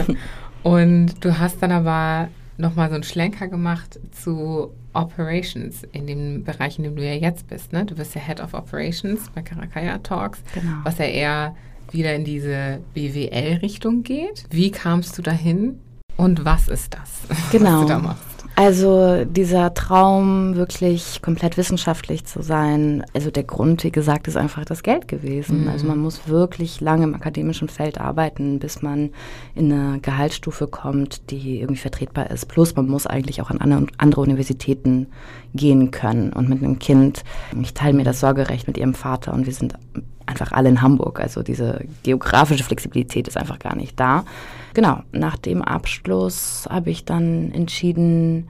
und 0.62 1.24
du 1.24 1.38
hast 1.38 1.62
dann 1.62 1.72
aber 1.72 2.28
nochmal 2.58 2.88
so 2.88 2.94
einen 2.94 3.04
Schlenker 3.04 3.48
gemacht 3.48 3.98
zu 4.10 4.72
Operations 4.92 5.84
in 5.92 6.06
dem 6.06 6.44
Bereich, 6.44 6.78
in 6.78 6.84
dem 6.84 6.96
du 6.96 7.04
ja 7.04 7.14
jetzt 7.14 7.48
bist. 7.48 7.72
Ne? 7.72 7.84
Du 7.84 7.94
bist 7.94 8.14
ja 8.14 8.20
Head 8.20 8.40
of 8.40 8.54
Operations 8.54 9.30
bei 9.34 9.42
Karakaya 9.42 9.98
Talks, 9.98 10.42
genau. 10.52 10.76
was 10.82 10.98
ja 10.98 11.06
eher 11.06 11.56
wieder 11.90 12.14
in 12.14 12.24
diese 12.24 12.80
BWL-Richtung 12.94 14.02
geht. 14.02 14.44
Wie 14.50 14.70
kamst 14.70 15.16
du 15.16 15.22
dahin 15.22 15.80
und 16.16 16.44
was 16.44 16.68
ist 16.68 16.94
das, 16.94 17.22
genau. 17.50 17.72
was 17.74 17.80
du 17.82 17.88
da 17.88 17.98
machst? 17.98 18.27
Also 18.60 19.24
dieser 19.24 19.72
Traum, 19.72 20.56
wirklich 20.56 21.22
komplett 21.22 21.56
wissenschaftlich 21.56 22.24
zu 22.24 22.42
sein, 22.42 23.04
also 23.14 23.30
der 23.30 23.44
Grund, 23.44 23.84
wie 23.84 23.92
gesagt, 23.92 24.26
ist 24.26 24.36
einfach 24.36 24.64
das 24.64 24.82
Geld 24.82 25.06
gewesen. 25.06 25.62
Mhm. 25.62 25.68
Also 25.68 25.86
man 25.86 25.98
muss 25.98 26.26
wirklich 26.26 26.80
lange 26.80 27.04
im 27.04 27.14
akademischen 27.14 27.68
Feld 27.68 28.00
arbeiten, 28.00 28.58
bis 28.58 28.82
man 28.82 29.10
in 29.54 29.72
eine 29.72 30.00
Gehaltsstufe 30.00 30.66
kommt, 30.66 31.30
die 31.30 31.60
irgendwie 31.60 31.78
vertretbar 31.78 32.32
ist. 32.32 32.48
Plus 32.48 32.74
man 32.74 32.88
muss 32.88 33.06
eigentlich 33.06 33.40
auch 33.40 33.52
an 33.52 33.88
andere 33.96 34.20
Universitäten 34.20 35.06
gehen 35.54 35.92
können. 35.92 36.32
Und 36.32 36.48
mit 36.48 36.60
einem 36.60 36.80
Kind, 36.80 37.22
ich 37.62 37.74
teile 37.74 37.94
mir 37.94 38.02
das 38.02 38.18
Sorgerecht 38.18 38.66
mit 38.66 38.76
ihrem 38.76 38.94
Vater 38.94 39.34
und 39.34 39.46
wir 39.46 39.52
sind 39.52 39.74
einfach 40.26 40.50
alle 40.50 40.68
in 40.68 40.82
Hamburg. 40.82 41.20
Also 41.20 41.44
diese 41.44 41.84
geografische 42.02 42.64
Flexibilität 42.64 43.28
ist 43.28 43.36
einfach 43.36 43.60
gar 43.60 43.76
nicht 43.76 43.98
da. 44.00 44.24
Genau, 44.78 45.00
nach 45.10 45.36
dem 45.36 45.60
Abschluss 45.60 46.68
habe 46.70 46.90
ich 46.90 47.04
dann 47.04 47.50
entschieden, 47.50 48.48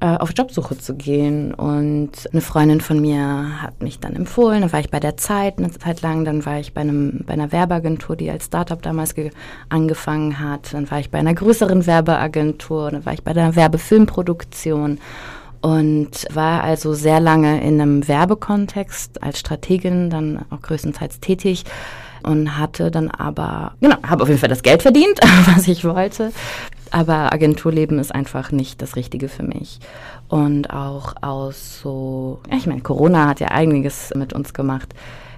äh, 0.00 0.16
auf 0.16 0.32
Jobsuche 0.36 0.76
zu 0.76 0.96
gehen. 0.96 1.54
Und 1.54 2.10
eine 2.32 2.40
Freundin 2.40 2.80
von 2.80 3.00
mir 3.00 3.62
hat 3.62 3.80
mich 3.80 4.00
dann 4.00 4.16
empfohlen. 4.16 4.62
Dann 4.62 4.72
war 4.72 4.80
ich 4.80 4.90
bei 4.90 4.98
der 4.98 5.16
Zeit 5.16 5.58
eine 5.58 5.70
Zeit 5.70 6.02
lang. 6.02 6.24
Dann 6.24 6.44
war 6.44 6.58
ich 6.58 6.74
bei, 6.74 6.80
einem, 6.80 7.20
bei 7.24 7.34
einer 7.34 7.52
Werbeagentur, 7.52 8.16
die 8.16 8.28
als 8.28 8.46
Startup 8.46 8.82
damals 8.82 9.14
angefangen 9.68 10.40
hat. 10.40 10.74
Dann 10.74 10.90
war 10.90 10.98
ich 10.98 11.12
bei 11.12 11.20
einer 11.20 11.34
größeren 11.34 11.86
Werbeagentur. 11.86 12.90
Dann 12.90 13.06
war 13.06 13.12
ich 13.12 13.22
bei 13.22 13.30
einer 13.30 13.54
Werbefilmproduktion 13.54 14.98
und 15.60 16.26
war 16.34 16.64
also 16.64 16.92
sehr 16.92 17.20
lange 17.20 17.62
in 17.62 17.80
einem 17.80 18.08
Werbekontext 18.08 19.22
als 19.22 19.38
Strategin, 19.38 20.10
dann 20.10 20.44
auch 20.50 20.60
größtenteils 20.60 21.20
tätig 21.20 21.62
und 22.22 22.58
hatte 22.58 22.90
dann 22.90 23.10
aber, 23.10 23.72
genau, 23.80 23.96
habe 24.06 24.22
auf 24.22 24.28
jeden 24.28 24.40
Fall 24.40 24.48
das 24.48 24.62
Geld 24.62 24.82
verdient, 24.82 25.20
was 25.46 25.68
ich 25.68 25.84
wollte. 25.84 26.32
Aber 26.90 27.32
Agenturleben 27.32 27.98
ist 27.98 28.14
einfach 28.14 28.52
nicht 28.52 28.82
das 28.82 28.96
Richtige 28.96 29.28
für 29.28 29.42
mich. 29.42 29.80
Und 30.28 30.70
auch 30.70 31.14
aus 31.22 31.80
so, 31.80 32.40
ja, 32.50 32.56
ich 32.56 32.66
meine, 32.66 32.82
Corona 32.82 33.28
hat 33.28 33.40
ja 33.40 33.48
einiges 33.48 34.12
mit 34.14 34.32
uns 34.32 34.52
gemacht. 34.52 34.94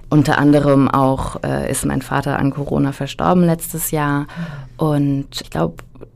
Unter 0.09 0.37
anderem 0.37 0.89
auch 0.89 1.43
äh, 1.43 1.69
ist 1.71 1.85
mein 1.85 2.01
Vater 2.01 2.37
an 2.37 2.51
Corona 2.51 2.91
verstorben 2.91 3.45
letztes 3.45 3.91
Jahr. 3.91 4.27
Und 4.77 5.27
ich 5.41 5.49
glaube, 5.49 5.75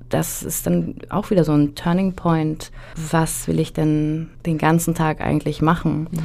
das 0.10 0.44
ist 0.44 0.66
dann 0.66 0.96
auch 1.10 1.30
wieder 1.30 1.44
so 1.44 1.54
ein 1.54 1.76
Turning 1.76 2.14
Point. 2.14 2.72
Was 3.12 3.48
will 3.48 3.60
ich 3.60 3.74
denn 3.74 4.30
den 4.46 4.58
ganzen 4.58 4.96
Tag 4.96 5.22
eigentlich 5.22 5.62
machen? 5.62 6.08
Mhm. 6.12 6.20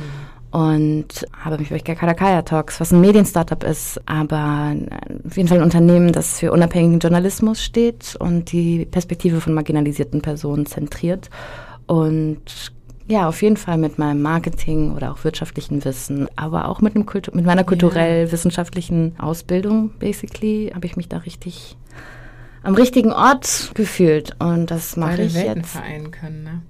Und 0.55 1.26
habe 1.36 1.59
mich 1.59 1.70
bei 1.70 1.80
Kakadakaya 1.80 2.42
Talks, 2.42 2.78
was 2.78 2.92
ein 2.92 3.00
Medienstartup 3.00 3.64
ist, 3.64 4.00
aber 4.07 4.76
auf 5.26 5.36
jeden 5.36 5.48
Fall 5.48 5.59
ein 5.59 5.64
Unternehmen, 5.64 6.12
das 6.12 6.38
für 6.38 6.52
unabhängigen 6.52 7.00
Journalismus 7.00 7.61
steht 7.61 8.14
und 8.20 8.52
die 8.52 8.84
Perspektive 8.84 9.40
von 9.40 9.52
marginalisierten 9.52 10.22
Personen 10.22 10.64
zentriert. 10.66 11.28
Und 11.88 12.72
ja, 13.09 13.26
auf 13.26 13.42
jeden 13.42 13.57
Fall 13.57 13.78
mit 13.78 13.98
meinem 13.98 14.22
Marketing 14.22 14.94
oder 14.94 15.11
auch 15.11 15.24
wirtschaftlichen 15.24 15.84
Wissen, 15.84 16.28
aber 16.36 16.68
auch 16.68 16.80
mit, 16.80 16.94
einem 16.94 17.05
Kultu 17.05 17.32
mit 17.34 17.46
meiner 17.46 17.64
kulturell-wissenschaftlichen 17.64 19.18
Ausbildung, 19.18 19.90
basically, 19.98 20.70
habe 20.72 20.86
ich 20.86 20.96
mich 20.96 21.09
da 21.09 21.16
richtig 21.16 21.76
am 22.62 22.76
richtigen 22.76 23.12
Ort 23.12 23.72
gefühlt. 23.74 24.36
Und 24.38 24.70
das 24.70 24.96
mache 24.96 25.22
ich 25.22 25.34
Welten 25.34 25.62
jetzt. 25.62 25.72
vereinen 25.72 26.12
können, 26.12 26.44
ne? 26.44 26.62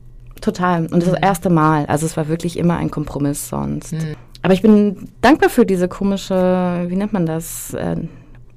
Total. 0.45 0.83
Und 0.83 0.93
das, 1.01 1.07
mhm. 1.07 1.13
das 1.13 1.23
erste 1.23 1.49
Mal. 1.51 1.87
Also 1.87 2.05
es 2.05 2.19
war 2.19 2.29
wirklich 2.29 2.59
immer 2.59 2.77
ein 2.77 2.91
Kompromiss 2.91 3.49
sonst. 3.49 3.95
Mhm. 3.95 4.15
Aber 4.43 4.53
ich 4.53 4.61
bin 4.61 5.09
dankbar 5.23 5.49
für 5.49 5.65
diese 5.65 5.89
komische, 5.89 6.85
wie 6.87 6.97
nennt 6.97 7.15
man 7.15 7.25
das? 7.25 7.73
Äh, 7.73 7.97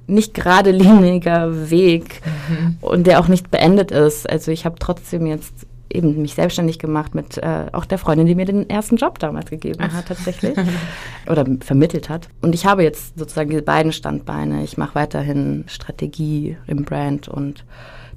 nicht 0.06 0.34
geradliniger 0.34 1.70
Weg 1.70 2.20
mhm. 2.48 2.76
und 2.82 3.06
der 3.06 3.20
auch 3.20 3.28
nicht 3.28 3.50
beendet 3.50 3.90
ist. 3.90 4.28
Also 4.28 4.50
ich 4.50 4.66
habe 4.66 4.76
trotzdem 4.78 5.26
jetzt 5.26 5.66
eben 5.90 6.20
mich 6.20 6.34
selbstständig 6.34 6.78
gemacht 6.78 7.14
mit 7.14 7.38
äh, 7.38 7.66
auch 7.72 7.86
der 7.86 7.96
Freundin, 7.96 8.26
die 8.26 8.34
mir 8.34 8.44
den 8.44 8.68
ersten 8.68 8.96
Job 8.96 9.18
damals 9.18 9.48
gegeben 9.48 9.82
hat 9.90 10.06
tatsächlich 10.06 10.58
oder 11.26 11.46
vermittelt 11.60 12.10
hat. 12.10 12.28
Und 12.42 12.54
ich 12.54 12.66
habe 12.66 12.82
jetzt 12.82 13.18
sozusagen 13.18 13.48
diese 13.48 13.62
beiden 13.62 13.92
Standbeine. 13.92 14.62
Ich 14.64 14.76
mache 14.76 14.94
weiterhin 14.94 15.64
Strategie 15.68 16.58
im 16.66 16.84
Brand 16.84 17.28
und 17.28 17.64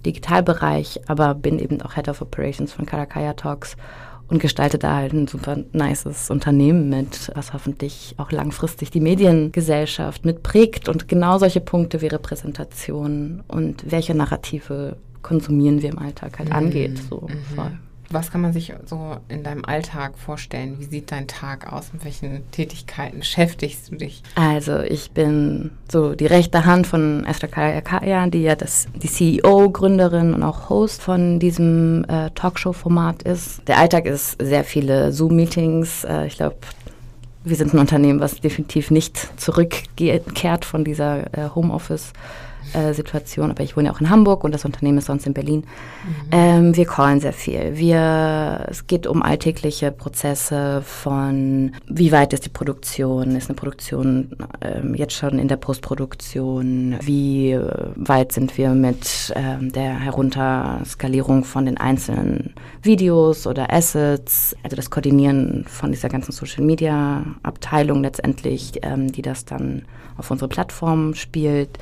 Digitalbereich, 0.06 1.02
aber 1.08 1.34
bin 1.36 1.60
eben 1.60 1.82
auch 1.82 1.95
Head 1.95 2.10
of 2.10 2.22
Operations 2.22 2.74
von 2.74 2.86
Karakaya 2.86 3.34
Talks 3.34 3.76
und 4.28 4.39
gestalte 4.39 4.78
da 4.78 4.95
halt 4.95 5.14
ein 5.14 5.28
super 5.28 5.58
nices 5.74 6.30
Unternehmen 6.30 6.89
mit, 6.89 7.32
was 7.36 7.54
hoffentlich 7.54 8.16
auch 8.18 8.32
langfristig 8.32 8.89
die 8.89 9.02
Mediengesellschaft 9.02 10.24
mitprägt 10.24 10.88
und 10.88 11.10
genau 11.10 11.38
solche 11.38 11.60
Punkte 11.60 12.02
wie 12.02 12.08
Repräsentation 12.08 13.43
und 13.47 13.91
welche 13.91 14.16
Narrative 14.16 14.95
konsumieren 15.22 15.82
wir 15.82 15.89
im 15.89 15.99
Alltag 15.99 16.39
halt 16.39 16.49
mhm. 16.49 16.56
angeht. 16.56 16.97
So 17.10 17.28
mhm. 17.28 17.56
voll. 17.56 17.72
Was 18.12 18.32
kann 18.32 18.41
man 18.41 18.51
sich 18.51 18.74
so 18.86 19.18
in 19.30 19.43
deinem 19.43 19.64
Alltag 19.64 20.18
vorstellen? 20.18 20.78
Wie 20.80 20.86
sieht 20.86 21.12
dein 21.12 21.28
Tag 21.28 21.72
aus? 21.72 21.93
Mit 21.93 22.03
welchen 22.03 22.49
Tätigkeiten 22.51 23.20
beschäftigst 23.20 23.91
du 23.91 23.95
dich? 23.95 24.22
Also 24.36 24.80
ich 24.80 25.12
bin 25.12 25.72
so 25.89 26.14
die 26.14 26.26
rechte 26.26 26.66
Hand 26.66 26.88
von 26.88 27.26
Esther 27.26 27.47
Kaya, 27.47 28.28
die 28.28 28.43
ja 28.43 28.55
das, 28.55 28.88
die 28.95 29.07
CEO, 29.07 29.70
Gründerin 29.70 30.34
und 30.34 30.43
auch 30.43 30.70
Host 30.70 31.01
von 31.01 31.39
diesem 31.39 32.05
äh, 32.09 32.30
Talkshow-Format 32.32 33.24
ist. 33.24 33.68
Der 33.68 33.78
Alltag 33.78 34.05
ist 34.05 34.41
sehr 34.41 34.64
viele 34.64 35.12
Zoom-Meetings. 35.12 36.03
Äh, 36.03 36.28
ich 36.28 36.36
glaube, 36.36 36.57
wir 37.43 37.55
sind 37.55 37.74
ein 37.74 37.80
Unternehmen, 37.80 38.20
was 38.20 38.39
definitiv 38.39 38.91
nicht 38.91 39.39
zurückkehrt 39.39 40.66
von 40.66 40.84
dieser 40.84 41.34
äh, 41.38 41.49
Homeoffice- 41.55 42.14
äh, 42.74 42.93
Situation, 42.93 43.51
aber 43.51 43.63
ich 43.63 43.76
wohne 43.76 43.88
ja 43.88 43.93
auch 43.93 44.01
in 44.01 44.09
Hamburg 44.09 44.43
und 44.43 44.53
das 44.53 44.65
Unternehmen 44.65 44.97
ist 44.97 45.05
sonst 45.05 45.26
in 45.26 45.34
Berlin. 45.34 45.59
Mhm. 45.59 46.15
Ähm, 46.32 46.76
wir 46.76 46.86
callen 46.86 47.19
sehr 47.19 47.34
viel. 47.34 47.72
Wir, 47.76 48.65
es 48.69 48.88
geht 48.88 49.07
um 49.07 49.22
alltägliche 49.22 49.91
Prozesse 49.91 50.82
von, 50.86 51.74
wie 51.88 52.11
weit 52.11 52.34
ist 52.34 52.45
die 52.45 52.49
Produktion? 52.49 53.36
Ist 53.36 53.49
eine 53.49 53.55
Produktion 53.55 54.38
ähm, 54.61 54.95
jetzt 54.95 55.13
schon 55.13 55.39
in 55.39 55.47
der 55.47 55.57
Postproduktion? 55.57 56.95
Wie 57.01 57.57
weit 57.95 58.32
sind 58.32 58.57
wir 58.57 58.69
mit 58.69 59.34
ähm, 59.36 59.72
der 59.72 59.99
Herunterskalierung 59.99 61.43
von 61.43 61.65
den 61.65 61.78
einzelnen 61.78 62.53
Videos 62.82 63.47
oder 63.47 63.74
Assets? 63.74 64.55
Also 64.63 64.76
das 64.76 64.89
Koordinieren 64.89 65.65
von 65.67 65.91
dieser 65.91 66.09
ganzen 66.09 66.32
Social 66.32 66.63
Media 66.63 67.26
Abteilung 67.43 68.01
letztendlich, 68.01 68.80
ähm, 68.84 69.11
die 69.11 69.22
das 69.22 69.45
dann 69.45 69.84
auf 70.17 70.30
unsere 70.32 70.49
Plattform 70.49 71.15
spielt 71.15 71.80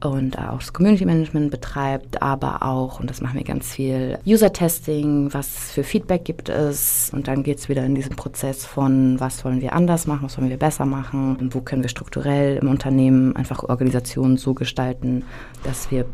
und 0.00 0.38
auch 0.38 0.58
das 0.58 0.72
Community 0.72 1.04
Management 1.04 1.50
betreibt, 1.50 2.22
aber 2.22 2.62
auch, 2.62 3.00
und 3.00 3.10
das 3.10 3.20
machen 3.20 3.36
wir 3.36 3.44
ganz 3.44 3.72
viel, 3.72 4.18
User-Testing, 4.26 5.34
was 5.34 5.72
für 5.72 5.82
Feedback 5.82 6.24
gibt 6.24 6.48
es. 6.48 7.10
Und 7.12 7.26
dann 7.26 7.42
geht 7.42 7.58
es 7.58 7.68
wieder 7.68 7.84
in 7.84 7.94
diesen 7.94 8.14
Prozess 8.14 8.64
von, 8.64 9.18
was 9.18 9.44
wollen 9.44 9.60
wir 9.60 9.72
anders 9.72 10.06
machen, 10.06 10.24
was 10.24 10.38
wollen 10.38 10.50
wir 10.50 10.56
besser 10.56 10.86
machen, 10.86 11.50
wo 11.52 11.60
können 11.60 11.82
wir 11.82 11.88
strukturell 11.88 12.58
im 12.58 12.68
Unternehmen 12.68 13.34
einfach 13.34 13.64
Organisationen 13.64 14.36
so 14.36 14.54
gestalten, 14.54 15.24
dass 15.64 15.90
wir 15.90 16.04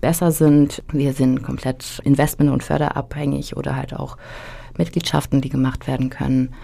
besser 0.00 0.32
sind. 0.32 0.82
Wir 0.92 1.12
sind 1.12 1.42
komplett 1.42 2.00
investment- 2.04 2.50
und 2.50 2.62
förderabhängig 2.62 3.56
oder 3.56 3.76
halt 3.76 3.94
auch 3.94 4.16
Mitgliedschaften, 4.78 5.40
die 5.40 5.50
gemacht 5.50 5.86
werden 5.86 6.10
können. 6.10 6.54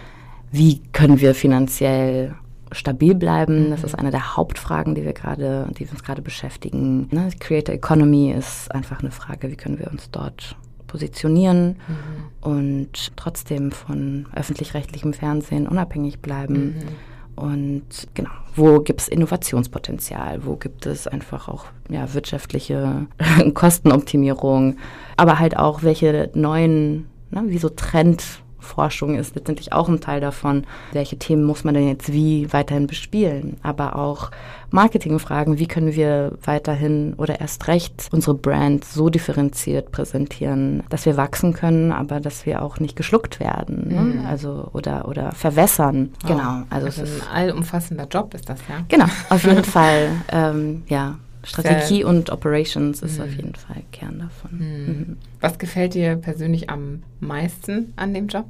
Wie 0.51 0.81
können 0.93 1.21
wir 1.21 1.35
finanziell 1.35 2.35
stabil 2.73 3.15
bleiben. 3.15 3.71
Das 3.71 3.85
ist 3.85 3.95
eine 3.95 4.11
der 4.11 4.37
Hauptfragen, 4.37 4.95
die 4.95 5.05
wir 5.05 5.13
gerade, 5.13 5.69
die 5.79 5.87
uns 5.87 6.03
gerade 6.03 6.23
beschäftigen. 6.23 7.09
Ne? 7.11 7.31
Creator 7.39 7.75
Economy 7.75 8.33
ist 8.33 8.73
einfach 8.73 9.01
eine 9.01 9.11
Frage, 9.11 9.51
wie 9.51 9.57
können 9.57 9.79
wir 9.79 9.91
uns 9.91 10.11
dort 10.11 10.57
positionieren 10.87 11.77
mhm. 11.87 12.51
und 12.51 13.13
trotzdem 13.17 13.71
von 13.71 14.27
öffentlich-rechtlichem 14.35 15.13
Fernsehen 15.13 15.69
unabhängig 15.69 16.19
bleiben. 16.19 16.75
Mhm. 16.75 17.43
Und 17.43 18.09
genau, 18.15 18.31
wo 18.55 18.81
gibt 18.81 19.01
es 19.01 19.09
Innovationspotenzial? 19.09 20.45
Wo 20.45 20.57
gibt 20.57 20.87
es 20.87 21.07
einfach 21.07 21.49
auch 21.49 21.67
ja, 21.89 22.13
wirtschaftliche 22.13 23.07
Kostenoptimierung? 23.55 24.77
Aber 25.17 25.39
halt 25.39 25.57
auch, 25.57 25.83
welche 25.83 26.31
neuen, 26.35 27.07
ne, 27.31 27.45
wie 27.47 27.59
so 27.59 27.69
Trend 27.69 28.40
Forschung 28.61 29.17
ist 29.17 29.35
letztendlich 29.35 29.73
auch 29.73 29.89
ein 29.89 30.01
Teil 30.01 30.21
davon. 30.21 30.65
Welche 30.93 31.19
Themen 31.19 31.45
muss 31.45 31.65
man 31.65 31.75
denn 31.75 31.89
jetzt 31.89 32.13
wie 32.13 32.53
weiterhin 32.53 32.87
bespielen? 32.87 33.57
Aber 33.63 33.97
auch 33.97 34.31
Marketingfragen, 34.71 35.59
wie 35.59 35.67
können 35.67 35.95
wir 35.95 36.33
weiterhin 36.45 37.15
oder 37.15 37.41
erst 37.41 37.67
recht 37.69 38.09
unsere 38.13 38.35
Brand 38.35 38.85
so 38.85 39.11
differenziert 39.11 39.91
präsentieren, 39.91 40.83
dass 40.89 41.07
wir 41.07 41.17
wachsen 41.17 41.53
können, 41.53 41.93
aber 41.93 42.21
dass 42.21 42.47
wir 42.47 42.63
auch 42.63 42.79
nicht 42.79 42.97
geschluckt 42.97 43.41
werden, 43.41 43.89
ne? 43.89 44.01
mhm. 44.01 44.27
also 44.27 44.69
oder 44.73 45.09
oder 45.09 45.33
verwässern. 45.33 46.11
Oh. 46.25 46.29
Genau, 46.29 46.63
also, 46.71 46.87
also 46.87 47.03
ein 47.03 47.49
allumfassender 47.51 48.07
Job 48.07 48.35
ist 48.35 48.49
das 48.49 48.61
ja. 48.69 48.85
Genau, 48.89 49.07
auf 49.29 49.45
jeden 49.45 49.65
Fall, 49.65 50.09
ähm, 50.31 50.83
ja. 50.89 51.17
Strategie 51.43 52.05
und 52.05 52.31
Operations 52.31 53.03
ist 53.03 53.19
mhm. 53.19 53.25
auf 53.25 53.31
jeden 53.35 53.55
Fall 53.55 53.83
Kern 53.93 54.19
davon. 54.19 54.59
Mhm. 54.59 54.87
mhm. 54.87 55.17
Was 55.41 55.59
gefällt 55.59 55.95
dir 55.95 56.17
persönlich 56.17 56.71
am 56.71 57.03
meisten 57.21 57.93
an 57.97 58.15
dem 58.15 58.29
Job? 58.29 58.47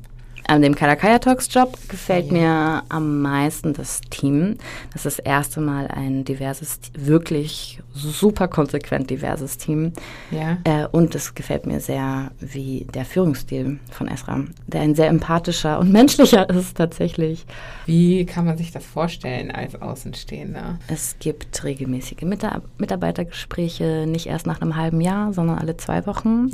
An 0.46 0.62
dem 0.62 0.74
Kalakaya 0.74 1.18
Talks 1.18 1.48
Job 1.52 1.76
gefällt 1.88 2.32
mir 2.32 2.82
am 2.88 3.22
meisten 3.22 3.72
das 3.72 4.00
Team. 4.10 4.56
Das 4.92 5.06
ist 5.06 5.18
das 5.18 5.24
erste 5.24 5.60
Mal 5.60 5.88
ein 5.88 6.24
diverses, 6.24 6.80
wirklich 6.94 7.80
super 7.92 8.48
konsequent 8.48 9.10
diverses 9.10 9.58
Team. 9.58 9.92
Ja. 10.30 10.58
Äh, 10.64 10.86
und 10.86 11.14
es 11.14 11.34
gefällt 11.34 11.66
mir 11.66 11.80
sehr, 11.80 12.30
wie 12.40 12.86
der 12.94 13.04
Führungsstil 13.04 13.78
von 13.90 14.08
Esra, 14.08 14.44
der 14.66 14.80
ein 14.82 14.94
sehr 14.94 15.08
empathischer 15.08 15.78
und 15.78 15.92
menschlicher 16.00 16.48
ist 16.50 16.76
tatsächlich. 16.76 17.46
Wie 17.86 18.24
kann 18.26 18.44
man 18.44 18.56
sich 18.56 18.72
das 18.72 18.84
vorstellen 18.84 19.50
als 19.50 19.80
Außenstehender? 19.80 20.78
Es 20.88 21.16
gibt 21.18 21.62
regelmäßige 21.64 22.22
Mitar 22.22 22.62
Mitarbeitergespräche, 22.78 24.06
nicht 24.06 24.26
erst 24.26 24.46
nach 24.46 24.60
einem 24.60 24.76
halben 24.76 25.00
Jahr, 25.00 25.32
sondern 25.32 25.58
alle 25.58 25.76
zwei 25.76 26.06
Wochen. 26.06 26.44
Mhm. 26.44 26.52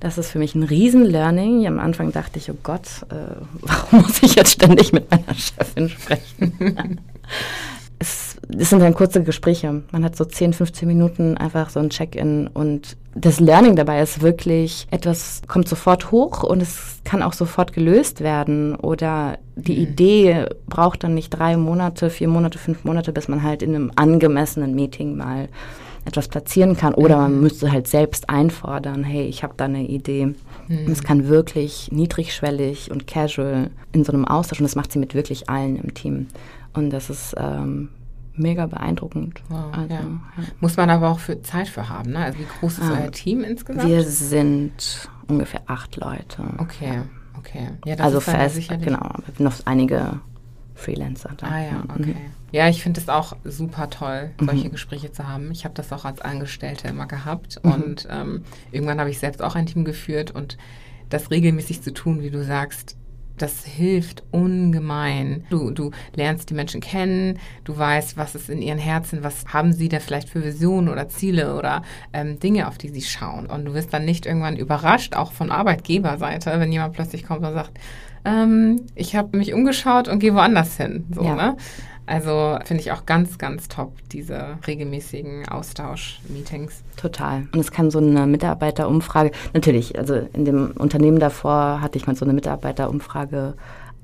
Das 0.00 0.18
ist 0.18 0.30
für 0.30 0.38
mich 0.38 0.54
ein 0.54 0.62
Riesen-Learning. 0.62 1.66
Am 1.66 1.78
Anfang 1.78 2.12
dachte 2.12 2.38
ich, 2.38 2.50
oh 2.50 2.56
Gott, 2.62 3.06
äh, 3.10 3.27
warum 3.60 4.02
muss 4.02 4.22
ich 4.22 4.34
jetzt 4.34 4.52
ständig 4.52 4.92
mit 4.92 5.10
meiner 5.10 5.34
Chefin 5.34 5.88
sprechen? 5.88 7.00
es, 7.98 8.36
es, 8.56 8.70
sind 8.70 8.80
dann 8.80 8.94
kurze 8.94 9.22
Gespräche. 9.22 9.82
Man 9.90 10.04
hat 10.04 10.16
so 10.16 10.24
10, 10.24 10.52
15 10.52 10.86
Minuten 10.86 11.36
einfach 11.36 11.70
so 11.70 11.80
ein 11.80 11.90
Check-in 11.90 12.46
und 12.48 12.96
das 13.14 13.40
Learning 13.40 13.74
dabei 13.74 14.00
ist 14.00 14.22
wirklich, 14.22 14.86
etwas 14.90 15.42
kommt 15.48 15.68
sofort 15.68 16.12
hoch 16.12 16.44
und 16.44 16.62
es 16.62 17.00
kann 17.04 17.22
auch 17.22 17.32
sofort 17.32 17.72
gelöst 17.72 18.20
werden 18.20 18.76
oder 18.76 19.38
die 19.56 19.76
mhm. 19.76 19.82
Idee 19.82 20.46
braucht 20.68 21.02
dann 21.02 21.14
nicht 21.14 21.30
drei 21.30 21.56
Monate, 21.56 22.10
vier 22.10 22.28
Monate, 22.28 22.58
fünf 22.58 22.84
Monate, 22.84 23.12
bis 23.12 23.28
man 23.28 23.42
halt 23.42 23.62
in 23.62 23.74
einem 23.74 23.92
angemessenen 23.96 24.74
Meeting 24.74 25.16
mal 25.16 25.48
etwas 26.08 26.28
platzieren 26.28 26.76
kann 26.76 26.94
oder 26.94 27.16
man 27.18 27.36
mhm. 27.36 27.42
müsste 27.42 27.70
halt 27.70 27.86
selbst 27.86 28.28
einfordern, 28.28 29.04
hey, 29.04 29.26
ich 29.26 29.42
habe 29.42 29.54
da 29.56 29.66
eine 29.66 29.86
Idee. 29.86 30.26
Mhm. 30.68 30.90
Es 30.90 31.02
kann 31.02 31.28
wirklich 31.28 31.90
niedrigschwellig 31.92 32.90
und 32.90 33.06
casual 33.06 33.70
in 33.92 34.04
so 34.04 34.12
einem 34.12 34.24
Austausch 34.24 34.60
und 34.60 34.64
das 34.64 34.74
macht 34.74 34.92
sie 34.92 34.98
mit 34.98 35.14
wirklich 35.14 35.48
allen 35.48 35.76
im 35.76 35.94
Team. 35.94 36.28
Und 36.72 36.90
das 36.90 37.10
ist 37.10 37.34
ähm, 37.38 37.90
mega 38.34 38.66
beeindruckend. 38.66 39.42
Wow, 39.48 39.72
also, 39.72 39.94
ja. 39.94 40.00
Ja. 40.00 40.44
Muss 40.60 40.76
man 40.76 40.90
aber 40.90 41.10
auch 41.10 41.18
für 41.18 41.40
Zeit 41.42 41.68
für 41.68 41.88
haben, 41.88 42.12
ne? 42.12 42.18
Also 42.24 42.38
wie 42.38 42.46
groß 42.60 42.78
ist 42.78 42.90
ah, 42.90 42.98
euer 43.02 43.12
Team 43.12 43.44
insgesamt? 43.44 43.88
Wir 43.88 44.02
sind 44.02 45.08
ungefähr 45.28 45.62
acht 45.66 45.96
Leute. 45.96 46.42
Okay, 46.58 47.02
okay. 47.38 47.68
Ja, 47.84 47.96
das 47.96 48.06
also 48.06 48.20
fest, 48.20 48.68
genau. 48.82 49.10
Noch 49.38 49.54
einige 49.64 50.20
Freelancer 50.78 51.32
da. 51.36 51.46
Ah 51.46 51.60
ja, 51.60 51.84
okay. 51.88 52.14
Mhm. 52.14 52.32
Ja, 52.52 52.68
ich 52.68 52.82
finde 52.82 53.00
es 53.00 53.08
auch 53.08 53.36
super 53.44 53.90
toll, 53.90 54.30
solche 54.40 54.68
mhm. 54.68 54.72
Gespräche 54.72 55.12
zu 55.12 55.28
haben. 55.28 55.50
Ich 55.50 55.64
habe 55.64 55.74
das 55.74 55.92
auch 55.92 56.04
als 56.04 56.20
Angestellte 56.20 56.88
immer 56.88 57.06
gehabt 57.06 57.60
mhm. 57.62 57.72
und 57.72 58.08
ähm, 58.10 58.44
irgendwann 58.72 59.00
habe 59.00 59.10
ich 59.10 59.18
selbst 59.18 59.42
auch 59.42 59.54
ein 59.54 59.66
Team 59.66 59.84
geführt 59.84 60.30
und 60.30 60.56
das 61.10 61.30
regelmäßig 61.30 61.82
zu 61.82 61.92
tun, 61.92 62.22
wie 62.22 62.30
du 62.30 62.44
sagst, 62.44 62.96
das 63.38 63.64
hilft 63.64 64.24
ungemein. 64.30 65.44
Du, 65.48 65.70
du 65.70 65.90
lernst 66.14 66.50
die 66.50 66.54
Menschen 66.54 66.80
kennen, 66.80 67.38
du 67.64 67.76
weißt, 67.76 68.16
was 68.16 68.34
ist 68.34 68.50
in 68.50 68.60
ihren 68.60 68.78
Herzen, 68.78 69.22
was 69.22 69.46
haben 69.46 69.72
sie 69.72 69.88
da 69.88 70.00
vielleicht 70.00 70.28
für 70.28 70.44
Visionen 70.44 70.88
oder 70.88 71.08
Ziele 71.08 71.54
oder 71.56 71.82
ähm, 72.12 72.38
Dinge, 72.40 72.68
auf 72.68 72.78
die 72.78 72.88
sie 72.88 73.02
schauen. 73.02 73.46
Und 73.46 73.64
du 73.64 73.74
wirst 73.74 73.92
dann 73.92 74.04
nicht 74.04 74.26
irgendwann 74.26 74.56
überrascht, 74.56 75.14
auch 75.14 75.32
von 75.32 75.50
Arbeitgeberseite, 75.50 76.58
wenn 76.58 76.72
jemand 76.72 76.94
plötzlich 76.94 77.24
kommt 77.24 77.44
und 77.44 77.54
sagt, 77.54 77.78
ähm, 78.24 78.82
ich 78.94 79.16
habe 79.16 79.36
mich 79.36 79.52
umgeschaut 79.52 80.08
und 80.08 80.18
gehe 80.18 80.34
woanders 80.34 80.76
hin. 80.76 81.06
So, 81.14 81.22
ja. 81.22 81.34
ne? 81.34 81.56
Also 82.08 82.58
finde 82.64 82.82
ich 82.82 82.90
auch 82.90 83.04
ganz, 83.04 83.36
ganz 83.36 83.68
top, 83.68 83.92
diese 84.12 84.56
regelmäßigen 84.66 85.46
Austausch-Meetings. 85.46 86.82
Total. 86.96 87.46
Und 87.52 87.60
es 87.60 87.70
kann 87.70 87.90
so 87.90 87.98
eine 87.98 88.26
Mitarbeiterumfrage, 88.26 89.30
natürlich, 89.52 89.98
also 89.98 90.14
in 90.32 90.46
dem 90.46 90.70
Unternehmen 90.70 91.18
davor 91.18 91.82
hatte 91.82 91.98
ich 91.98 92.06
mal 92.06 92.16
so 92.16 92.24
eine 92.24 92.32
Mitarbeiterumfrage 92.32 93.54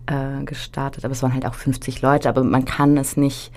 äh, 0.06 0.44
gestartet, 0.44 1.06
aber 1.06 1.12
es 1.12 1.22
waren 1.22 1.32
halt 1.32 1.46
auch 1.46 1.54
50 1.54 2.02
Leute, 2.02 2.28
aber 2.28 2.44
man 2.44 2.66
kann 2.66 2.98
es 2.98 3.16
nicht 3.16 3.50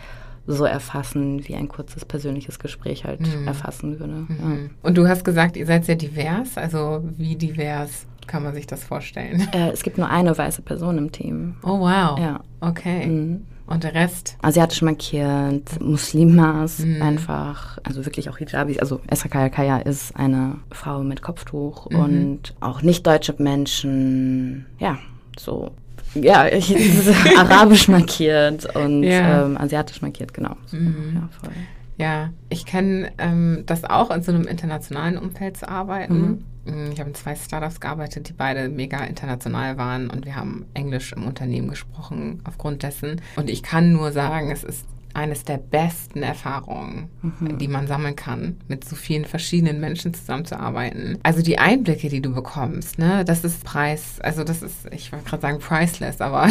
so 0.45 0.63
erfassen, 0.63 1.45
wie 1.45 1.55
ein 1.55 1.67
kurzes 1.67 2.05
persönliches 2.05 2.57
Gespräch 2.57 3.03
halt 3.03 3.19
mhm. 3.19 3.47
erfassen 3.47 3.99
würde. 3.99 4.13
Mhm. 4.13 4.37
Ja. 4.39 4.69
Und 4.81 4.97
du 4.97 5.09
hast 5.09 5.25
gesagt, 5.25 5.57
ihr 5.57 5.65
seid 5.65 5.83
sehr 5.83 5.97
divers, 5.97 6.57
also 6.57 7.03
wie 7.17 7.35
divers 7.35 8.05
kann 8.28 8.43
man 8.43 8.53
sich 8.53 8.67
das 8.67 8.84
vorstellen? 8.84 9.47
Äh, 9.53 9.69
es 9.69 9.84
gibt 9.84 9.97
nur 9.97 10.09
eine 10.09 10.38
weiße 10.38 10.61
Person 10.61 10.97
im 10.97 11.11
Team. 11.11 11.55
Oh 11.63 11.80
wow. 11.80 12.19
Ja. 12.19 12.41
Okay. 12.61 13.07
Mhm. 13.07 13.45
Und 13.67 13.84
der 13.84 13.93
Rest? 13.93 14.38
Asiatisch 14.41 14.82
markiert, 14.82 15.82
Muslimas 15.82 16.80
mhm. 16.80 17.01
einfach, 17.01 17.78
also 17.84 18.05
wirklich 18.05 18.30
auch 18.30 18.38
Hijabis. 18.38 18.80
Also 18.80 19.01
Esra 19.07 19.28
Kaya 19.28 19.49
Kaya 19.49 19.78
ist 19.80 20.15
eine 20.15 20.55
Frau 20.71 21.03
mit 21.03 21.21
Kopftuch 21.21 21.89
mhm. 21.89 21.99
und 21.99 22.55
auch 22.61 22.82
nicht 22.82 23.05
deutsche 23.05 23.36
Menschen, 23.38 24.65
ja, 24.80 24.97
so 25.38 25.71
ja, 26.15 26.47
ich, 26.51 26.73
arabisch 27.38 27.89
markiert 27.89 28.73
und 28.73 29.03
ja. 29.03 29.45
ähm, 29.45 29.57
asiatisch 29.57 30.01
markiert, 30.01 30.34
genau. 30.34 30.55
So, 30.67 30.78
mhm. 30.78 31.11
ja, 31.15 31.30
voll. 31.41 31.53
ja, 31.97 32.30
ich 32.49 32.65
kenne 32.65 33.11
ähm, 33.17 33.63
das 33.65 33.84
auch, 33.84 34.11
in 34.11 34.21
so 34.23 34.32
einem 34.32 34.47
internationalen 34.47 35.17
Umfeld 35.17 35.57
zu 35.57 35.67
arbeiten. 35.67 36.21
Mhm. 36.21 36.45
Mm, 36.68 36.91
ich 36.91 36.99
habe 36.99 37.09
in 37.09 37.15
zwei 37.15 37.36
Startups 37.36 37.80
gearbeitet, 37.80 38.30
die 38.30 38.34
beide 38.34 38.70
mega 38.70 39.03
international 39.03 39.78
waren 39.78 40.09
und 40.09 40.26
wir 40.26 40.36
haben 40.36 40.65
Englisch 40.74 41.13
im 41.13 41.26
Unternehmen 41.26 41.70
gesprochen 41.70 42.41
aufgrund 42.43 42.84
dessen. 42.84 43.22
Und 43.36 43.49
ich 43.49 43.63
kann 43.63 43.91
nur 43.91 44.11
sagen, 44.11 44.51
es 44.51 44.63
ist 44.63 44.86
eines 45.13 45.43
der 45.43 45.57
besten 45.57 46.22
Erfahrungen, 46.22 47.09
mhm. 47.24 47.57
die 47.57 47.68
man 47.68 47.88
sammeln 47.88 48.15
kann, 48.15 48.57
mit 48.68 48.88
so 48.88 48.95
vielen 48.95 49.26
verschiedenen 49.26 49.80
Menschen 49.80 50.13
zusammenzuarbeiten. 50.13 51.18
Also 51.24 51.41
die 51.41 51.57
Einblicke, 51.57 52.07
die 52.09 52.22
du 52.22 52.32
bekommst, 52.34 52.99
ne, 52.99 53.26
das 53.26 53.43
ist 53.43 53.63
Preis, 53.63 54.20
also 54.22 54.43
das 54.43 54.61
ist, 54.61 54.86
ich 54.91 55.11
wollte 55.11 55.26
gerade 55.26 55.41
sagen 55.41 55.59
priceless, 55.59 56.22
aber 56.22 56.43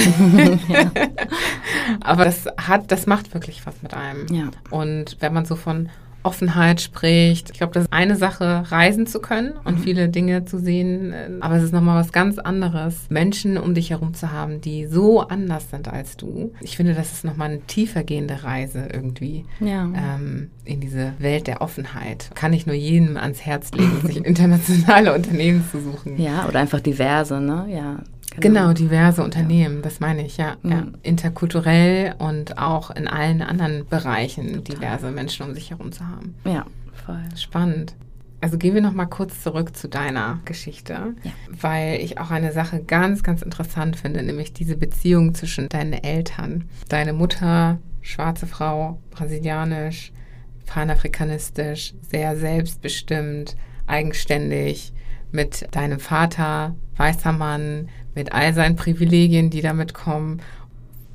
aber 2.01 2.25
das 2.25 2.47
hat, 2.57 2.91
das 2.91 3.07
macht 3.07 3.35
wirklich 3.35 3.65
was 3.67 3.83
mit 3.83 3.95
einem. 3.95 4.27
Ja. 4.33 4.51
Und 4.71 5.17
wenn 5.21 5.33
man 5.33 5.45
so 5.45 5.55
von 5.55 5.89
Offenheit 6.27 6.81
spricht. 6.81 7.51
Ich 7.51 7.59
glaube, 7.59 7.73
das 7.73 7.85
ist 7.85 7.93
eine 7.93 8.17
Sache, 8.17 8.65
reisen 8.71 9.07
zu 9.07 9.21
können 9.21 9.53
und 9.65 9.79
mhm. 9.79 9.83
viele 9.83 10.09
Dinge 10.09 10.45
zu 10.45 10.59
sehen. 10.59 11.15
Aber 11.41 11.57
es 11.57 11.63
ist 11.63 11.73
nochmal 11.73 12.01
was 12.01 12.13
ganz 12.13 12.39
anderes, 12.39 13.07
Menschen 13.09 13.57
um 13.57 13.75
dich 13.75 13.91
herum 13.91 14.13
zu 14.13 14.33
haben, 14.33 14.61
die 14.61 14.87
so 14.87 15.21
anders 15.21 15.71
sind 15.71 15.89
als 15.89 16.17
du. 16.17 16.53
Ich 16.61 16.77
finde, 16.77 16.95
das 16.95 17.13
ist 17.13 17.25
nochmal 17.25 17.51
eine 17.51 17.61
tiefergehende 17.61 18.43
Reise 18.43 18.89
irgendwie 18.93 19.45
ja. 19.61 19.85
ähm, 19.85 20.51
in 20.65 20.81
diese 20.81 21.13
Welt 21.19 21.47
der 21.47 21.61
Offenheit. 21.61 22.31
Kann 22.35 22.53
ich 22.53 22.67
nur 22.67 22.75
jedem 22.75 23.17
ans 23.17 23.41
Herz 23.41 23.71
legen, 23.73 24.01
sich 24.05 24.17
internationale 24.25 25.15
Unternehmen 25.15 25.65
zu 25.71 25.81
suchen. 25.81 26.21
Ja, 26.21 26.47
oder 26.49 26.59
einfach 26.59 26.81
diverse, 26.81 27.41
ne? 27.41 27.67
Ja. 27.71 27.99
Genau, 28.41 28.61
genau 28.61 28.73
diverse 28.73 29.23
Unternehmen, 29.23 29.77
ja. 29.77 29.83
das 29.83 30.01
meine 30.01 30.25
ich, 30.25 30.37
ja, 30.37 30.57
mhm. 30.63 30.71
ja. 30.71 30.87
Interkulturell 31.03 32.15
und 32.19 32.59
auch 32.59 32.91
in 32.91 33.09
allen 33.09 33.43
anderen 33.43 33.87
Bereichen 33.87 34.55
Total. 34.55 34.63
diverse 34.63 35.11
Menschen 35.11 35.47
um 35.47 35.55
sich 35.55 35.71
herum 35.71 35.93
zu 35.93 36.07
haben. 36.07 36.35
Ja, 36.45 36.67
voll. 37.05 37.23
Spannend. 37.37 37.95
Also 38.41 38.59
gehen 38.59 38.75
wir 38.75 38.83
noch 38.83 38.93
mal 38.93 39.07
kurz 39.07 39.43
zurück 39.43 39.77
zu 39.77 39.89
deiner 39.89 40.41
Geschichte, 40.45 41.15
ja. 41.23 41.31
weil 41.49 42.01
ich 42.01 42.19
auch 42.19 42.31
eine 42.31 42.53
Sache 42.53 42.83
ganz, 42.83 43.23
ganz 43.23 43.43
interessant 43.43 43.97
finde, 43.97 44.23
nämlich 44.23 44.53
diese 44.53 44.77
Beziehung 44.77 45.35
zwischen 45.35 45.69
deinen 45.69 45.95
Eltern. 45.95 46.65
Deine 46.89 47.13
Mutter, 47.15 47.79
schwarze 48.03 48.47
Frau, 48.47 49.01
brasilianisch, 49.11 50.13
panafrikanistisch, 50.67 51.95
sehr 52.03 52.37
selbstbestimmt, 52.37 53.57
eigenständig, 53.87 54.93
mit 55.33 55.67
deinem 55.75 56.01
Vater, 56.01 56.75
weißer 56.97 57.33
Mann, 57.33 57.89
mit 58.17 58.33
all 58.33 58.53
seinen 58.53 58.75
Privilegien, 58.75 59.51
die 59.51 59.61
damit 59.61 59.95
kommen. 59.95 60.43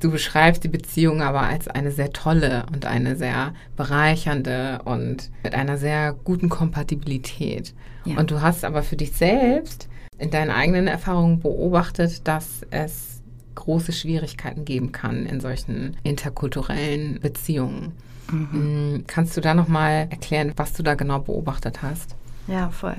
Du 0.00 0.10
beschreibst 0.10 0.64
die 0.64 0.68
Beziehung 0.68 1.20
aber 1.20 1.42
als 1.42 1.68
eine 1.68 1.92
sehr 1.92 2.12
tolle 2.12 2.64
und 2.72 2.86
eine 2.86 3.14
sehr 3.16 3.52
bereichernde 3.76 4.80
und 4.84 5.30
mit 5.44 5.54
einer 5.54 5.76
sehr 5.76 6.14
guten 6.24 6.48
Kompatibilität. 6.48 7.74
Ja. 8.04 8.18
Und 8.18 8.30
du 8.30 8.40
hast 8.40 8.64
aber 8.64 8.82
für 8.82 8.96
dich 8.96 9.12
selbst 9.12 9.88
in 10.18 10.30
deinen 10.30 10.50
eigenen 10.50 10.86
Erfahrungen 10.86 11.40
beobachtet, 11.40 12.26
dass 12.26 12.62
es 12.70 13.22
große 13.54 13.92
Schwierigkeiten 13.92 14.64
geben 14.64 14.92
kann 14.92 15.26
in 15.26 15.40
solchen 15.40 15.96
interkulturellen 16.02 17.20
Beziehungen. 17.20 17.92
Mhm. 18.30 18.94
Mm, 18.94 19.04
kannst 19.06 19.36
du 19.36 19.40
da 19.40 19.54
noch 19.54 19.68
mal 19.68 20.08
erklären, 20.10 20.52
was 20.56 20.72
du 20.72 20.82
da 20.82 20.94
genau 20.94 21.20
beobachtet 21.20 21.82
hast? 21.82 22.16
Ja, 22.48 22.70
voll. 22.70 22.96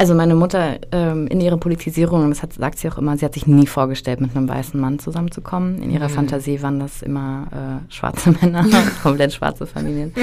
Also 0.00 0.14
meine 0.14 0.36
Mutter 0.36 0.78
ähm, 0.92 1.26
in 1.26 1.40
ihrer 1.40 1.56
Politisierung, 1.56 2.28
das 2.28 2.42
hat, 2.42 2.52
sagt 2.52 2.78
sie 2.78 2.88
auch 2.88 2.98
immer, 2.98 3.16
sie 3.16 3.24
hat 3.24 3.34
sich 3.34 3.48
nie 3.48 3.66
vorgestellt, 3.66 4.20
mit 4.20 4.36
einem 4.36 4.48
weißen 4.48 4.80
Mann 4.80 5.00
zusammenzukommen. 5.00 5.82
In 5.82 5.90
ihrer 5.90 6.08
mhm. 6.08 6.12
Fantasie 6.12 6.62
waren 6.62 6.78
das 6.78 7.02
immer 7.02 7.82
äh, 7.88 7.92
schwarze 7.92 8.30
Männer, 8.40 8.64
komplett 9.02 9.32
schwarze 9.32 9.66
Familien. 9.66 10.14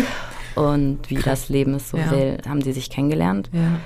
Und 0.55 0.99
wie 1.09 1.15
das 1.15 1.49
Leben 1.49 1.73
es 1.73 1.89
so 1.89 1.97
ja. 1.97 2.09
will, 2.09 2.37
haben 2.47 2.61
sie 2.61 2.71
sich 2.71 2.89
kennengelernt. 2.89 3.49
Ja 3.51 3.79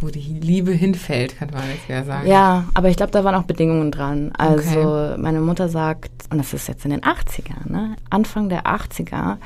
wo 0.00 0.08
die 0.08 0.20
Liebe 0.20 0.72
hinfällt, 0.72 1.38
kann 1.38 1.50
man 1.52 1.62
jetzt 1.70 1.88
ja 1.88 2.04
sagen. 2.04 2.28
Ja, 2.28 2.64
aber 2.74 2.88
ich 2.88 2.96
glaube, 2.96 3.12
da 3.12 3.24
waren 3.24 3.34
auch 3.34 3.44
Bedingungen 3.44 3.90
dran. 3.90 4.32
Also 4.36 4.80
okay. 4.80 5.14
meine 5.18 5.40
Mutter 5.40 5.68
sagt, 5.68 6.10
und 6.30 6.38
das 6.38 6.52
ist 6.52 6.68
jetzt 6.68 6.84
in 6.84 6.90
den 6.90 7.00
80ern, 7.00 7.70
ne? 7.70 7.96
Anfang 8.10 8.48
der 8.48 8.64
80er, 8.64 9.36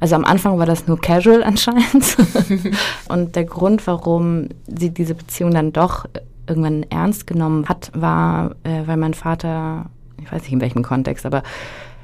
also 0.00 0.14
am 0.14 0.24
Anfang 0.24 0.58
war 0.58 0.66
das 0.66 0.86
nur 0.86 1.00
casual 1.00 1.42
anscheinend. 1.42 2.16
und 3.08 3.36
der 3.36 3.44
Grund, 3.44 3.86
warum 3.86 4.48
sie 4.66 4.90
diese 4.90 5.14
Beziehung 5.14 5.52
dann 5.52 5.72
doch 5.72 6.06
irgendwann 6.48 6.84
ernst 6.84 7.26
genommen 7.26 7.68
hat, 7.68 7.90
war, 7.94 8.52
äh, 8.62 8.82
weil 8.86 8.96
mein 8.96 9.14
Vater, 9.14 9.86
ich 10.22 10.30
weiß 10.30 10.42
nicht 10.42 10.52
in 10.52 10.60
welchem 10.60 10.82
Kontext, 10.82 11.26
aber 11.26 11.42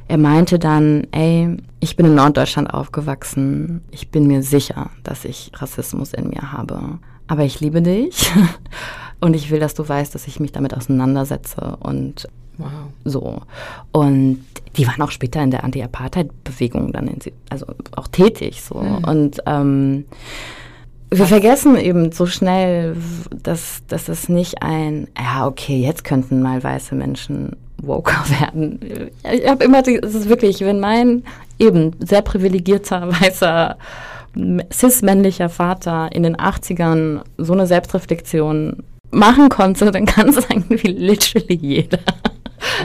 er 0.08 0.18
meinte 0.18 0.58
dann, 0.58 1.06
ey, 1.12 1.56
ich 1.80 1.96
bin 1.96 2.06
in 2.06 2.14
Norddeutschland 2.14 2.72
aufgewachsen. 2.72 3.82
Ich 3.90 4.10
bin 4.10 4.26
mir 4.26 4.42
sicher, 4.42 4.90
dass 5.04 5.24
ich 5.24 5.52
Rassismus 5.54 6.12
in 6.12 6.28
mir 6.28 6.52
habe 6.52 6.98
aber 7.32 7.44
ich 7.44 7.60
liebe 7.60 7.80
dich 7.80 8.30
und 9.20 9.34
ich 9.34 9.50
will, 9.50 9.58
dass 9.58 9.74
du 9.74 9.88
weißt, 9.88 10.14
dass 10.14 10.26
ich 10.26 10.38
mich 10.38 10.52
damit 10.52 10.76
auseinandersetze 10.76 11.78
und 11.80 12.28
wow. 12.58 12.70
so. 13.04 13.42
Und 13.92 14.44
die 14.76 14.86
waren 14.86 15.02
auch 15.02 15.10
später 15.10 15.42
in 15.42 15.50
der 15.50 15.64
Anti-Apartheid-Bewegung 15.64 16.92
dann, 16.92 17.08
in, 17.08 17.18
also 17.50 17.66
auch 17.96 18.08
tätig 18.08 18.62
so. 18.62 18.78
Mhm. 18.78 19.04
Und 19.04 19.42
ähm, 19.46 20.04
wir 21.10 21.26
vergessen 21.26 21.76
eben 21.76 22.10
so 22.12 22.26
schnell, 22.26 22.96
dass, 23.30 23.82
dass 23.88 24.08
es 24.08 24.28
nicht 24.28 24.62
ein, 24.62 25.08
ja, 25.18 25.46
okay, 25.46 25.78
jetzt 25.80 26.04
könnten 26.04 26.40
mal 26.40 26.62
weiße 26.62 26.94
Menschen 26.94 27.56
woker 27.82 28.24
werden. 28.40 28.80
Ich 29.30 29.46
habe 29.46 29.64
immer, 29.64 29.86
es 29.86 30.14
ist 30.14 30.28
wirklich, 30.28 30.60
wenn 30.60 30.80
mein 30.80 31.24
eben 31.58 31.92
sehr 32.00 32.22
privilegierter 32.22 33.08
weißer 33.20 33.76
cis-männlicher 34.72 35.50
Vater 35.50 36.10
in 36.12 36.22
den 36.22 36.36
80ern 36.36 37.20
so 37.36 37.52
eine 37.52 37.66
Selbstreflexion 37.66 38.82
machen 39.10 39.50
konnte, 39.50 39.90
dann 39.90 40.06
kann 40.06 40.30
es 40.30 40.50
eigentlich 40.50 40.82
literally 40.84 41.58
jeder. 41.60 41.98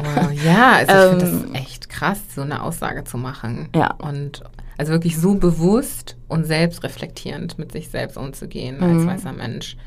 Oh, 0.04 0.30
ja, 0.46 0.74
also 0.74 1.18
ich 1.18 1.24
finde 1.24 1.48
das 1.48 1.62
echt 1.62 1.90
krass, 1.90 2.20
so 2.36 2.42
eine 2.42 2.64
Aussage 2.64 3.04
zu 3.04 3.18
machen. 3.18 3.70
Ja. 3.76 3.94
Und 3.96 4.44
also 4.78 4.92
wirklich 4.92 5.18
so 5.18 5.36
bewusst 5.36 6.18
und 6.28 6.46
selbstreflektierend 6.46 7.58
mit 7.58 7.72
sich 7.72 7.90
selbst 7.90 8.18
umzugehen 8.18 8.78
mhm. 8.78 8.84
als 8.84 9.08
weißer 9.08 9.34
Mensch. 9.34 9.78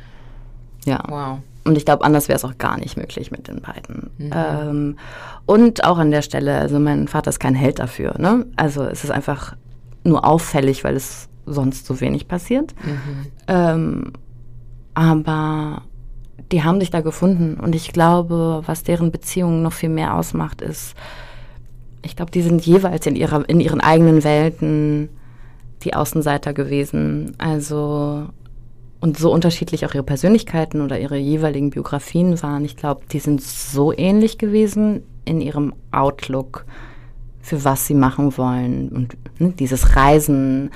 Ja. 0.85 1.03
Wow. 1.09 1.39
Und 1.65 1.77
ich 1.77 1.85
glaube, 1.85 2.05
anders 2.05 2.29
wäre 2.29 2.37
es 2.37 2.45
auch 2.45 2.57
gar 2.59 2.79
nicht 2.79 2.97
möglich 2.97 3.31
mit 3.31 3.47
den 3.49 3.61
beiden. 3.61 4.11
Mhm. 4.19 4.31
Ähm, 4.35 4.99
und 5.47 5.85
auch 5.85 5.99
an 5.99 6.11
der 6.11 6.23
Stelle, 6.23 6.59
also 6.59 6.79
mein 6.79 7.07
Vater 7.07 7.29
ist 7.29 7.39
kein 7.39 7.55
Held 7.55 7.79
dafür. 7.79 8.19
Ne? 8.19 8.47
Also 8.57 8.83
es 8.85 9.05
ist 9.05 9.11
einfach 9.11 9.57
nur 10.03 10.25
auffällig, 10.25 10.83
weil 10.85 10.97
es 10.97 11.29
sonst 11.47 11.87
so 11.87 12.01
wenig 12.01 12.29
passiert. 12.29 12.75
Mhm. 12.83 13.27
Ähm, 13.47 14.13
aber 14.95 15.83
die 16.53 16.63
haben 16.63 16.81
sich 16.81 16.91
da 16.91 17.01
gefunden 17.01 17.59
und 17.61 17.75
ich 17.75 17.93
glaube, 17.93 18.63
was 18.67 18.83
deren 18.83 19.11
Beziehung 19.11 19.63
noch 19.63 19.73
viel 19.73 19.89
mehr 19.89 20.15
ausmacht, 20.15 20.61
ist, 20.61 20.95
ich 22.03 22.17
glaube, 22.17 22.31
die 22.31 22.43
sind 22.43 22.65
jeweils 22.65 23.07
in 23.07 23.17
ihrer 23.17 23.49
in 23.49 23.61
ihren 23.61 23.81
eigenen 23.81 24.25
Welten 24.25 25.09
die 25.83 25.95
Außenseiter 25.95 26.53
gewesen. 26.53 27.35
Also 27.39 28.27
und 29.01 29.19
so 29.19 29.33
unterschiedlich 29.33 29.87
auch 29.87 29.95
ihre 29.95 30.05
Persönlichkeiten 30.05 30.83
oder 30.83 30.99
ihre 30.99 31.17
jeweiligen 31.17 31.71
Biografien 31.71 32.43
waren. 32.43 32.65
Ich 32.65 32.77
glaube, 32.77 33.03
die 33.11 33.19
sind 33.19 33.43
so 33.43 33.93
ähnlich 33.97 34.37
gewesen 34.37 35.03
in 35.25 35.41
ihrem 35.41 35.73
Outlook 35.91 36.67
für 37.41 37.65
was 37.65 37.87
sie 37.87 37.95
machen 37.95 38.37
wollen 38.37 38.91
und 38.91 39.17
ne, 39.39 39.55
dieses 39.59 39.97
Reisen, 39.97 40.71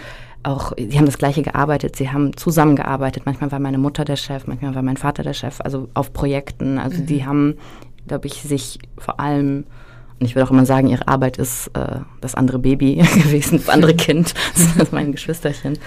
auch, 0.45 0.72
sie 0.76 0.97
haben 0.97 1.07
das 1.07 1.18
Gleiche 1.18 1.42
gearbeitet, 1.42 1.97
sie 1.97 2.11
haben 2.11 2.36
zusammengearbeitet. 2.36 3.24
Manchmal 3.26 3.51
war 3.51 3.59
meine 3.59 3.78
Mutter 3.78 4.05
der 4.05 4.16
Chef, 4.16 4.47
manchmal 4.47 4.74
war 4.74 4.82
mein 4.82 4.97
Vater 4.97 5.22
der 5.22 5.34
Chef, 5.34 5.61
also 5.61 5.88
auf 5.95 6.12
Projekten. 6.12 6.78
Also 6.78 6.99
mhm. 7.01 7.07
die 7.07 7.26
haben 7.26 7.55
glaube 8.07 8.26
ich, 8.26 8.34
sich 8.42 8.78
vor 8.99 9.20
allem 9.20 9.64
und 10.20 10.26
ich 10.26 10.36
würde 10.36 10.47
auch 10.47 10.53
immer 10.53 10.64
sagen, 10.64 10.88
ihre 10.88 11.09
Arbeit 11.09 11.38
ist 11.38 11.68
äh, 11.74 11.99
das 12.20 12.34
andere 12.34 12.61
Baby 12.61 12.97
gewesen, 13.14 13.59
das 13.59 13.68
andere 13.68 13.95
Kind, 13.95 14.34
das 14.55 14.76
ist 14.76 14.92
mein 14.92 15.12
Geschwisterchen, 15.12 15.78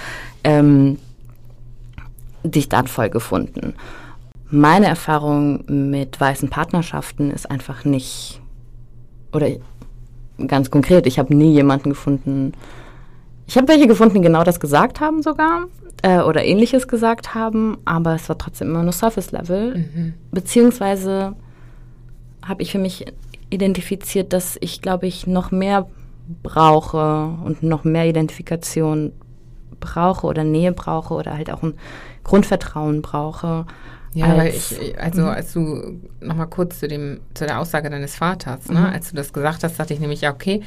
ähm, 0.44 1.00
dich 2.44 2.70
dann 2.70 2.88
voll 2.88 3.10
gefunden. 3.10 3.74
Meine 4.50 4.88
Erfahrung 4.88 5.64
mit 5.68 6.20
weißen 6.20 6.50
Partnerschaften 6.50 7.32
ist 7.32 7.50
einfach 7.50 7.84
nicht, 7.86 8.42
oder 9.34 9.48
ganz 10.46 10.72
konkret, 10.72 11.08
ich 11.08 11.20
habe 11.20 11.36
nie 11.36 11.54
jemanden 11.54 11.90
gefunden, 11.90 12.54
ich 13.48 13.58
habe 13.58 13.68
welche 13.70 13.88
gefunden, 13.88 14.16
die 14.16 14.22
genau 14.22 14.44
das 14.44 14.60
gesagt 14.60 15.00
haben 15.00 15.24
sogar 15.24 15.68
äh, 16.04 16.20
oder 16.20 16.44
ähnliches 16.44 16.88
gesagt 16.88 17.34
haben, 17.34 17.78
aber 17.86 18.16
es 18.16 18.28
war 18.30 18.38
trotzdem 18.38 18.70
immer 18.70 18.84
nur 18.84 18.92
Surface 18.92 19.32
Level, 19.32 19.78
mhm. 19.78 20.14
beziehungsweise 20.32 21.36
habe 22.46 22.62
ich 22.62 22.72
für 22.72 22.80
mich 22.80 23.06
identifiziert, 23.50 24.34
dass 24.34 24.58
ich, 24.60 24.82
glaube 24.82 25.08
ich, 25.08 25.28
noch 25.28 25.52
mehr 25.52 25.88
brauche 26.44 27.38
und 27.44 27.64
noch 27.64 27.84
mehr 27.84 28.06
Identifikation 28.06 29.14
brauche 29.80 30.28
oder 30.28 30.44
Nähe 30.44 30.74
brauche 30.74 31.14
oder 31.14 31.38
halt 31.38 31.52
auch 31.52 31.64
ein 31.64 31.76
Grundvertrauen 32.24 33.02
brauche. 33.02 33.66
Ja, 34.14 34.36
weil 34.36 34.54
ich, 34.54 35.00
also 35.00 35.22
mhm. 35.22 35.28
als 35.28 35.54
du 35.54 36.02
nochmal 36.22 36.48
kurz 36.48 36.80
zu 36.80 36.88
dem, 36.88 37.20
zu 37.34 37.46
der 37.46 37.60
Aussage 37.60 37.90
deines 37.90 38.16
Vaters, 38.16 38.68
ne, 38.68 38.80
mhm. 38.80 38.86
als 38.86 39.12
du 39.12 39.16
das 39.16 39.32
gesagt 39.32 39.64
hast, 39.64 39.80
dachte 39.80 39.94
ich 39.94 40.00
nämlich, 40.00 40.22
ja, 40.22 40.34
okay, 40.34 40.64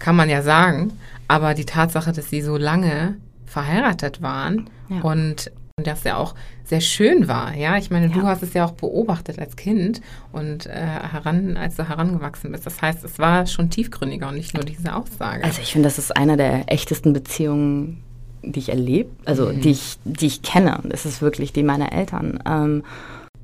kann 0.00 0.16
man 0.16 0.28
ja 0.28 0.42
sagen, 0.42 0.92
aber 1.28 1.54
die 1.54 1.66
Tatsache, 1.66 2.10
dass 2.10 2.28
sie 2.28 2.42
so 2.42 2.56
lange 2.56 3.16
verheiratet 3.46 4.20
waren 4.20 4.68
ja. 4.88 5.00
und 5.02 5.52
das 5.76 6.04
ja 6.04 6.16
auch 6.16 6.34
sehr 6.64 6.80
schön 6.80 7.26
war. 7.28 7.54
Ja, 7.54 7.76
ich 7.76 7.90
meine, 7.90 8.08
ja. 8.08 8.12
du 8.12 8.22
hast 8.22 8.42
es 8.42 8.52
ja 8.52 8.64
auch 8.64 8.72
beobachtet 8.72 9.38
als 9.38 9.56
Kind 9.56 10.00
und 10.32 10.66
äh, 10.66 10.70
heran, 10.72 11.56
als 11.56 11.76
du 11.76 11.88
herangewachsen 11.88 12.52
bist. 12.52 12.66
Das 12.66 12.80
heißt, 12.82 13.04
es 13.04 13.18
war 13.18 13.46
schon 13.46 13.70
tiefgründiger 13.70 14.28
und 14.28 14.36
nicht 14.36 14.54
nur 14.54 14.64
diese 14.64 14.94
Aussage. 14.94 15.44
Also 15.44 15.60
ich 15.62 15.72
finde, 15.72 15.86
das 15.86 15.98
ist 15.98 16.16
einer 16.16 16.36
der 16.36 16.72
echtesten 16.72 17.12
Beziehungen, 17.12 18.02
die 18.42 18.58
ich 18.58 18.68
erlebe, 18.68 19.10
also 19.24 19.46
mhm. 19.46 19.60
die 19.60 19.70
ich, 19.70 19.98
die 20.04 20.26
ich 20.26 20.42
kenne. 20.42 20.80
Das 20.84 21.06
ist 21.06 21.22
wirklich 21.22 21.52
die 21.52 21.62
meiner 21.62 21.92
Eltern. 21.92 22.40
Ähm, 22.46 22.84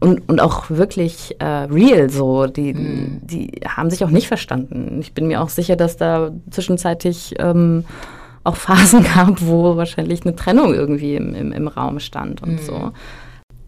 und, 0.01 0.29
und 0.29 0.41
auch 0.41 0.69
wirklich 0.71 1.37
äh, 1.41 1.45
real 1.45 2.11
so. 2.11 2.47
Die, 2.47 2.75
mhm. 2.75 3.21
die 3.23 3.61
haben 3.67 3.91
sich 3.91 4.05
auch 4.05 4.11
nicht 4.11 4.29
verstanden. 4.29 4.99
Ich 5.01 5.15
bin 5.15 5.27
mir 5.27 5.41
auch 5.41 5.49
sicher, 5.49 5.77
dass 5.77 5.97
da 5.97 6.31
zwischenzeitlich 6.51 7.35
ähm, 7.39 7.85
auch 8.45 8.57
Phasen 8.57 9.03
gab, 9.15 9.41
wo 9.43 9.77
wahrscheinlich 9.77 10.23
eine 10.23 10.37
Trennung 10.37 10.75
irgendwie 10.75 11.17
im, 11.17 11.35
im, 11.35 11.53
im 11.53 11.69
Raum 11.69 11.99
stand 12.01 12.43
und 12.43 12.53
mhm. 12.53 12.59
so. 12.59 12.93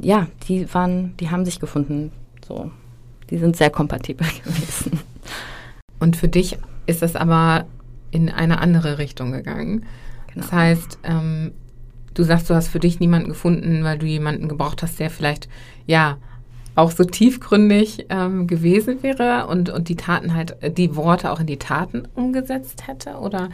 Ja, 0.00 0.26
die 0.46 0.72
waren, 0.72 1.14
die 1.18 1.30
haben 1.30 1.44
sich 1.44 1.60
gefunden. 1.60 2.12
So. 2.46 2.70
Die 3.30 3.38
sind 3.38 3.56
sehr 3.56 3.70
kompatibel 3.70 4.26
gewesen. 4.44 5.00
Und 5.98 6.16
für 6.16 6.28
dich 6.28 6.58
ist 6.86 7.02
das 7.02 7.16
aber 7.16 7.66
in 8.10 8.30
eine 8.30 8.60
andere 8.60 8.98
Richtung 8.98 9.32
gegangen. 9.32 9.84
Genau. 10.32 10.40
Das 10.42 10.52
heißt, 10.52 10.98
ähm, 11.04 11.52
du 12.14 12.22
sagst, 12.22 12.48
du 12.48 12.54
hast 12.54 12.68
für 12.68 12.80
dich 12.80 13.00
niemanden 13.00 13.28
gefunden, 13.28 13.84
weil 13.84 13.98
du 13.98 14.06
jemanden 14.06 14.48
gebraucht 14.48 14.82
hast, 14.82 14.98
der 14.98 15.10
vielleicht, 15.10 15.48
ja, 15.88 16.18
auch 16.76 16.92
so 16.92 17.02
tiefgründig 17.02 18.06
ähm, 18.08 18.46
gewesen 18.46 19.02
wäre 19.02 19.48
und, 19.48 19.68
und 19.68 19.88
die 19.88 19.96
Taten 19.96 20.34
halt, 20.34 20.56
die 20.78 20.94
Worte 20.94 21.32
auch 21.32 21.40
in 21.40 21.46
die 21.46 21.56
Taten 21.56 22.06
umgesetzt 22.14 22.86
hätte? 22.86 23.14
Oder 23.14 23.48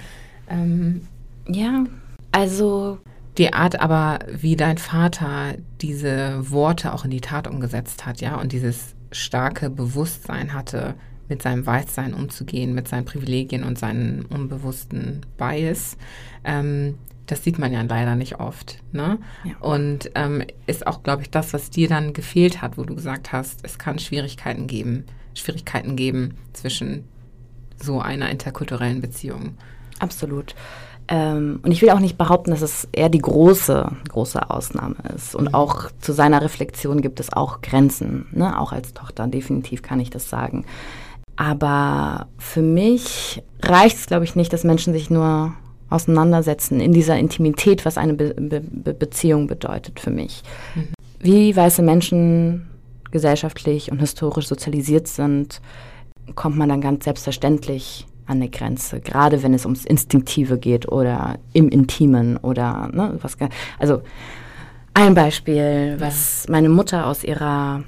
ähm, 0.51 1.07
ja, 1.49 1.85
also 2.32 2.99
die 3.39 3.55
Art 3.55 3.80
aber, 3.80 4.18
wie 4.30 4.57
dein 4.57 4.76
Vater 4.76 5.55
diese 5.80 6.51
Worte 6.51 6.93
auch 6.93 7.07
in 7.07 7.11
die 7.11 7.22
Tat 7.22 7.49
umgesetzt 7.49 8.05
hat, 8.05 8.20
ja, 8.20 8.37
und 8.37 8.53
dieses 8.53 8.95
starke 9.11 9.70
Bewusstsein 9.70 10.53
hatte, 10.53 10.95
mit 11.28 11.41
seinem 11.41 11.64
Weißsein 11.64 12.12
umzugehen, 12.12 12.74
mit 12.74 12.89
seinen 12.89 13.07
Privilegien 13.07 13.64
und 13.64 13.78
seinen 13.78 14.26
unbewussten 14.26 15.24
Bias, 15.39 15.97
ähm, 16.45 16.99
das 17.27 17.43
sieht 17.43 17.59
man 17.59 17.72
ja 17.72 17.83
leider 17.83 18.16
nicht 18.16 18.41
oft. 18.41 18.79
Ne? 18.93 19.18
Ja. 19.45 19.53
Und 19.61 20.11
ähm, 20.14 20.45
ist 20.66 20.87
auch, 20.87 21.03
glaube 21.03 21.22
ich, 21.22 21.31
das, 21.31 21.53
was 21.53 21.70
dir 21.70 21.89
dann 21.89 22.12
gefehlt 22.12 22.62
hat, 22.62 22.77
wo 22.77 22.85
du 22.85 22.95
gesagt 22.95 23.33
hast, 23.33 23.61
es 23.62 23.79
kann 23.79 23.99
Schwierigkeiten 23.99 24.66
geben, 24.66 25.05
Schwierigkeiten 25.35 25.97
geben 25.97 26.37
zwischen 26.53 27.05
so 27.83 28.01
einer 28.01 28.31
interkulturellen 28.31 29.01
Beziehung. 29.01 29.57
Absolut. 29.99 30.55
Ähm, 31.09 31.61
und 31.62 31.70
ich 31.70 31.83
will 31.83 31.91
auch 31.91 32.01
nicht 32.01 32.16
behaupten, 32.16 32.51
dass 32.51 32.62
es 32.62 32.89
eher 32.93 33.09
die 33.09 33.18
große, 33.18 33.91
große 34.09 34.51
Ausnahme 34.51 34.97
ist. 35.14 35.35
Und 35.35 35.49
mhm. 35.49 35.55
auch 35.55 35.91
zu 36.01 36.12
seiner 36.12 36.43
Reflexion 36.43 37.03
gibt 37.03 37.20
es 37.20 37.33
auch 37.33 37.61
Grenzen. 37.61 38.27
Ne? 38.33 38.59
Auch 38.59 38.72
als 38.72 38.95
Tochter, 38.95 39.27
definitiv 39.27 39.83
kann 39.83 40.01
ich 40.01 40.11
das 40.11 40.31
sagen. 40.31 40.64
Aber 41.37 42.29
für 42.39 42.62
mich 42.62 43.43
reicht 43.61 43.97
es, 43.97 44.07
glaube 44.07 44.25
ich, 44.25 44.37
nicht, 44.37 44.53
dass 44.53 44.64
Menschen 44.64 44.93
sich 44.93 45.11
nur 45.11 45.55
auseinandersetzen 45.91 46.80
in 46.80 46.93
dieser 46.93 47.18
Intimität, 47.18 47.85
was 47.85 47.99
eine 47.99 48.14
Be 48.14 48.35
Be 48.35 48.95
Beziehung 48.95 49.47
bedeutet 49.47 50.01
für 50.01 50.11
mich. 50.11 50.43
Mhm. 50.74 50.89
Wie 51.20 51.57
weiße 51.57 51.82
Menschen 51.82 52.66
gesellschaftlich 53.11 53.91
und 53.91 54.01
historisch 54.01 54.49
sozialisiert 54.49 55.09
sind, 55.09 55.61
kommt 56.35 56.57
man 56.57 56.68
dann 56.68 56.80
ganz 56.80 57.05
selbstverständlich 57.05 58.07
an 58.26 58.39
eine 58.39 58.49
Grenze, 58.49 59.01
gerade 59.01 59.43
wenn 59.43 59.55
es 59.55 59.64
ums 59.64 59.85
Instinktive 59.85 60.59
geht 60.59 60.91
oder 60.91 61.39
im 61.53 61.68
Intimen 61.68 62.39
oder 62.39 62.89
ne, 62.93 63.18
was. 63.20 63.37
Also 63.78 64.03
ein 64.95 65.14
Beispiel, 65.14 65.97
was 65.99 66.47
meine 66.49 66.68
Mutter 66.68 67.07
aus 67.07 67.24
ihrer 67.24 67.82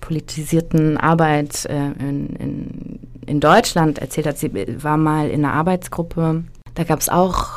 politisierten 0.00 0.96
Arbeit 0.96 1.66
äh, 1.66 1.92
in, 1.98 2.26
in, 2.36 2.98
in 3.26 3.40
Deutschland 3.40 3.98
erzählt 3.98 4.26
hat. 4.26 4.38
Sie 4.38 4.50
war 4.82 4.96
mal 4.96 5.28
in 5.28 5.44
einer 5.44 5.54
Arbeitsgruppe. 5.54 6.44
Da 6.80 6.84
gab 6.84 7.00
es 7.00 7.10
auch 7.10 7.48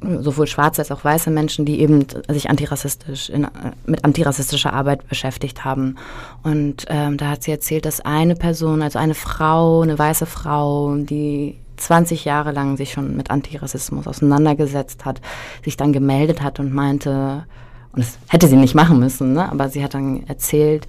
sowohl 0.00 0.46
schwarze 0.46 0.80
als 0.80 0.90
auch 0.90 1.04
weiße 1.04 1.30
Menschen, 1.30 1.66
die 1.66 1.80
eben 1.80 2.06
sich 2.30 2.48
antirassistisch 2.48 3.28
in, 3.28 3.46
mit 3.84 4.06
antirassistischer 4.06 4.72
Arbeit 4.72 5.06
beschäftigt 5.06 5.66
haben. 5.66 5.96
Und 6.42 6.86
ähm, 6.88 7.18
da 7.18 7.28
hat 7.28 7.42
sie 7.42 7.50
erzählt, 7.50 7.84
dass 7.84 8.00
eine 8.00 8.36
Person, 8.36 8.80
also 8.80 8.98
eine 8.98 9.12
Frau, 9.12 9.82
eine 9.82 9.98
weiße 9.98 10.24
Frau, 10.24 10.96
die 10.96 11.58
20 11.76 12.24
Jahre 12.24 12.52
lang 12.52 12.78
sich 12.78 12.92
schon 12.92 13.18
mit 13.18 13.30
Antirassismus 13.30 14.06
auseinandergesetzt 14.06 15.04
hat, 15.04 15.20
sich 15.62 15.76
dann 15.76 15.92
gemeldet 15.92 16.40
hat 16.40 16.58
und 16.58 16.72
meinte, 16.72 17.44
und 17.92 17.98
das 18.02 18.16
hätte 18.28 18.48
sie 18.48 18.56
nicht 18.56 18.74
machen 18.74 18.98
müssen, 18.98 19.34
ne? 19.34 19.52
aber 19.52 19.68
sie 19.68 19.84
hat 19.84 19.92
dann 19.92 20.26
erzählt, 20.26 20.86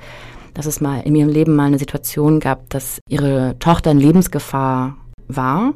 dass 0.54 0.66
es 0.66 0.80
mal 0.80 1.02
in 1.02 1.14
ihrem 1.14 1.28
Leben 1.28 1.58
mal 1.58 1.66
eine 1.66 1.80
Situation 1.80 2.40
gab, 2.40 2.70
dass 2.70 3.00
ihre 3.10 3.60
Tochter 3.60 3.92
in 3.92 4.00
Lebensgefahr 4.00 4.96
war 5.28 5.74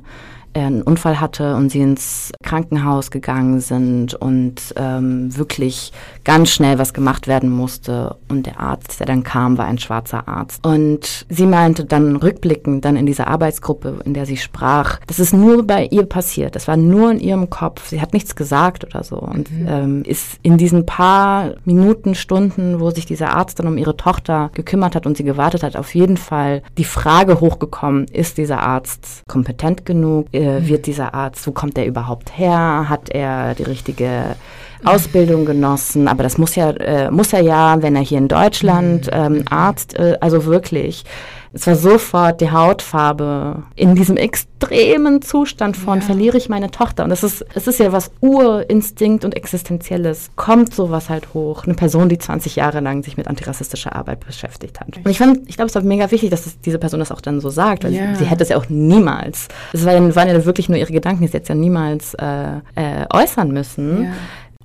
einen 0.53 0.81
Unfall 0.81 1.19
hatte 1.19 1.55
und 1.55 1.69
sie 1.69 1.81
ins 1.81 2.31
Krankenhaus 2.43 3.11
gegangen 3.11 3.59
sind 3.59 4.13
und 4.13 4.73
ähm, 4.75 5.35
wirklich 5.37 5.91
ganz 6.29 6.51
schnell 6.51 6.77
was 6.77 6.93
gemacht 6.93 7.27
werden 7.27 7.49
musste. 7.49 8.15
Und 8.29 8.45
der 8.45 8.59
Arzt, 8.59 8.99
der 8.99 9.07
dann 9.07 9.23
kam, 9.23 9.57
war 9.57 9.65
ein 9.65 9.79
schwarzer 9.79 10.27
Arzt. 10.27 10.63
Und 10.63 11.25
sie 11.27 11.47
meinte 11.47 11.85
dann 11.85 12.15
rückblickend, 12.15 12.85
dann 12.85 12.95
in 12.95 13.07
dieser 13.07 13.27
Arbeitsgruppe, 13.27 14.01
in 14.05 14.13
der 14.13 14.27
sie 14.27 14.37
sprach, 14.37 14.99
das 15.07 15.17
ist 15.17 15.33
nur 15.33 15.65
bei 15.65 15.85
ihr 15.85 16.05
passiert. 16.05 16.55
Das 16.55 16.67
war 16.67 16.77
nur 16.77 17.11
in 17.11 17.19
ihrem 17.19 17.49
Kopf. 17.49 17.87
Sie 17.87 17.99
hat 17.99 18.13
nichts 18.13 18.35
gesagt 18.35 18.85
oder 18.85 19.03
so. 19.03 19.17
Und 19.17 19.51
mhm. 19.51 19.67
ähm, 19.67 20.03
ist 20.05 20.37
in 20.43 20.57
diesen 20.57 20.85
paar 20.85 21.55
Minuten, 21.65 22.13
Stunden, 22.15 22.79
wo 22.79 22.91
sich 22.91 23.07
dieser 23.07 23.35
Arzt 23.35 23.59
dann 23.59 23.67
um 23.67 23.77
ihre 23.77 23.97
Tochter 23.97 24.51
gekümmert 24.53 24.95
hat 24.95 25.07
und 25.07 25.17
sie 25.17 25.23
gewartet 25.23 25.63
hat, 25.63 25.75
auf 25.75 25.95
jeden 25.95 26.17
Fall 26.17 26.61
die 26.77 26.83
Frage 26.83 27.39
hochgekommen, 27.39 28.05
ist 28.05 28.37
dieser 28.37 28.61
Arzt 28.61 29.23
kompetent 29.27 29.85
genug? 29.85 30.27
äh, 30.31 30.67
wird 30.67 30.85
dieser 30.85 31.13
Arzt, 31.13 31.45
wo 31.47 31.51
kommt 31.51 31.77
er 31.77 31.85
überhaupt 31.85 32.37
her? 32.37 32.85
Hat 32.87 33.09
er 33.09 33.55
die 33.55 33.63
richtige 33.63 34.35
Ausbildung 34.83 35.45
genossen? 35.45 36.07
Aber 36.07 36.23
das 36.23 36.37
muss 36.37 36.55
ja, 36.55 36.71
äh, 36.71 37.11
muss 37.11 37.33
er 37.33 37.41
ja, 37.41 37.81
wenn 37.81 37.95
er 37.95 38.01
hier 38.01 38.17
in 38.17 38.27
Deutschland 38.27 39.07
mhm. 39.07 39.11
ähm, 39.13 39.45
Arzt, 39.49 39.97
äh, 39.97 40.17
also 40.21 40.45
wirklich 40.45 41.03
es 41.51 41.65
war 41.65 41.75
sofort 41.75 42.41
die 42.41 42.51
Hautfarbe 42.51 43.63
in 43.75 43.95
diesem 43.95 44.17
extremen 44.17 45.21
Zustand 45.21 45.77
von 45.77 45.99
ja. 45.99 46.05
verliere 46.05 46.37
ich 46.37 46.47
meine 46.47 46.69
Tochter. 46.69 47.03
Und 47.03 47.11
es 47.11 47.23
ist, 47.23 47.43
es 47.55 47.65
ist 47.65 47.79
ja 47.79 47.91
was 47.91 48.11
Urinstinkt 48.21 49.25
und 49.25 49.35
Existenzielles. 49.35 50.29
Kommt 50.35 50.75
sowas 50.75 51.09
halt 51.09 51.33
hoch. 51.33 51.63
Eine 51.65 51.73
Person, 51.73 52.07
die 52.07 52.19
20 52.19 52.55
Jahre 52.55 52.81
lang 52.81 53.03
sich 53.03 53.17
mit 53.17 53.27
antirassistischer 53.27 53.95
Arbeit 53.95 54.25
beschäftigt 54.25 54.79
hat. 54.79 54.97
Und 54.97 55.09
ich 55.09 55.17
fand, 55.17 55.49
ich 55.49 55.55
glaube, 55.55 55.69
es 55.69 55.75
war 55.75 55.81
mega 55.81 56.11
wichtig, 56.11 56.29
dass 56.29 56.43
das, 56.43 56.59
diese 56.59 56.77
Person 56.77 56.99
das 56.99 57.11
auch 57.11 57.21
dann 57.21 57.41
so 57.41 57.49
sagt, 57.49 57.83
weil 57.83 57.93
ja. 57.93 58.13
sie, 58.13 58.23
sie, 58.23 58.29
hätte 58.29 58.43
es 58.43 58.49
ja 58.49 58.57
auch 58.57 58.69
niemals. 58.69 59.47
Es 59.73 59.85
war 59.85 59.93
ja, 59.93 60.15
waren 60.15 60.27
ja 60.27 60.45
wirklich 60.45 60.69
nur 60.69 60.77
ihre 60.77 60.93
Gedanken, 60.93 61.21
die 61.21 61.27
sie 61.27 61.37
jetzt 61.37 61.49
ja 61.49 61.55
niemals 61.55 62.13
äh, 62.15 62.57
äh, 62.75 63.05
äußern 63.11 63.51
müssen. 63.51 64.03
Ja. 64.03 64.11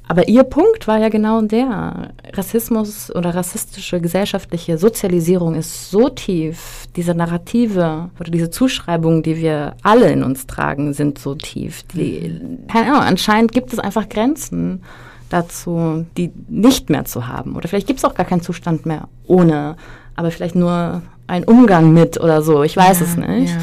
Aber 0.06 0.28
ihr 0.28 0.44
Punkt 0.44 0.86
war 0.86 0.98
ja 0.98 1.08
genau 1.08 1.40
der. 1.40 2.10
Rassismus 2.34 3.14
oder 3.14 3.34
rassistische 3.34 4.00
gesellschaftliche 4.00 4.76
Sozialisierung 4.76 5.54
ist 5.54 5.90
so 5.90 6.08
tief. 6.08 6.86
Diese 6.94 7.14
Narrative 7.14 8.10
oder 8.20 8.30
diese 8.30 8.50
Zuschreibungen, 8.50 9.22
die 9.22 9.38
wir 9.38 9.76
alle 9.82 10.10
in 10.10 10.22
uns 10.22 10.46
tragen, 10.46 10.92
sind 10.92 11.18
so 11.18 11.34
tief. 11.34 11.82
Die, 11.94 12.40
keine 12.70 12.92
Ahnung, 12.92 13.02
anscheinend 13.02 13.52
gibt 13.52 13.72
es 13.72 13.78
einfach 13.78 14.08
Grenzen 14.08 14.82
dazu, 15.30 16.04
die 16.18 16.32
nicht 16.48 16.90
mehr 16.90 17.06
zu 17.06 17.26
haben. 17.26 17.56
Oder 17.56 17.68
vielleicht 17.68 17.86
gibt 17.86 17.98
es 17.98 18.04
auch 18.04 18.14
gar 18.14 18.26
keinen 18.26 18.42
Zustand 18.42 18.84
mehr 18.84 19.08
ohne 19.26 19.76
aber 20.16 20.30
vielleicht 20.30 20.54
nur 20.54 21.02
ein 21.26 21.44
Umgang 21.44 21.92
mit 21.92 22.20
oder 22.20 22.42
so. 22.42 22.62
Ich 22.62 22.76
weiß 22.76 23.00
ja, 23.00 23.06
es 23.06 23.16
nicht. 23.16 23.54
Ja. 23.54 23.60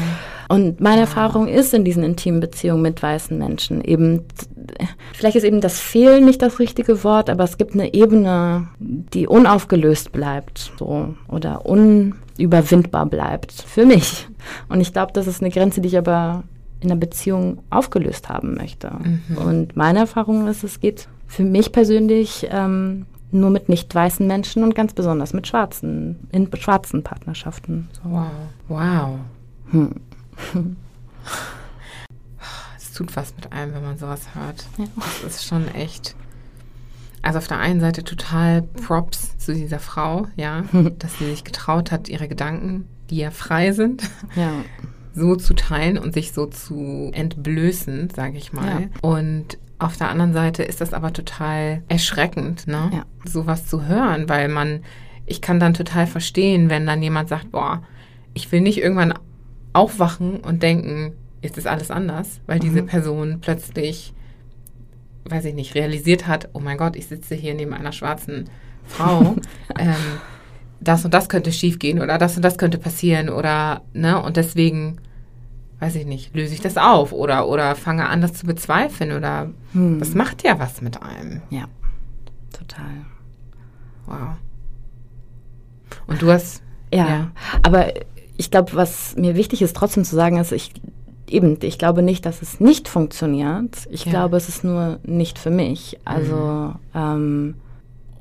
Und 0.52 0.82
meine 0.82 1.00
Erfahrung 1.00 1.48
ist 1.48 1.72
in 1.72 1.82
diesen 1.82 2.04
intimen 2.04 2.38
Beziehungen 2.38 2.82
mit 2.82 3.02
weißen 3.02 3.38
Menschen 3.38 3.82
eben, 3.82 4.24
vielleicht 5.14 5.36
ist 5.36 5.44
eben 5.44 5.62
das 5.62 5.80
Fehlen 5.80 6.26
nicht 6.26 6.42
das 6.42 6.58
richtige 6.58 7.04
Wort, 7.04 7.30
aber 7.30 7.42
es 7.44 7.56
gibt 7.56 7.72
eine 7.72 7.94
Ebene, 7.94 8.68
die 8.78 9.26
unaufgelöst 9.26 10.12
bleibt, 10.12 10.72
so, 10.78 11.14
oder 11.26 11.64
unüberwindbar 11.64 13.06
bleibt. 13.06 13.50
Für 13.50 13.86
mich. 13.86 14.28
Und 14.68 14.82
ich 14.82 14.92
glaube, 14.92 15.14
das 15.14 15.26
ist 15.26 15.40
eine 15.40 15.50
Grenze, 15.50 15.80
die 15.80 15.88
ich 15.88 15.96
aber 15.96 16.44
in 16.80 16.88
der 16.88 16.96
Beziehung 16.96 17.60
aufgelöst 17.70 18.28
haben 18.28 18.54
möchte. 18.56 18.90
Mhm. 18.90 19.38
Und 19.38 19.74
meine 19.74 20.00
Erfahrung 20.00 20.48
ist, 20.48 20.64
es 20.64 20.80
geht 20.80 21.08
für 21.28 21.44
mich 21.44 21.72
persönlich 21.72 22.46
ähm, 22.50 23.06
nur 23.30 23.48
mit 23.48 23.70
nicht 23.70 23.94
weißen 23.94 24.26
Menschen 24.26 24.64
und 24.64 24.74
ganz 24.74 24.92
besonders 24.92 25.32
mit 25.32 25.46
schwarzen, 25.46 26.28
in 26.30 26.50
schwarzen 26.58 27.02
Partnerschaften. 27.02 27.88
So. 27.94 28.10
Wow. 28.10 28.26
Wow. 28.68 29.18
Hm. 29.70 29.92
Es 32.76 32.92
tut 32.98 33.16
was 33.16 33.34
mit 33.36 33.50
einem, 33.54 33.72
wenn 33.72 33.82
man 33.82 33.96
sowas 33.96 34.34
hört. 34.34 34.66
Ja. 34.76 34.84
Das 35.22 35.36
ist 35.36 35.46
schon 35.46 35.66
echt. 35.74 36.14
Also 37.22 37.38
auf 37.38 37.46
der 37.46 37.58
einen 37.58 37.80
Seite 37.80 38.04
total 38.04 38.60
Props 38.60 39.38
zu 39.38 39.54
dieser 39.54 39.78
Frau, 39.78 40.26
ja, 40.36 40.64
dass 40.98 41.18
sie 41.18 41.24
sich 41.30 41.42
getraut 41.42 41.90
hat, 41.90 42.10
ihre 42.10 42.28
Gedanken, 42.28 42.86
die 43.08 43.16
ja 43.16 43.30
frei 43.30 43.72
sind, 43.72 44.10
ja. 44.36 44.52
so 45.14 45.36
zu 45.36 45.54
teilen 45.54 45.96
und 45.96 46.12
sich 46.12 46.32
so 46.32 46.46
zu 46.46 47.10
entblößen, 47.14 48.10
sage 48.10 48.36
ich 48.36 48.52
mal. 48.52 48.82
Ja. 48.82 48.88
Und 49.00 49.56
auf 49.78 49.96
der 49.96 50.10
anderen 50.10 50.32
Seite 50.32 50.62
ist 50.62 50.80
das 50.80 50.92
aber 50.92 51.12
total 51.12 51.82
erschreckend, 51.88 52.66
ne? 52.66 52.90
Ja. 52.92 53.04
Sowas 53.24 53.66
zu 53.66 53.86
hören, 53.86 54.28
weil 54.28 54.48
man, 54.48 54.82
ich 55.26 55.40
kann 55.40 55.60
dann 55.60 55.74
total 55.74 56.06
verstehen, 56.06 56.70
wenn 56.70 56.86
dann 56.86 57.02
jemand 57.02 57.28
sagt, 57.28 57.52
boah, 57.52 57.82
ich 58.34 58.50
will 58.52 58.60
nicht 58.60 58.78
irgendwann 58.78 59.14
aufwachen 59.72 60.40
und 60.40 60.62
denken, 60.62 61.12
jetzt 61.42 61.58
ist 61.58 61.66
alles 61.66 61.90
anders, 61.90 62.40
weil 62.46 62.56
mhm. 62.56 62.62
diese 62.62 62.82
Person 62.82 63.38
plötzlich, 63.40 64.12
weiß 65.24 65.44
ich 65.46 65.54
nicht, 65.54 65.74
realisiert 65.74 66.26
hat, 66.26 66.48
oh 66.52 66.60
mein 66.60 66.78
Gott, 66.78 66.96
ich 66.96 67.06
sitze 67.06 67.34
hier 67.34 67.54
neben 67.54 67.74
einer 67.74 67.92
schwarzen 67.92 68.48
Frau. 68.84 69.36
ähm, 69.78 69.94
das 70.80 71.04
und 71.04 71.14
das 71.14 71.28
könnte 71.28 71.52
schiefgehen 71.52 72.00
oder 72.00 72.18
das 72.18 72.36
und 72.36 72.42
das 72.42 72.58
könnte 72.58 72.78
passieren 72.78 73.28
oder, 73.28 73.82
ne, 73.92 74.20
und 74.20 74.36
deswegen, 74.36 74.98
weiß 75.78 75.94
ich 75.96 76.06
nicht, 76.06 76.34
löse 76.34 76.54
ich 76.54 76.60
das 76.60 76.76
auf 76.76 77.12
oder, 77.12 77.48
oder 77.48 77.76
fange 77.76 78.08
an, 78.08 78.20
das 78.20 78.34
zu 78.34 78.46
bezweifeln 78.46 79.12
oder 79.12 79.50
hm. 79.72 79.98
das 79.98 80.14
macht 80.14 80.42
ja 80.44 80.58
was 80.58 80.82
mit 80.82 81.02
einem. 81.02 81.42
Ja, 81.50 81.66
total. 82.52 83.06
Wow. 84.06 84.36
Und 86.06 86.22
du 86.22 86.30
hast. 86.30 86.62
Ja, 86.92 87.08
ja. 87.08 87.30
aber 87.62 87.92
ich 88.42 88.50
glaube, 88.50 88.74
was 88.74 89.14
mir 89.14 89.36
wichtig 89.36 89.62
ist, 89.62 89.76
trotzdem 89.76 90.02
zu 90.02 90.16
sagen, 90.16 90.36
ist, 90.36 90.50
ich 90.50 90.72
eben, 91.28 91.58
ich 91.62 91.78
glaube 91.78 92.02
nicht, 92.02 92.26
dass 92.26 92.42
es 92.42 92.58
nicht 92.58 92.88
funktioniert. 92.88 93.86
Ich 93.88 94.04
ja. 94.04 94.10
glaube, 94.10 94.36
es 94.36 94.48
ist 94.48 94.64
nur 94.64 94.98
nicht 95.04 95.38
für 95.38 95.50
mich. 95.50 96.00
Also, 96.04 96.34
mhm. 96.34 96.74
ähm, 96.92 97.54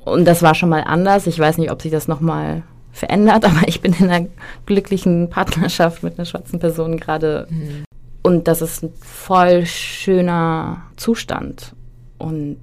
und 0.06 0.26
das 0.26 0.44
war 0.44 0.54
schon 0.54 0.70
mal 0.70 0.84
anders. 0.86 1.26
Ich 1.26 1.40
weiß 1.40 1.58
nicht, 1.58 1.72
ob 1.72 1.82
sich 1.82 1.92
das 1.92 2.08
nochmal 2.08 2.62
verändert, 2.92 3.46
aber 3.50 3.68
ich 3.68 3.82
bin 3.82 3.94
in 3.94 4.12
einer 4.12 4.28
glücklichen 4.68 5.32
Partnerschaft 5.32 6.04
mit 6.04 6.20
einer 6.20 6.26
schwarzen 6.26 6.60
Person 6.60 6.98
gerade. 6.98 7.48
Mhm. 7.50 7.84
Und 8.22 8.48
das 8.48 8.62
ist 8.62 8.84
ein 8.84 8.94
voll 9.02 9.66
schöner 9.66 10.84
Zustand. 10.98 11.74
Und 12.20 12.60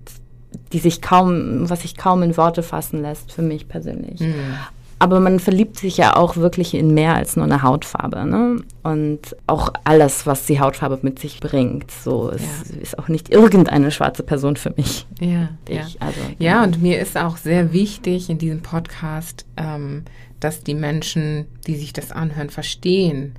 die 0.73 0.79
sich 0.79 1.03
kaum, 1.03 1.69
was 1.69 1.83
sich 1.83 1.97
kaum 1.97 2.23
in 2.23 2.37
Worte 2.37 2.63
fassen 2.63 3.03
lässt, 3.03 3.33
für 3.33 3.43
mich 3.43 3.67
persönlich. 3.67 4.21
Mhm. 4.21 4.55
Aber 5.01 5.21
man 5.21 5.39
verliebt 5.39 5.79
sich 5.79 5.97
ja 5.97 6.17
auch 6.17 6.37
wirklich 6.37 6.75
in 6.75 6.93
mehr 6.93 7.15
als 7.15 7.37
nur 7.37 7.45
eine 7.45 7.63
Hautfarbe. 7.63 8.27
Ne? 8.27 8.63
Und 8.83 9.37
auch 9.47 9.73
alles, 9.85 10.27
was 10.27 10.47
die 10.47 10.59
Hautfarbe 10.61 10.99
mit 11.03 11.19
sich 11.19 11.41
bringt. 11.41 11.91
So 11.91 12.31
es 12.31 12.43
ja. 12.43 12.81
ist 12.81 12.99
auch 12.99 13.09
nicht 13.09 13.31
irgendeine 13.31 13.91
schwarze 13.91 14.23
Person 14.23 14.57
für 14.57 14.73
mich. 14.77 15.07
Ja, 15.21 15.51
ich, 15.69 15.77
ja. 15.77 15.87
Also, 16.01 16.21
ja, 16.39 16.51
ja, 16.51 16.65
und 16.65 16.83
mir 16.83 17.01
ist 17.01 17.17
auch 17.17 17.37
sehr 17.37 17.73
wichtig 17.73 18.29
in 18.29 18.39
diesem 18.39 18.63
Podcast, 18.63 19.47
ähm, 19.57 20.05
dass 20.41 20.63
die 20.63 20.75
Menschen, 20.75 21.47
die 21.67 21.77
sich 21.77 21.93
das 21.93 22.11
anhören, 22.11 22.51
verstehen, 22.51 23.35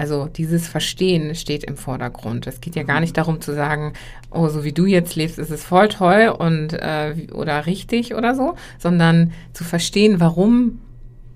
also 0.00 0.28
dieses 0.34 0.66
Verstehen 0.66 1.34
steht 1.34 1.62
im 1.62 1.76
Vordergrund. 1.76 2.46
Es 2.46 2.62
geht 2.62 2.74
ja 2.74 2.84
gar 2.84 3.00
nicht 3.00 3.18
darum 3.18 3.42
zu 3.42 3.54
sagen, 3.54 3.92
oh, 4.30 4.48
so 4.48 4.64
wie 4.64 4.72
du 4.72 4.86
jetzt 4.86 5.14
lebst, 5.14 5.38
ist 5.38 5.50
es 5.50 5.62
voll 5.62 5.88
toll 5.88 6.34
und 6.38 6.72
äh, 6.72 7.26
oder 7.34 7.66
richtig 7.66 8.14
oder 8.14 8.34
so, 8.34 8.54
sondern 8.78 9.32
zu 9.52 9.62
verstehen, 9.62 10.18
warum 10.18 10.80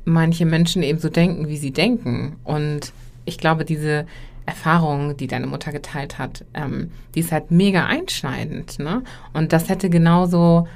manche 0.06 0.46
Menschen 0.46 0.82
eben 0.82 0.98
so 0.98 1.10
denken, 1.10 1.48
wie 1.48 1.58
sie 1.58 1.72
denken. 1.72 2.36
Und 2.42 2.94
ich 3.26 3.36
glaube, 3.36 3.66
diese 3.66 4.06
Erfahrung, 4.46 5.14
die 5.14 5.26
deine 5.26 5.46
Mutter 5.46 5.70
geteilt 5.70 6.18
hat, 6.18 6.46
ähm, 6.54 6.90
die 7.14 7.20
ist 7.20 7.32
halt 7.32 7.50
mega 7.50 7.84
einschneidend. 7.84 8.78
Ne? 8.78 9.02
Und 9.34 9.52
das 9.52 9.68
hätte 9.68 9.90
genauso 9.90 10.66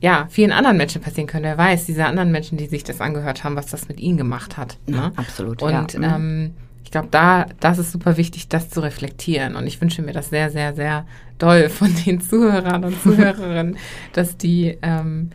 ja, 0.00 0.26
vielen 0.28 0.50
anderen 0.50 0.76
Menschen 0.76 1.02
passieren 1.02 1.28
können. 1.28 1.44
Wer 1.44 1.58
weiß, 1.58 1.86
diese 1.86 2.04
anderen 2.04 2.32
Menschen, 2.32 2.58
die 2.58 2.66
sich 2.66 2.82
das 2.82 3.00
angehört 3.00 3.44
haben, 3.44 3.54
was 3.54 3.66
das 3.66 3.86
mit 3.88 4.00
ihnen 4.00 4.16
gemacht 4.16 4.56
hat. 4.56 4.76
Ne? 4.88 4.96
Ja, 4.96 5.12
absolut. 5.14 5.62
Und 5.62 5.92
ja. 5.94 6.16
ähm, 6.16 6.54
ich 6.88 6.92
glaube, 6.92 7.08
da, 7.10 7.44
das 7.60 7.76
ist 7.76 7.92
super 7.92 8.16
wichtig, 8.16 8.48
das 8.48 8.70
zu 8.70 8.80
reflektieren. 8.80 9.56
Und 9.56 9.66
ich 9.66 9.78
wünsche 9.78 10.00
mir 10.00 10.14
das 10.14 10.30
sehr, 10.30 10.48
sehr, 10.48 10.74
sehr 10.74 11.04
doll 11.36 11.68
von 11.68 11.94
den 12.06 12.22
Zuhörern 12.22 12.82
und 12.82 13.02
Zuhörerinnen, 13.02 13.76
dass 14.14 14.38
die 14.38 14.78
ähm, 14.80 15.28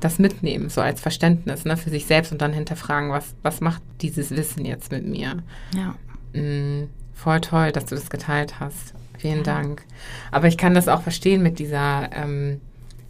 das 0.00 0.18
mitnehmen, 0.18 0.68
so 0.68 0.82
als 0.82 1.00
Verständnis 1.00 1.64
ne, 1.64 1.78
für 1.78 1.88
sich 1.88 2.04
selbst 2.04 2.30
und 2.30 2.42
dann 2.42 2.52
hinterfragen, 2.52 3.10
was, 3.10 3.34
was 3.42 3.62
macht 3.62 3.80
dieses 4.02 4.32
Wissen 4.32 4.66
jetzt 4.66 4.92
mit 4.92 5.06
mir? 5.06 5.42
Ja. 5.74 5.94
Mm, 6.38 6.90
voll 7.14 7.40
toll, 7.40 7.72
dass 7.72 7.86
du 7.86 7.94
das 7.94 8.10
geteilt 8.10 8.60
hast. 8.60 8.92
Vielen 9.16 9.38
ja. 9.38 9.44
Dank. 9.44 9.86
Aber 10.30 10.46
ich 10.46 10.58
kann 10.58 10.74
das 10.74 10.88
auch 10.88 11.00
verstehen 11.00 11.42
mit 11.42 11.58
dieser, 11.58 12.10
ähm, 12.12 12.60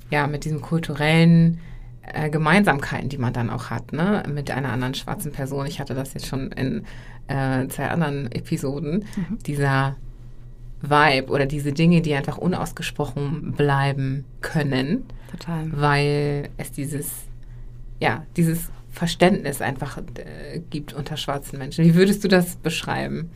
ja, 0.08 0.28
mit 0.28 0.44
diesem 0.44 0.60
kulturellen 0.60 1.58
äh, 2.02 2.30
Gemeinsamkeiten, 2.30 3.08
die 3.08 3.18
man 3.18 3.32
dann 3.32 3.50
auch 3.50 3.70
hat, 3.70 3.92
ne, 3.92 4.22
mit 4.32 4.52
einer 4.52 4.70
anderen 4.70 4.94
schwarzen 4.94 5.32
Person. 5.32 5.66
Ich 5.66 5.80
hatte 5.80 5.94
das 5.94 6.14
jetzt 6.14 6.28
schon 6.28 6.52
in 6.52 6.84
äh, 7.28 7.68
zwei 7.68 7.88
anderen 7.88 8.30
Episoden, 8.32 9.04
mhm. 9.16 9.38
dieser 9.46 9.96
Vibe 10.80 11.32
oder 11.32 11.46
diese 11.46 11.72
Dinge, 11.72 12.00
die 12.02 12.14
einfach 12.14 12.38
unausgesprochen 12.38 13.52
bleiben 13.56 14.24
können. 14.40 15.04
Total. 15.30 15.66
Weil 15.72 16.48
es 16.56 16.72
dieses, 16.72 17.10
ja, 18.00 18.24
dieses 18.36 18.70
Verständnis 18.90 19.60
einfach 19.60 19.98
äh, 19.98 20.60
gibt 20.70 20.92
unter 20.92 21.16
schwarzen 21.16 21.58
Menschen. 21.58 21.84
Wie 21.84 21.94
würdest 21.94 22.24
du 22.24 22.28
das 22.28 22.56
beschreiben? 22.56 23.30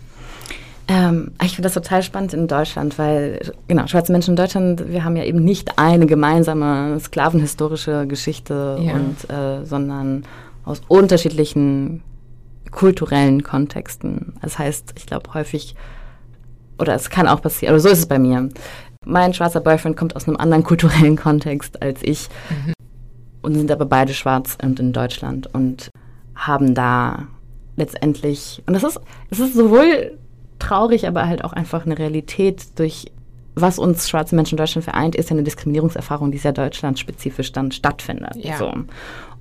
Ähm, 0.88 1.32
ich 1.42 1.54
finde 1.54 1.66
das 1.66 1.74
total 1.74 2.02
spannend 2.02 2.34
in 2.34 2.48
Deutschland, 2.48 2.98
weil, 2.98 3.52
genau, 3.68 3.86
schwarze 3.86 4.12
Menschen 4.12 4.30
in 4.30 4.36
Deutschland, 4.36 4.90
wir 4.90 5.04
haben 5.04 5.16
ja 5.16 5.24
eben 5.24 5.44
nicht 5.44 5.78
eine 5.78 6.06
gemeinsame 6.06 6.98
sklavenhistorische 6.98 8.06
Geschichte, 8.06 8.78
ja. 8.80 8.94
und, 8.94 9.30
äh, 9.30 9.64
sondern 9.64 10.24
aus 10.64 10.82
unterschiedlichen 10.88 12.02
kulturellen 12.72 13.42
Kontexten. 13.42 14.34
Das 14.42 14.58
heißt, 14.58 14.94
ich 14.96 15.06
glaube 15.06 15.32
häufig, 15.34 15.76
oder 16.78 16.94
es 16.94 17.10
kann 17.10 17.28
auch 17.28 17.40
passieren, 17.40 17.74
oder 17.74 17.80
so 17.80 17.88
ist 17.88 17.98
es 17.98 18.06
bei 18.06 18.18
mir. 18.18 18.48
Mein 19.04 19.34
schwarzer 19.34 19.60
Boyfriend 19.60 19.96
kommt 19.96 20.16
aus 20.16 20.26
einem 20.26 20.36
anderen 20.36 20.64
kulturellen 20.64 21.16
Kontext 21.16 21.80
als 21.80 22.00
ich 22.02 22.28
mhm. 22.50 22.72
und 23.42 23.54
sind 23.54 23.70
aber 23.70 23.86
beide 23.86 24.14
schwarz 24.14 24.58
und 24.60 24.80
in 24.80 24.92
Deutschland 24.92 25.52
und 25.54 25.90
haben 26.34 26.74
da 26.74 27.28
letztendlich, 27.76 28.62
und 28.66 28.74
das 28.74 28.82
ist, 28.82 29.00
es 29.30 29.38
ist 29.38 29.54
sowohl 29.54 30.18
traurig, 30.58 31.06
aber 31.06 31.26
halt 31.26 31.44
auch 31.44 31.52
einfach 31.52 31.86
eine 31.86 31.98
Realität 31.98 32.78
durch 32.78 33.06
was 33.54 33.78
uns 33.78 34.08
schwarze 34.08 34.34
Menschen 34.34 34.54
in 34.54 34.58
Deutschland 34.58 34.84
vereint, 34.84 35.14
ist 35.14 35.28
ja 35.30 35.34
eine 35.34 35.42
Diskriminierungserfahrung, 35.42 36.32
die 36.32 36.38
sehr 36.38 36.52
deutschlandspezifisch 36.52 37.52
dann 37.52 37.70
stattfindet. 37.70 38.36
Ja. 38.36 38.56
So. 38.56 38.72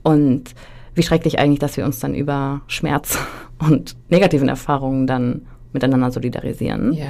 Und 0.04 0.54
wie 0.96 1.04
schrecklich 1.04 1.40
eigentlich, 1.40 1.60
dass 1.60 1.78
wir 1.78 1.86
uns 1.86 2.00
dann 2.00 2.16
über 2.16 2.62
Schmerz 2.68 3.18
und 3.60 3.96
negativen 4.10 4.50
Erfahrungen 4.50 5.08
dann 5.08 5.48
miteinander 5.74 6.12
solidarisieren. 6.12 6.94
Ja. 6.94 7.06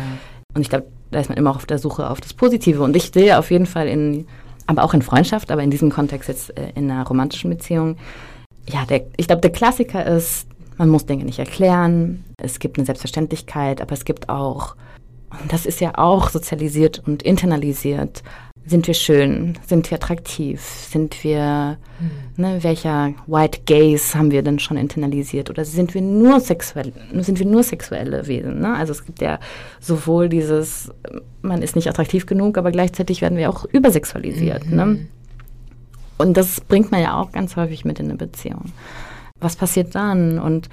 Und 0.54 0.62
ich 0.62 0.70
glaube, 0.70 0.88
da 1.12 1.20
ist 1.20 1.30
man 1.30 1.38
immer 1.38 1.52
auch 1.52 1.56
auf 1.58 1.66
der 1.66 1.80
Suche 1.80 2.10
auf 2.10 2.22
das 2.22 2.34
Positive. 2.34 2.84
Und 2.84 2.96
ich 2.96 3.12
sehe 3.14 3.38
auf 3.38 3.52
jeden 3.52 3.66
Fall 3.66 3.88
in, 3.88 4.28
aber 4.68 4.84
auch 4.84 4.94
in 4.94 5.02
Freundschaft, 5.02 5.52
aber 5.52 5.64
in 5.64 5.72
diesem 5.72 5.90
Kontext 5.90 6.30
jetzt 6.30 6.58
äh, 6.58 6.72
in 6.76 6.90
einer 6.90 7.06
romantischen 7.06 7.50
Beziehung, 7.50 7.98
ja, 8.70 8.86
der, 8.86 9.06
ich 9.18 9.28
glaube, 9.28 9.42
der 9.42 9.52
Klassiker 9.52 10.06
ist, 10.06 10.48
man 10.78 10.90
muss 10.90 11.06
Dinge 11.06 11.26
nicht 11.26 11.40
erklären, 11.40 12.24
es 12.38 12.60
gibt 12.60 12.78
eine 12.78 12.86
Selbstverständlichkeit, 12.86 13.82
aber 13.82 13.94
es 13.94 14.06
gibt 14.06 14.30
auch, 14.30 14.76
und 15.42 15.52
das 15.52 15.66
ist 15.66 15.82
ja 15.82 15.98
auch 15.98 16.30
sozialisiert 16.30 17.02
und 17.06 17.24
internalisiert, 17.24 18.24
sind 18.66 18.88
wir 18.88 18.94
schön? 18.94 19.58
Sind 19.66 19.90
wir 19.90 19.96
attraktiv? 19.96 20.62
Sind 20.62 21.24
wir, 21.24 21.78
mhm. 22.00 22.44
ne, 22.44 22.64
welcher 22.64 23.14
White 23.26 23.62
Gaze 23.66 24.18
haben 24.18 24.32
wir 24.32 24.44
denn 24.44 24.60
schon 24.60 24.78
internalisiert? 24.78 25.50
Oder 25.50 25.66
sind 25.66 25.94
wir 25.94 26.02
nur 26.02 26.40
sexuell, 26.40 26.94
sind 27.20 27.40
wir 27.40 27.46
nur 27.46 27.64
sexuelle 27.64 28.28
Wesen? 28.28 28.60
Ne? 28.60 28.76
Also 28.76 28.92
es 28.92 29.06
gibt 29.06 29.22
ja 29.22 29.40
sowohl 29.80 30.30
dieses, 30.30 30.92
man 31.42 31.62
ist 31.64 31.76
nicht 31.76 31.90
attraktiv 31.90 32.26
genug, 32.28 32.58
aber 32.58 32.72
gleichzeitig 32.72 33.22
werden 33.22 33.38
wir 33.38 33.50
auch 33.50 33.66
übersexualisiert. 33.66 34.68
Mhm. 34.68 34.76
Ne? 34.76 35.08
Und 36.18 36.38
das 36.38 36.62
bringt 36.62 36.92
man 36.92 37.02
ja 37.02 37.20
auch 37.20 37.32
ganz 37.32 37.56
häufig 37.56 37.84
mit 37.84 38.00
in 38.00 38.06
eine 38.06 38.16
Beziehung. 38.16 38.66
was 39.40 39.56
passiert 39.56 39.96
dann? 39.96 40.38
Und 40.38 40.70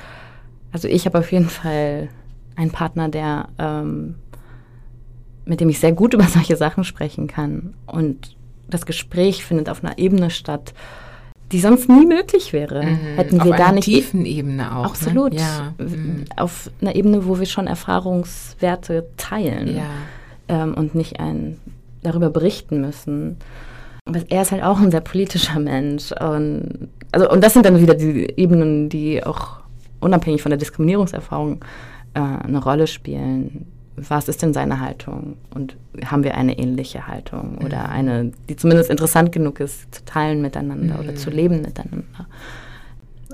also 0.73 0.89
ich 0.89 1.07
habe 1.07 1.19
auf 1.19 1.33
jeden 1.33 1.49
Fall 1.49 2.09
einen 2.55 2.71
Partner, 2.71 3.09
der 3.09 3.49
ähm, 3.59 4.17
mit 5.49 5.61
dem 5.61 5.69
ich 5.69 5.81
sehr 5.81 5.93
gut 5.93 6.15
über 6.15 6.25
solche 6.25 6.57
Sachen 6.57 6.85
sprechen 6.85 7.27
kann. 7.27 7.75
Und 7.87 8.37
das 8.69 8.87
Gespräch 8.87 9.45
findet 9.45 9.69
auf 9.69 9.83
einer 9.83 9.99
Ebene 9.99 10.31
statt, 10.31 10.75
die 11.51 11.61
sonst 11.61 11.89
nie 11.89 12.05
möglich 12.05 12.53
wäre. 12.53 12.85
Mhm. 12.85 13.17
Hätten 13.17 13.43
wir 13.43 13.53
auf 13.53 13.57
da 13.57 13.73
nicht. 13.73 13.89
Einer 13.89 13.97
tiefen 13.97 14.27
Ebene 14.27 14.77
auch. 14.77 14.83
Ne? 14.83 14.89
Absolut. 14.91 15.33
Ne? 15.33 15.41
Ja. 15.41 15.75
Mhm. 15.79 16.25
Auf 16.37 16.71
einer 16.83 16.95
Ebene, 16.95 17.27
wo 17.27 17.39
wir 17.39 17.47
schon 17.47 17.67
Erfahrungswerte 17.67 19.09
teilen. 19.17 19.77
Ja. 19.77 19.85
Ähm, 20.49 20.75
und 20.75 20.95
nicht 20.95 21.19
ein, 21.21 21.57
darüber 22.03 22.29
berichten 22.29 22.83
müssen. 22.83 23.39
Aber 24.05 24.21
er 24.29 24.43
ist 24.43 24.53
halt 24.53 24.63
auch 24.63 24.79
ein 24.79 24.91
sehr 24.91 25.01
politischer 25.01 25.59
Mensch. 25.59 26.13
Und, 26.13 26.89
also, 27.13 27.31
und 27.31 27.43
das 27.43 27.55
sind 27.55 27.65
dann 27.65 27.81
wieder 27.81 27.95
die 27.95 28.31
Ebenen, 28.37 28.91
die 28.91 29.25
auch 29.25 29.61
unabhängig 30.01 30.43
von 30.43 30.51
der 30.51 30.59
Diskriminierungserfahrung 30.59 31.65
äh, 32.13 32.21
eine 32.21 32.63
Rolle 32.63 32.87
spielen 32.87 33.67
was 34.09 34.29
ist 34.29 34.43
denn 34.43 34.53
seine 34.53 34.81
Haltung 34.81 35.37
und 35.55 35.77
haben 36.05 36.25
wir 36.25 36.37
eine 36.37 36.59
ähnliche 36.59 37.07
Haltung 37.07 37.59
oder 37.59 37.85
mhm. 37.85 37.93
eine, 37.93 38.33
die 38.49 38.57
zumindest 38.57 38.91
interessant 38.91 39.33
genug 39.33 39.61
ist, 39.61 39.95
zu 39.95 40.05
teilen 40.05 40.43
miteinander 40.43 40.95
mhm. 40.95 41.01
oder 41.01 41.15
zu 41.15 41.31
leben 41.31 41.63
miteinander. 41.63 42.27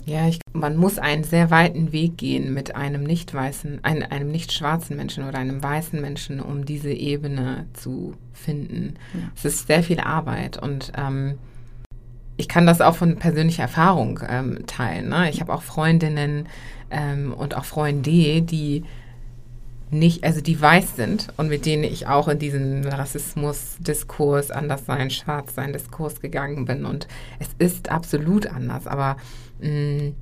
Ja, 0.07 0.29
ich, 0.29 0.39
man 0.53 0.77
muss 0.77 0.99
einen 0.99 1.25
sehr 1.25 1.51
weiten 1.51 1.93
Weg 1.93 2.19
gehen 2.19 2.53
mit 2.53 2.77
einem 2.77 3.05
nicht 3.05 3.33
weißen, 3.33 3.81
ein, 3.83 4.03
einem 4.03 4.31
nicht 4.31 4.53
schwarzen 4.53 4.97
Menschen 4.97 5.27
oder 5.27 5.39
einem 5.39 5.63
weißen 5.63 5.99
Menschen, 6.01 6.41
um 6.41 6.67
diese 6.67 6.93
Ebene 6.93 7.67
zu 7.73 8.13
finden. 8.33 8.95
Ja. 9.15 9.21
Es 9.35 9.45
ist 9.47 9.67
sehr 9.67 9.83
viel 9.83 10.01
Arbeit 10.01 10.63
und 10.63 10.93
ähm, 10.97 11.39
ich 12.37 12.49
kann 12.49 12.67
das 12.67 12.81
auch 12.81 12.97
von 12.97 13.17
persönlicher 13.17 13.63
Erfahrung 13.63 14.21
ähm, 14.29 14.67
teilen. 14.67 15.09
Ne? 15.09 15.31
Ich 15.31 15.41
habe 15.41 15.55
auch 15.55 15.63
Freundinnen 15.63 16.49
ähm, 16.91 17.33
und 17.33 17.57
auch 17.57 17.65
Freunde, 17.65 18.43
die 18.43 18.85
nicht, 19.99 20.25
also 20.25 20.41
die 20.41 20.61
weiß 20.61 20.97
sind 20.97 21.29
und 21.37 21.49
mit 21.49 21.67
denen 21.67 21.85
ich 21.85 22.07
auch 22.07 22.29
in 22.29 22.39
diesen 22.39 22.85
Rassismus-Diskurs, 22.87 24.51
Anderssein, 24.51 25.11
Schwarzsein-Diskurs 25.11 26.21
gegangen 26.21 26.65
bin. 26.65 26.85
Und 26.85 27.09
es 27.39 27.49
ist 27.59 27.91
absolut 27.91 28.47
anders, 28.47 28.87
aber 28.87 29.17
mh, 29.61 29.69
mm, 29.69 30.15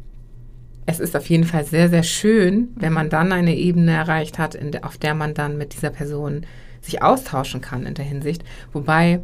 es 0.84 0.98
ist 0.98 1.16
auf 1.16 1.26
jeden 1.26 1.44
Fall 1.44 1.64
sehr, 1.64 1.88
sehr 1.88 2.02
schön, 2.02 2.68
wenn 2.74 2.92
man 2.92 3.08
dann 3.08 3.32
eine 3.32 3.54
Ebene 3.54 3.92
erreicht 3.92 4.38
hat, 4.38 4.54
de, 4.54 4.82
auf 4.82 4.98
der 4.98 5.14
man 5.14 5.32
dann 5.32 5.56
mit 5.56 5.74
dieser 5.74 5.90
Person 5.90 6.44
sich 6.80 7.02
austauschen 7.02 7.60
kann 7.60 7.86
in 7.86 7.94
der 7.94 8.04
Hinsicht. 8.04 8.42
Wobei 8.72 9.20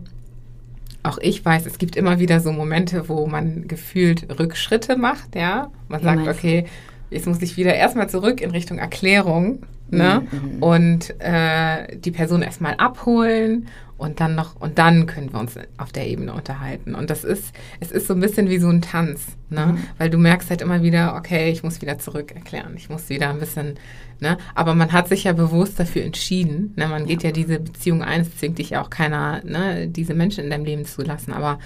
auch 1.03 1.19
ich 1.21 1.45
weiß, 1.45 1.67
es 1.67 1.79
gibt 1.79 1.97
immer 1.97 2.19
wieder 2.19 2.41
so 2.41 2.53
Momente, 2.53 3.09
wo 3.09 3.27
man 3.27 3.67
gefühlt 3.67 4.39
Rückschritte 4.39 4.97
macht, 4.97 5.35
ja. 5.35 5.71
Man 5.89 6.03
sagt, 6.03 6.29
okay, 6.29 6.67
jetzt 7.11 7.27
muss 7.27 7.43
ich 7.43 7.57
wieder 7.57 7.75
erstmal 7.75 8.09
zurück 8.09 8.41
in 8.41 8.51
Richtung 8.51 8.79
Erklärung 8.79 9.61
ne? 9.91 10.27
Mhm. 10.31 10.63
Und 10.63 11.21
äh, 11.21 11.97
die 11.97 12.11
Person 12.11 12.43
erstmal 12.43 12.75
abholen 12.75 13.69
und 13.97 14.21
dann 14.21 14.35
noch, 14.35 14.61
und 14.61 14.79
dann 14.79 15.07
können 15.07 15.33
wir 15.33 15.41
uns 15.41 15.57
auf 15.77 15.91
der 15.91 16.07
Ebene 16.07 16.33
unterhalten. 16.33 16.95
Und 16.95 17.11
das 17.11 17.25
ist, 17.25 17.53
es 17.81 17.91
ist 17.91 18.07
so 18.07 18.15
ein 18.15 18.21
bisschen 18.21 18.49
wie 18.49 18.59
so 18.59 18.69
ein 18.69 18.81
Tanz, 18.81 19.37
ne? 19.51 19.67
Mhm. 19.67 19.79
Weil 19.99 20.11
du 20.11 20.19
merkst 20.19 20.51
halt 20.51 20.63
immer 20.63 20.83
wieder, 20.83 21.17
okay, 21.17 21.51
ich 21.51 21.63
muss 21.63 21.81
wieder 21.81 21.99
zurück 21.99 22.33
erklären, 22.33 22.75
ich 22.77 22.89
muss 22.89 23.09
wieder 23.09 23.31
ein 23.31 23.41
bisschen, 23.41 23.75
ne? 24.21 24.39
Aber 24.55 24.75
man 24.75 24.93
hat 24.93 25.09
sich 25.09 25.25
ja 25.25 25.33
bewusst 25.33 25.81
dafür 25.81 26.05
entschieden, 26.05 26.75
ne? 26.77 26.87
Man 26.87 27.07
geht 27.07 27.23
ja, 27.23 27.31
ja 27.31 27.35
diese 27.35 27.59
Beziehung 27.59 28.03
ein, 28.03 28.21
es 28.21 28.37
zwingt 28.37 28.59
dich 28.59 28.71
ja 28.71 28.83
auch 28.83 28.91
keiner, 28.91 29.43
ne, 29.45 29.89
diese 29.89 30.15
Menschen 30.15 30.45
in 30.45 30.51
deinem 30.51 30.65
Leben 30.65 30.85
zu 30.85 31.03
lassen, 31.03 31.33
aber 31.33 31.59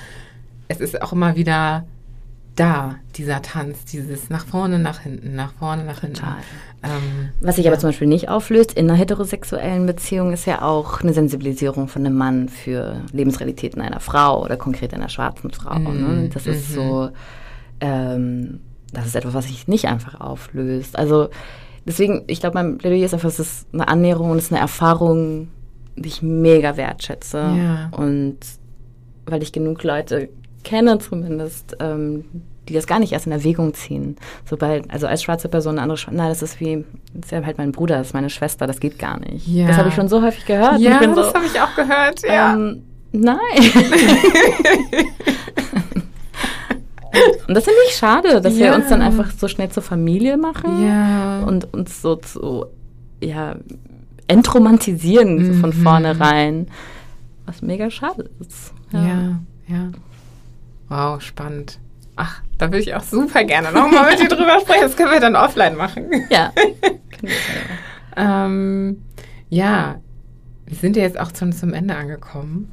es 0.68 0.80
ist 0.80 1.02
auch 1.02 1.12
immer 1.12 1.36
wieder 1.36 1.84
da, 2.56 2.96
dieser 3.16 3.40
Tanz, 3.40 3.84
dieses 3.86 4.28
nach 4.28 4.44
vorne, 4.44 4.78
nach 4.78 5.00
hinten, 5.00 5.34
nach 5.34 5.52
vorne, 5.54 5.84
nach 5.84 6.00
hinten. 6.00 6.22
Ähm, 6.82 7.30
Was 7.40 7.56
sich 7.56 7.64
ja. 7.64 7.70
aber 7.70 7.80
zum 7.80 7.88
Beispiel 7.88 8.08
nicht 8.08 8.28
auflöst 8.28 8.72
in 8.72 8.90
einer 8.90 8.98
heterosexuellen 8.98 9.86
Beziehung, 9.86 10.32
ist 10.32 10.46
ja 10.46 10.62
auch 10.62 11.00
eine 11.00 11.14
Sensibilisierung 11.14 11.88
von 11.88 12.04
einem 12.04 12.16
Mann 12.16 12.48
für 12.48 13.00
Lebensrealitäten 13.12 13.80
einer 13.80 14.00
Frau 14.00 14.42
oder 14.44 14.56
konkret 14.56 14.92
einer 14.92 15.08
schwarzen 15.08 15.50
Frau. 15.50 15.78
Ne? 15.78 15.90
Mhm. 15.90 16.22
Ne? 16.22 16.30
Das 16.32 16.46
ist 16.46 16.70
mhm. 16.70 16.74
so, 16.74 17.10
ähm, 17.80 18.60
das 18.92 19.06
ist 19.06 19.16
etwas, 19.16 19.34
was 19.34 19.46
sich 19.46 19.66
nicht 19.66 19.86
einfach 19.86 20.20
auflöst. 20.20 20.98
Also 20.98 21.30
deswegen, 21.86 22.24
ich 22.26 22.40
glaube, 22.40 22.54
mein 22.54 22.76
Plädoyer 22.76 23.06
ist 23.06 23.14
einfach, 23.14 23.30
es 23.30 23.38
ist 23.38 23.66
eine 23.72 23.88
Annäherung 23.88 24.30
und 24.30 24.38
es 24.38 24.44
ist 24.44 24.52
eine 24.52 24.60
Erfahrung, 24.60 25.48
die 25.96 26.08
ich 26.08 26.20
mega 26.20 26.76
wertschätze. 26.76 27.38
Ja. 27.38 27.88
Und 27.92 28.38
weil 29.24 29.42
ich 29.42 29.52
genug 29.52 29.82
Leute 29.84 30.28
kenne 30.62 30.98
zumindest, 30.98 31.76
ähm, 31.80 32.24
die 32.68 32.74
das 32.74 32.86
gar 32.86 33.00
nicht 33.00 33.12
erst 33.12 33.26
in 33.26 33.32
Erwägung 33.32 33.74
ziehen. 33.74 34.16
Sobald, 34.48 34.90
also 34.90 35.06
als 35.06 35.22
schwarze 35.22 35.48
Person 35.48 35.78
eine 35.78 35.82
andere, 35.82 35.98
nein, 36.10 36.28
das 36.28 36.42
ist 36.42 36.60
wie, 36.60 36.84
das 37.12 37.24
ist 37.26 37.32
ja 37.32 37.44
halt 37.44 37.58
mein 37.58 37.72
Bruder, 37.72 37.98
das 37.98 38.08
ist 38.08 38.14
meine 38.14 38.30
Schwester, 38.30 38.66
das 38.66 38.80
geht 38.80 38.98
gar 38.98 39.18
nicht. 39.18 39.46
Ja. 39.46 39.66
Das 39.66 39.76
habe 39.78 39.88
ich 39.88 39.94
schon 39.94 40.08
so 40.08 40.22
häufig 40.22 40.46
gehört. 40.46 40.78
Ja, 40.78 41.00
das 41.00 41.14
so, 41.14 41.34
habe 41.34 41.44
ich 41.46 41.60
auch 41.60 41.74
gehört, 41.74 42.22
ja. 42.22 42.54
Ähm, 42.54 42.84
nein. 43.10 43.38
und 47.48 47.54
das 47.54 47.64
finde 47.64 47.80
ich 47.88 47.96
schade, 47.96 48.40
dass 48.40 48.56
ja. 48.56 48.66
wir 48.66 48.74
uns 48.76 48.88
dann 48.88 49.02
einfach 49.02 49.32
so 49.32 49.48
schnell 49.48 49.70
zur 49.70 49.82
Familie 49.82 50.36
machen 50.36 50.86
ja. 50.86 51.42
und 51.44 51.72
uns 51.74 52.00
so 52.00 52.14
zu, 52.16 52.66
ja, 53.20 53.56
entromantisieren 54.28 55.34
mhm. 55.36 55.54
so 55.54 55.60
von 55.60 55.70
mhm. 55.70 55.82
vornherein. 55.82 56.68
Was 57.44 57.60
mega 57.60 57.90
schade 57.90 58.30
ist. 58.38 58.72
ja. 58.92 59.00
ja. 59.00 59.40
ja. 59.66 59.90
Wow, 60.92 61.22
spannend. 61.22 61.78
Ach, 62.16 62.42
da 62.58 62.66
würde 62.66 62.80
ich 62.80 62.94
auch 62.94 63.02
super 63.02 63.44
gerne 63.44 63.72
nochmal 63.72 64.10
mit 64.10 64.20
dir 64.20 64.28
drüber 64.28 64.60
sprechen. 64.60 64.82
Das 64.82 64.94
können 64.94 65.10
wir 65.10 65.20
dann 65.20 65.36
offline 65.36 65.74
machen. 65.74 66.10
Ja. 66.28 66.52
ähm, 68.16 69.02
ja, 69.48 70.02
wir 70.66 70.76
sind 70.76 70.96
ja 70.98 71.02
jetzt 71.04 71.18
auch 71.18 71.34
schon 71.34 71.54
zum 71.54 71.72
Ende 71.72 71.96
angekommen. 71.96 72.70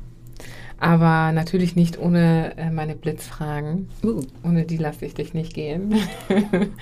Aber 0.82 1.32
natürlich 1.32 1.78
nicht 1.78 1.98
ohne 1.98 2.58
äh, 2.58 2.70
meine 2.70 2.98
Blitzfragen. 2.98 3.88
Uh. 4.04 4.22
Ohne 4.44 4.66
die 4.66 4.78
lasse 4.78 5.06
ich 5.06 5.14
dich 5.14 5.34
nicht 5.34 5.54
gehen. 5.54 5.96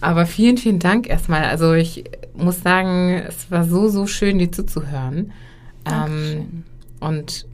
Aber 0.00 0.26
vielen, 0.26 0.58
vielen 0.58 0.78
Dank 0.78 1.08
erstmal. 1.08 1.46
Also 1.46 1.72
ich 1.72 2.04
muss 2.34 2.62
sagen, 2.62 3.20
es 3.26 3.50
war 3.50 3.64
so, 3.64 3.88
so 3.88 4.06
schön, 4.06 4.38
dir 4.38 4.52
zuzuhören. 4.52 5.32
Ähm, 5.90 6.62
und 7.00 7.48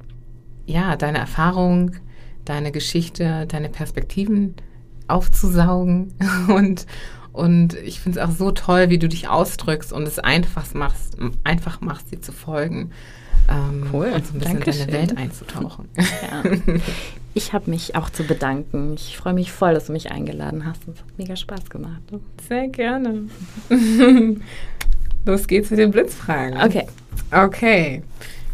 ja, 0.66 0.96
deine 0.96 1.16
Erfahrung 1.16 1.92
deine 2.48 2.72
Geschichte, 2.72 3.46
deine 3.46 3.68
Perspektiven 3.68 4.54
aufzusaugen 5.06 6.14
und 6.48 6.86
und 7.32 7.74
ich 7.74 8.00
finde 8.00 8.18
es 8.18 8.26
auch 8.26 8.34
so 8.34 8.50
toll, 8.50 8.90
wie 8.90 8.98
du 8.98 9.08
dich 9.08 9.28
ausdrückst 9.28 9.92
und 9.92 10.08
es 10.08 10.18
einfach 10.18 10.74
machst, 10.74 11.16
einfach 11.44 11.80
machst, 11.80 12.10
dir 12.10 12.20
zu 12.20 12.32
folgen. 12.32 12.90
Ähm, 13.48 13.86
cool. 13.92 14.10
Und 14.12 14.26
so 14.26 14.34
ein 14.34 14.40
bisschen 14.40 14.54
Dankeschön. 14.54 14.86
in 14.86 14.92
deine 14.92 15.08
Welt 15.08 15.18
einzutauchen. 15.18 15.88
Ja. 15.96 16.42
Ich 17.34 17.52
habe 17.52 17.70
mich 17.70 17.94
auch 17.94 18.10
zu 18.10 18.24
bedanken. 18.24 18.94
Ich 18.94 19.16
freue 19.16 19.34
mich 19.34 19.52
voll, 19.52 19.74
dass 19.74 19.86
du 19.86 19.92
mich 19.92 20.10
eingeladen 20.10 20.66
hast. 20.66 20.82
Es 20.88 20.98
hat 20.98 21.18
mega 21.18 21.36
Spaß 21.36 21.70
gemacht. 21.70 22.02
Sehr 22.48 22.66
gerne. 22.66 23.28
Los 25.24 25.46
geht's 25.46 25.70
mit 25.70 25.78
den 25.78 25.92
Blitzfragen. 25.92 26.60
Okay. 26.60 26.88
Okay. 27.30 28.02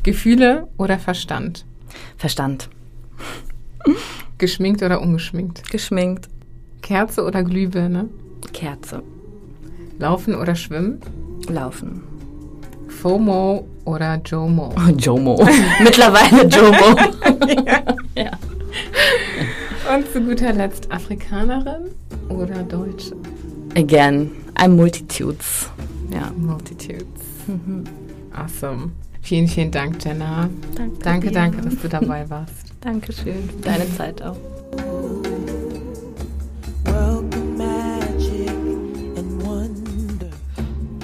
Gefühle 0.03 0.68
oder 0.76 0.99
Verstand? 0.99 1.64
Verstand. 2.18 2.68
Geschminkt 4.39 4.82
oder 4.82 5.01
ungeschminkt? 5.01 5.70
Geschminkt. 5.70 6.28
Kerze 6.82 7.24
oder 7.24 7.43
Glühbirne? 7.43 8.09
Kerze. 8.53 9.03
Laufen 9.99 10.35
oder 10.35 10.55
schwimmen? 10.55 11.01
Laufen. 11.49 12.03
FOMO 12.89 13.66
oder 13.85 14.20
JOMO? 14.24 14.72
Oh, 14.76 14.91
JOMO. 14.97 15.47
Mittlerweile 15.82 16.47
JOMO. 16.47 16.97
ja. 17.66 17.82
ja. 18.24 18.30
Und 19.95 20.11
zu 20.11 20.20
guter 20.20 20.53
Letzt 20.53 20.91
Afrikanerin 20.91 21.91
oder 22.28 22.62
Deutsche? 22.62 23.14
Again, 23.76 24.30
I'm 24.57 24.68
Multitudes. 24.68 25.68
Ja. 26.11 26.32
Multitudes. 26.37 27.07
Mhm. 27.47 27.85
Awesome. 28.32 28.93
Vielen, 29.20 29.49
vielen 29.49 29.70
Dank, 29.70 30.05
Jenna. 30.05 30.49
Danke, 30.75 30.99
danke, 31.03 31.30
danke, 31.30 31.63
dass 31.63 31.79
du 31.80 31.88
dabei 31.88 32.29
warst. 32.29 32.63
Dankeschön. 32.85 33.49
Deine 33.63 33.91
Zeit 33.97 34.23
auch. 34.23 34.37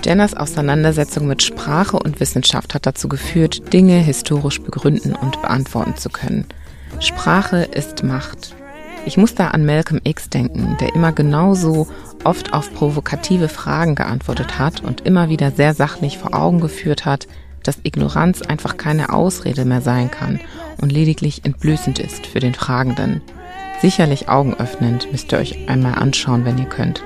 Jennas 0.04 0.34
Auseinandersetzung 0.34 1.26
mit 1.26 1.42
Sprache 1.42 1.98
und 1.98 2.20
Wissenschaft 2.20 2.74
hat 2.74 2.84
dazu 2.84 3.08
geführt, 3.08 3.72
Dinge 3.72 3.98
historisch 3.98 4.60
begründen 4.60 5.14
und 5.14 5.40
beantworten 5.40 5.96
zu 5.96 6.10
können. 6.10 6.46
Sprache 6.98 7.62
ist 7.62 8.02
Macht. 8.02 8.54
Ich 9.06 9.16
muss 9.16 9.34
da 9.34 9.48
an 9.48 9.64
Malcolm 9.64 10.00
X 10.04 10.28
denken, 10.28 10.76
der 10.80 10.94
immer 10.94 11.12
genauso 11.12 11.88
oft 12.24 12.52
auf 12.52 12.74
provokative 12.74 13.48
Fragen 13.48 13.94
geantwortet 13.94 14.58
hat 14.58 14.82
und 14.82 15.06
immer 15.06 15.30
wieder 15.30 15.50
sehr 15.50 15.74
sachlich 15.74 16.18
vor 16.18 16.34
Augen 16.34 16.60
geführt 16.60 17.06
hat, 17.06 17.26
dass 17.62 17.80
Ignoranz 17.82 18.42
einfach 18.42 18.76
keine 18.76 19.12
Ausrede 19.12 19.64
mehr 19.64 19.80
sein 19.80 20.10
kann 20.10 20.40
und 20.80 20.92
lediglich 20.92 21.44
entblößend 21.44 21.98
ist 21.98 22.26
für 22.26 22.40
den 22.40 22.54
Fragenden. 22.54 23.20
Sicherlich 23.80 24.28
augenöffnend, 24.28 25.10
müsst 25.10 25.32
ihr 25.32 25.38
euch 25.38 25.68
einmal 25.68 25.94
anschauen, 25.94 26.44
wenn 26.44 26.58
ihr 26.58 26.66
könnt. 26.66 27.02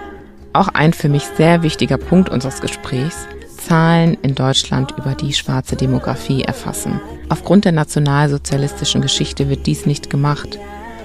Auch 0.53 0.69
ein 0.69 0.93
für 0.93 1.09
mich 1.09 1.25
sehr 1.37 1.63
wichtiger 1.63 1.99
Punkt 1.99 2.29
unseres 2.29 2.61
Gesprächs, 2.61 3.27
Zahlen 3.57 4.19
in 4.23 4.35
Deutschland 4.35 4.95
über 4.99 5.15
die 5.15 5.33
schwarze 5.33 5.77
Demografie 5.77 6.43
erfassen. 6.43 7.01
Aufgrund 7.29 7.65
der 7.65 7.73
nationalsozialistischen 7.73 9.01
Geschichte 9.01 9.49
wird 9.49 9.67
dies 9.67 9.87
nicht 9.87 10.11
gemacht. 10.11 10.59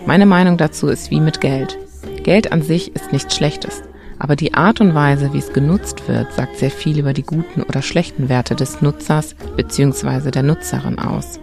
Meine 0.05 0.25
Meinung 0.25 0.57
dazu 0.57 0.87
ist 0.87 1.09
wie 1.09 1.21
mit 1.21 1.39
Geld. 1.39 1.77
Geld 2.23 2.51
an 2.51 2.61
sich 2.61 2.95
ist 2.95 3.11
nichts 3.11 3.35
Schlechtes, 3.35 3.81
aber 4.19 4.35
die 4.35 4.53
Art 4.53 4.81
und 4.81 4.93
Weise, 4.93 5.33
wie 5.33 5.39
es 5.39 5.53
genutzt 5.53 6.07
wird, 6.07 6.31
sagt 6.33 6.57
sehr 6.57 6.71
viel 6.71 6.99
über 6.99 7.13
die 7.13 7.23
guten 7.23 7.63
oder 7.63 7.81
schlechten 7.81 8.29
Werte 8.29 8.55
des 8.55 8.81
Nutzers 8.81 9.35
bzw. 9.55 10.29
der 10.31 10.43
Nutzerin 10.43 10.99
aus. 10.99 11.39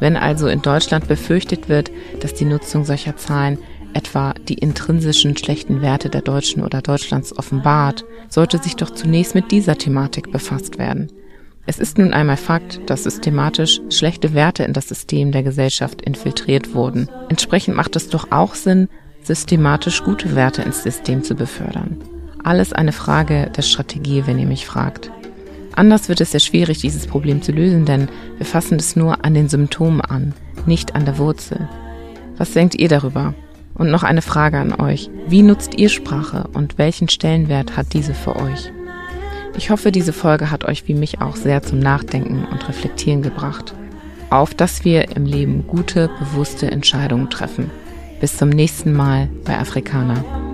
Wenn 0.00 0.16
also 0.16 0.48
in 0.48 0.62
Deutschland 0.62 1.08
befürchtet 1.08 1.68
wird, 1.68 1.90
dass 2.20 2.34
die 2.34 2.46
Nutzung 2.46 2.84
solcher 2.84 3.16
Zahlen 3.16 3.58
etwa 3.92 4.34
die 4.48 4.54
intrinsischen 4.54 5.36
schlechten 5.36 5.82
Werte 5.82 6.10
der 6.10 6.22
Deutschen 6.22 6.62
oder 6.62 6.80
Deutschlands 6.80 7.36
offenbart, 7.36 8.04
sollte 8.28 8.58
sich 8.58 8.76
doch 8.76 8.90
zunächst 8.90 9.34
mit 9.34 9.50
dieser 9.50 9.76
Thematik 9.76 10.32
befasst 10.32 10.78
werden. 10.78 11.10
Es 11.66 11.78
ist 11.78 11.98
nun 11.98 12.12
einmal 12.12 12.36
Fakt, 12.36 12.80
dass 12.86 13.04
systematisch 13.04 13.80
schlechte 13.90 14.34
Werte 14.34 14.64
in 14.64 14.72
das 14.72 14.88
System 14.88 15.30
der 15.30 15.42
Gesellschaft 15.42 16.02
infiltriert 16.02 16.74
wurden. 16.74 17.08
Entsprechend 17.28 17.76
macht 17.76 17.94
es 17.96 18.08
doch 18.08 18.28
auch 18.30 18.54
Sinn, 18.54 18.88
systematisch 19.22 20.02
gute 20.02 20.34
Werte 20.34 20.62
ins 20.62 20.82
System 20.82 21.22
zu 21.22 21.34
befördern. 21.34 21.96
Alles 22.42 22.72
eine 22.72 22.92
Frage 22.92 23.50
der 23.54 23.62
Strategie, 23.62 24.22
wenn 24.26 24.38
ihr 24.38 24.46
mich 24.46 24.66
fragt. 24.66 25.10
Anders 25.74 26.08
wird 26.08 26.20
es 26.20 26.32
sehr 26.32 26.40
schwierig, 26.40 26.78
dieses 26.78 27.06
Problem 27.06 27.42
zu 27.42 27.52
lösen, 27.52 27.84
denn 27.84 28.08
wir 28.38 28.46
fassen 28.46 28.78
es 28.78 28.96
nur 28.96 29.24
an 29.24 29.34
den 29.34 29.48
Symptomen 29.48 30.00
an, 30.00 30.34
nicht 30.66 30.94
an 30.94 31.04
der 31.04 31.18
Wurzel. 31.18 31.68
Was 32.36 32.52
denkt 32.52 32.74
ihr 32.74 32.88
darüber? 32.88 33.34
Und 33.74 33.90
noch 33.90 34.02
eine 34.02 34.22
Frage 34.22 34.58
an 34.58 34.74
euch. 34.74 35.10
Wie 35.28 35.42
nutzt 35.42 35.78
ihr 35.78 35.88
Sprache 35.88 36.48
und 36.52 36.76
welchen 36.76 37.08
Stellenwert 37.08 37.76
hat 37.76 37.92
diese 37.92 38.14
für 38.14 38.36
euch? 38.36 38.72
Ich 39.56 39.70
hoffe, 39.70 39.92
diese 39.92 40.12
Folge 40.12 40.50
hat 40.50 40.64
euch 40.64 40.86
wie 40.88 40.94
mich 40.94 41.20
auch 41.20 41.36
sehr 41.36 41.62
zum 41.62 41.78
Nachdenken 41.78 42.46
und 42.50 42.68
Reflektieren 42.68 43.22
gebracht. 43.22 43.74
Auf, 44.30 44.54
dass 44.54 44.84
wir 44.84 45.16
im 45.16 45.24
Leben 45.26 45.66
gute, 45.66 46.10
bewusste 46.18 46.70
Entscheidungen 46.70 47.30
treffen. 47.30 47.70
Bis 48.20 48.36
zum 48.36 48.50
nächsten 48.50 48.92
Mal 48.92 49.28
bei 49.44 49.58
Afrikaner. 49.58 50.49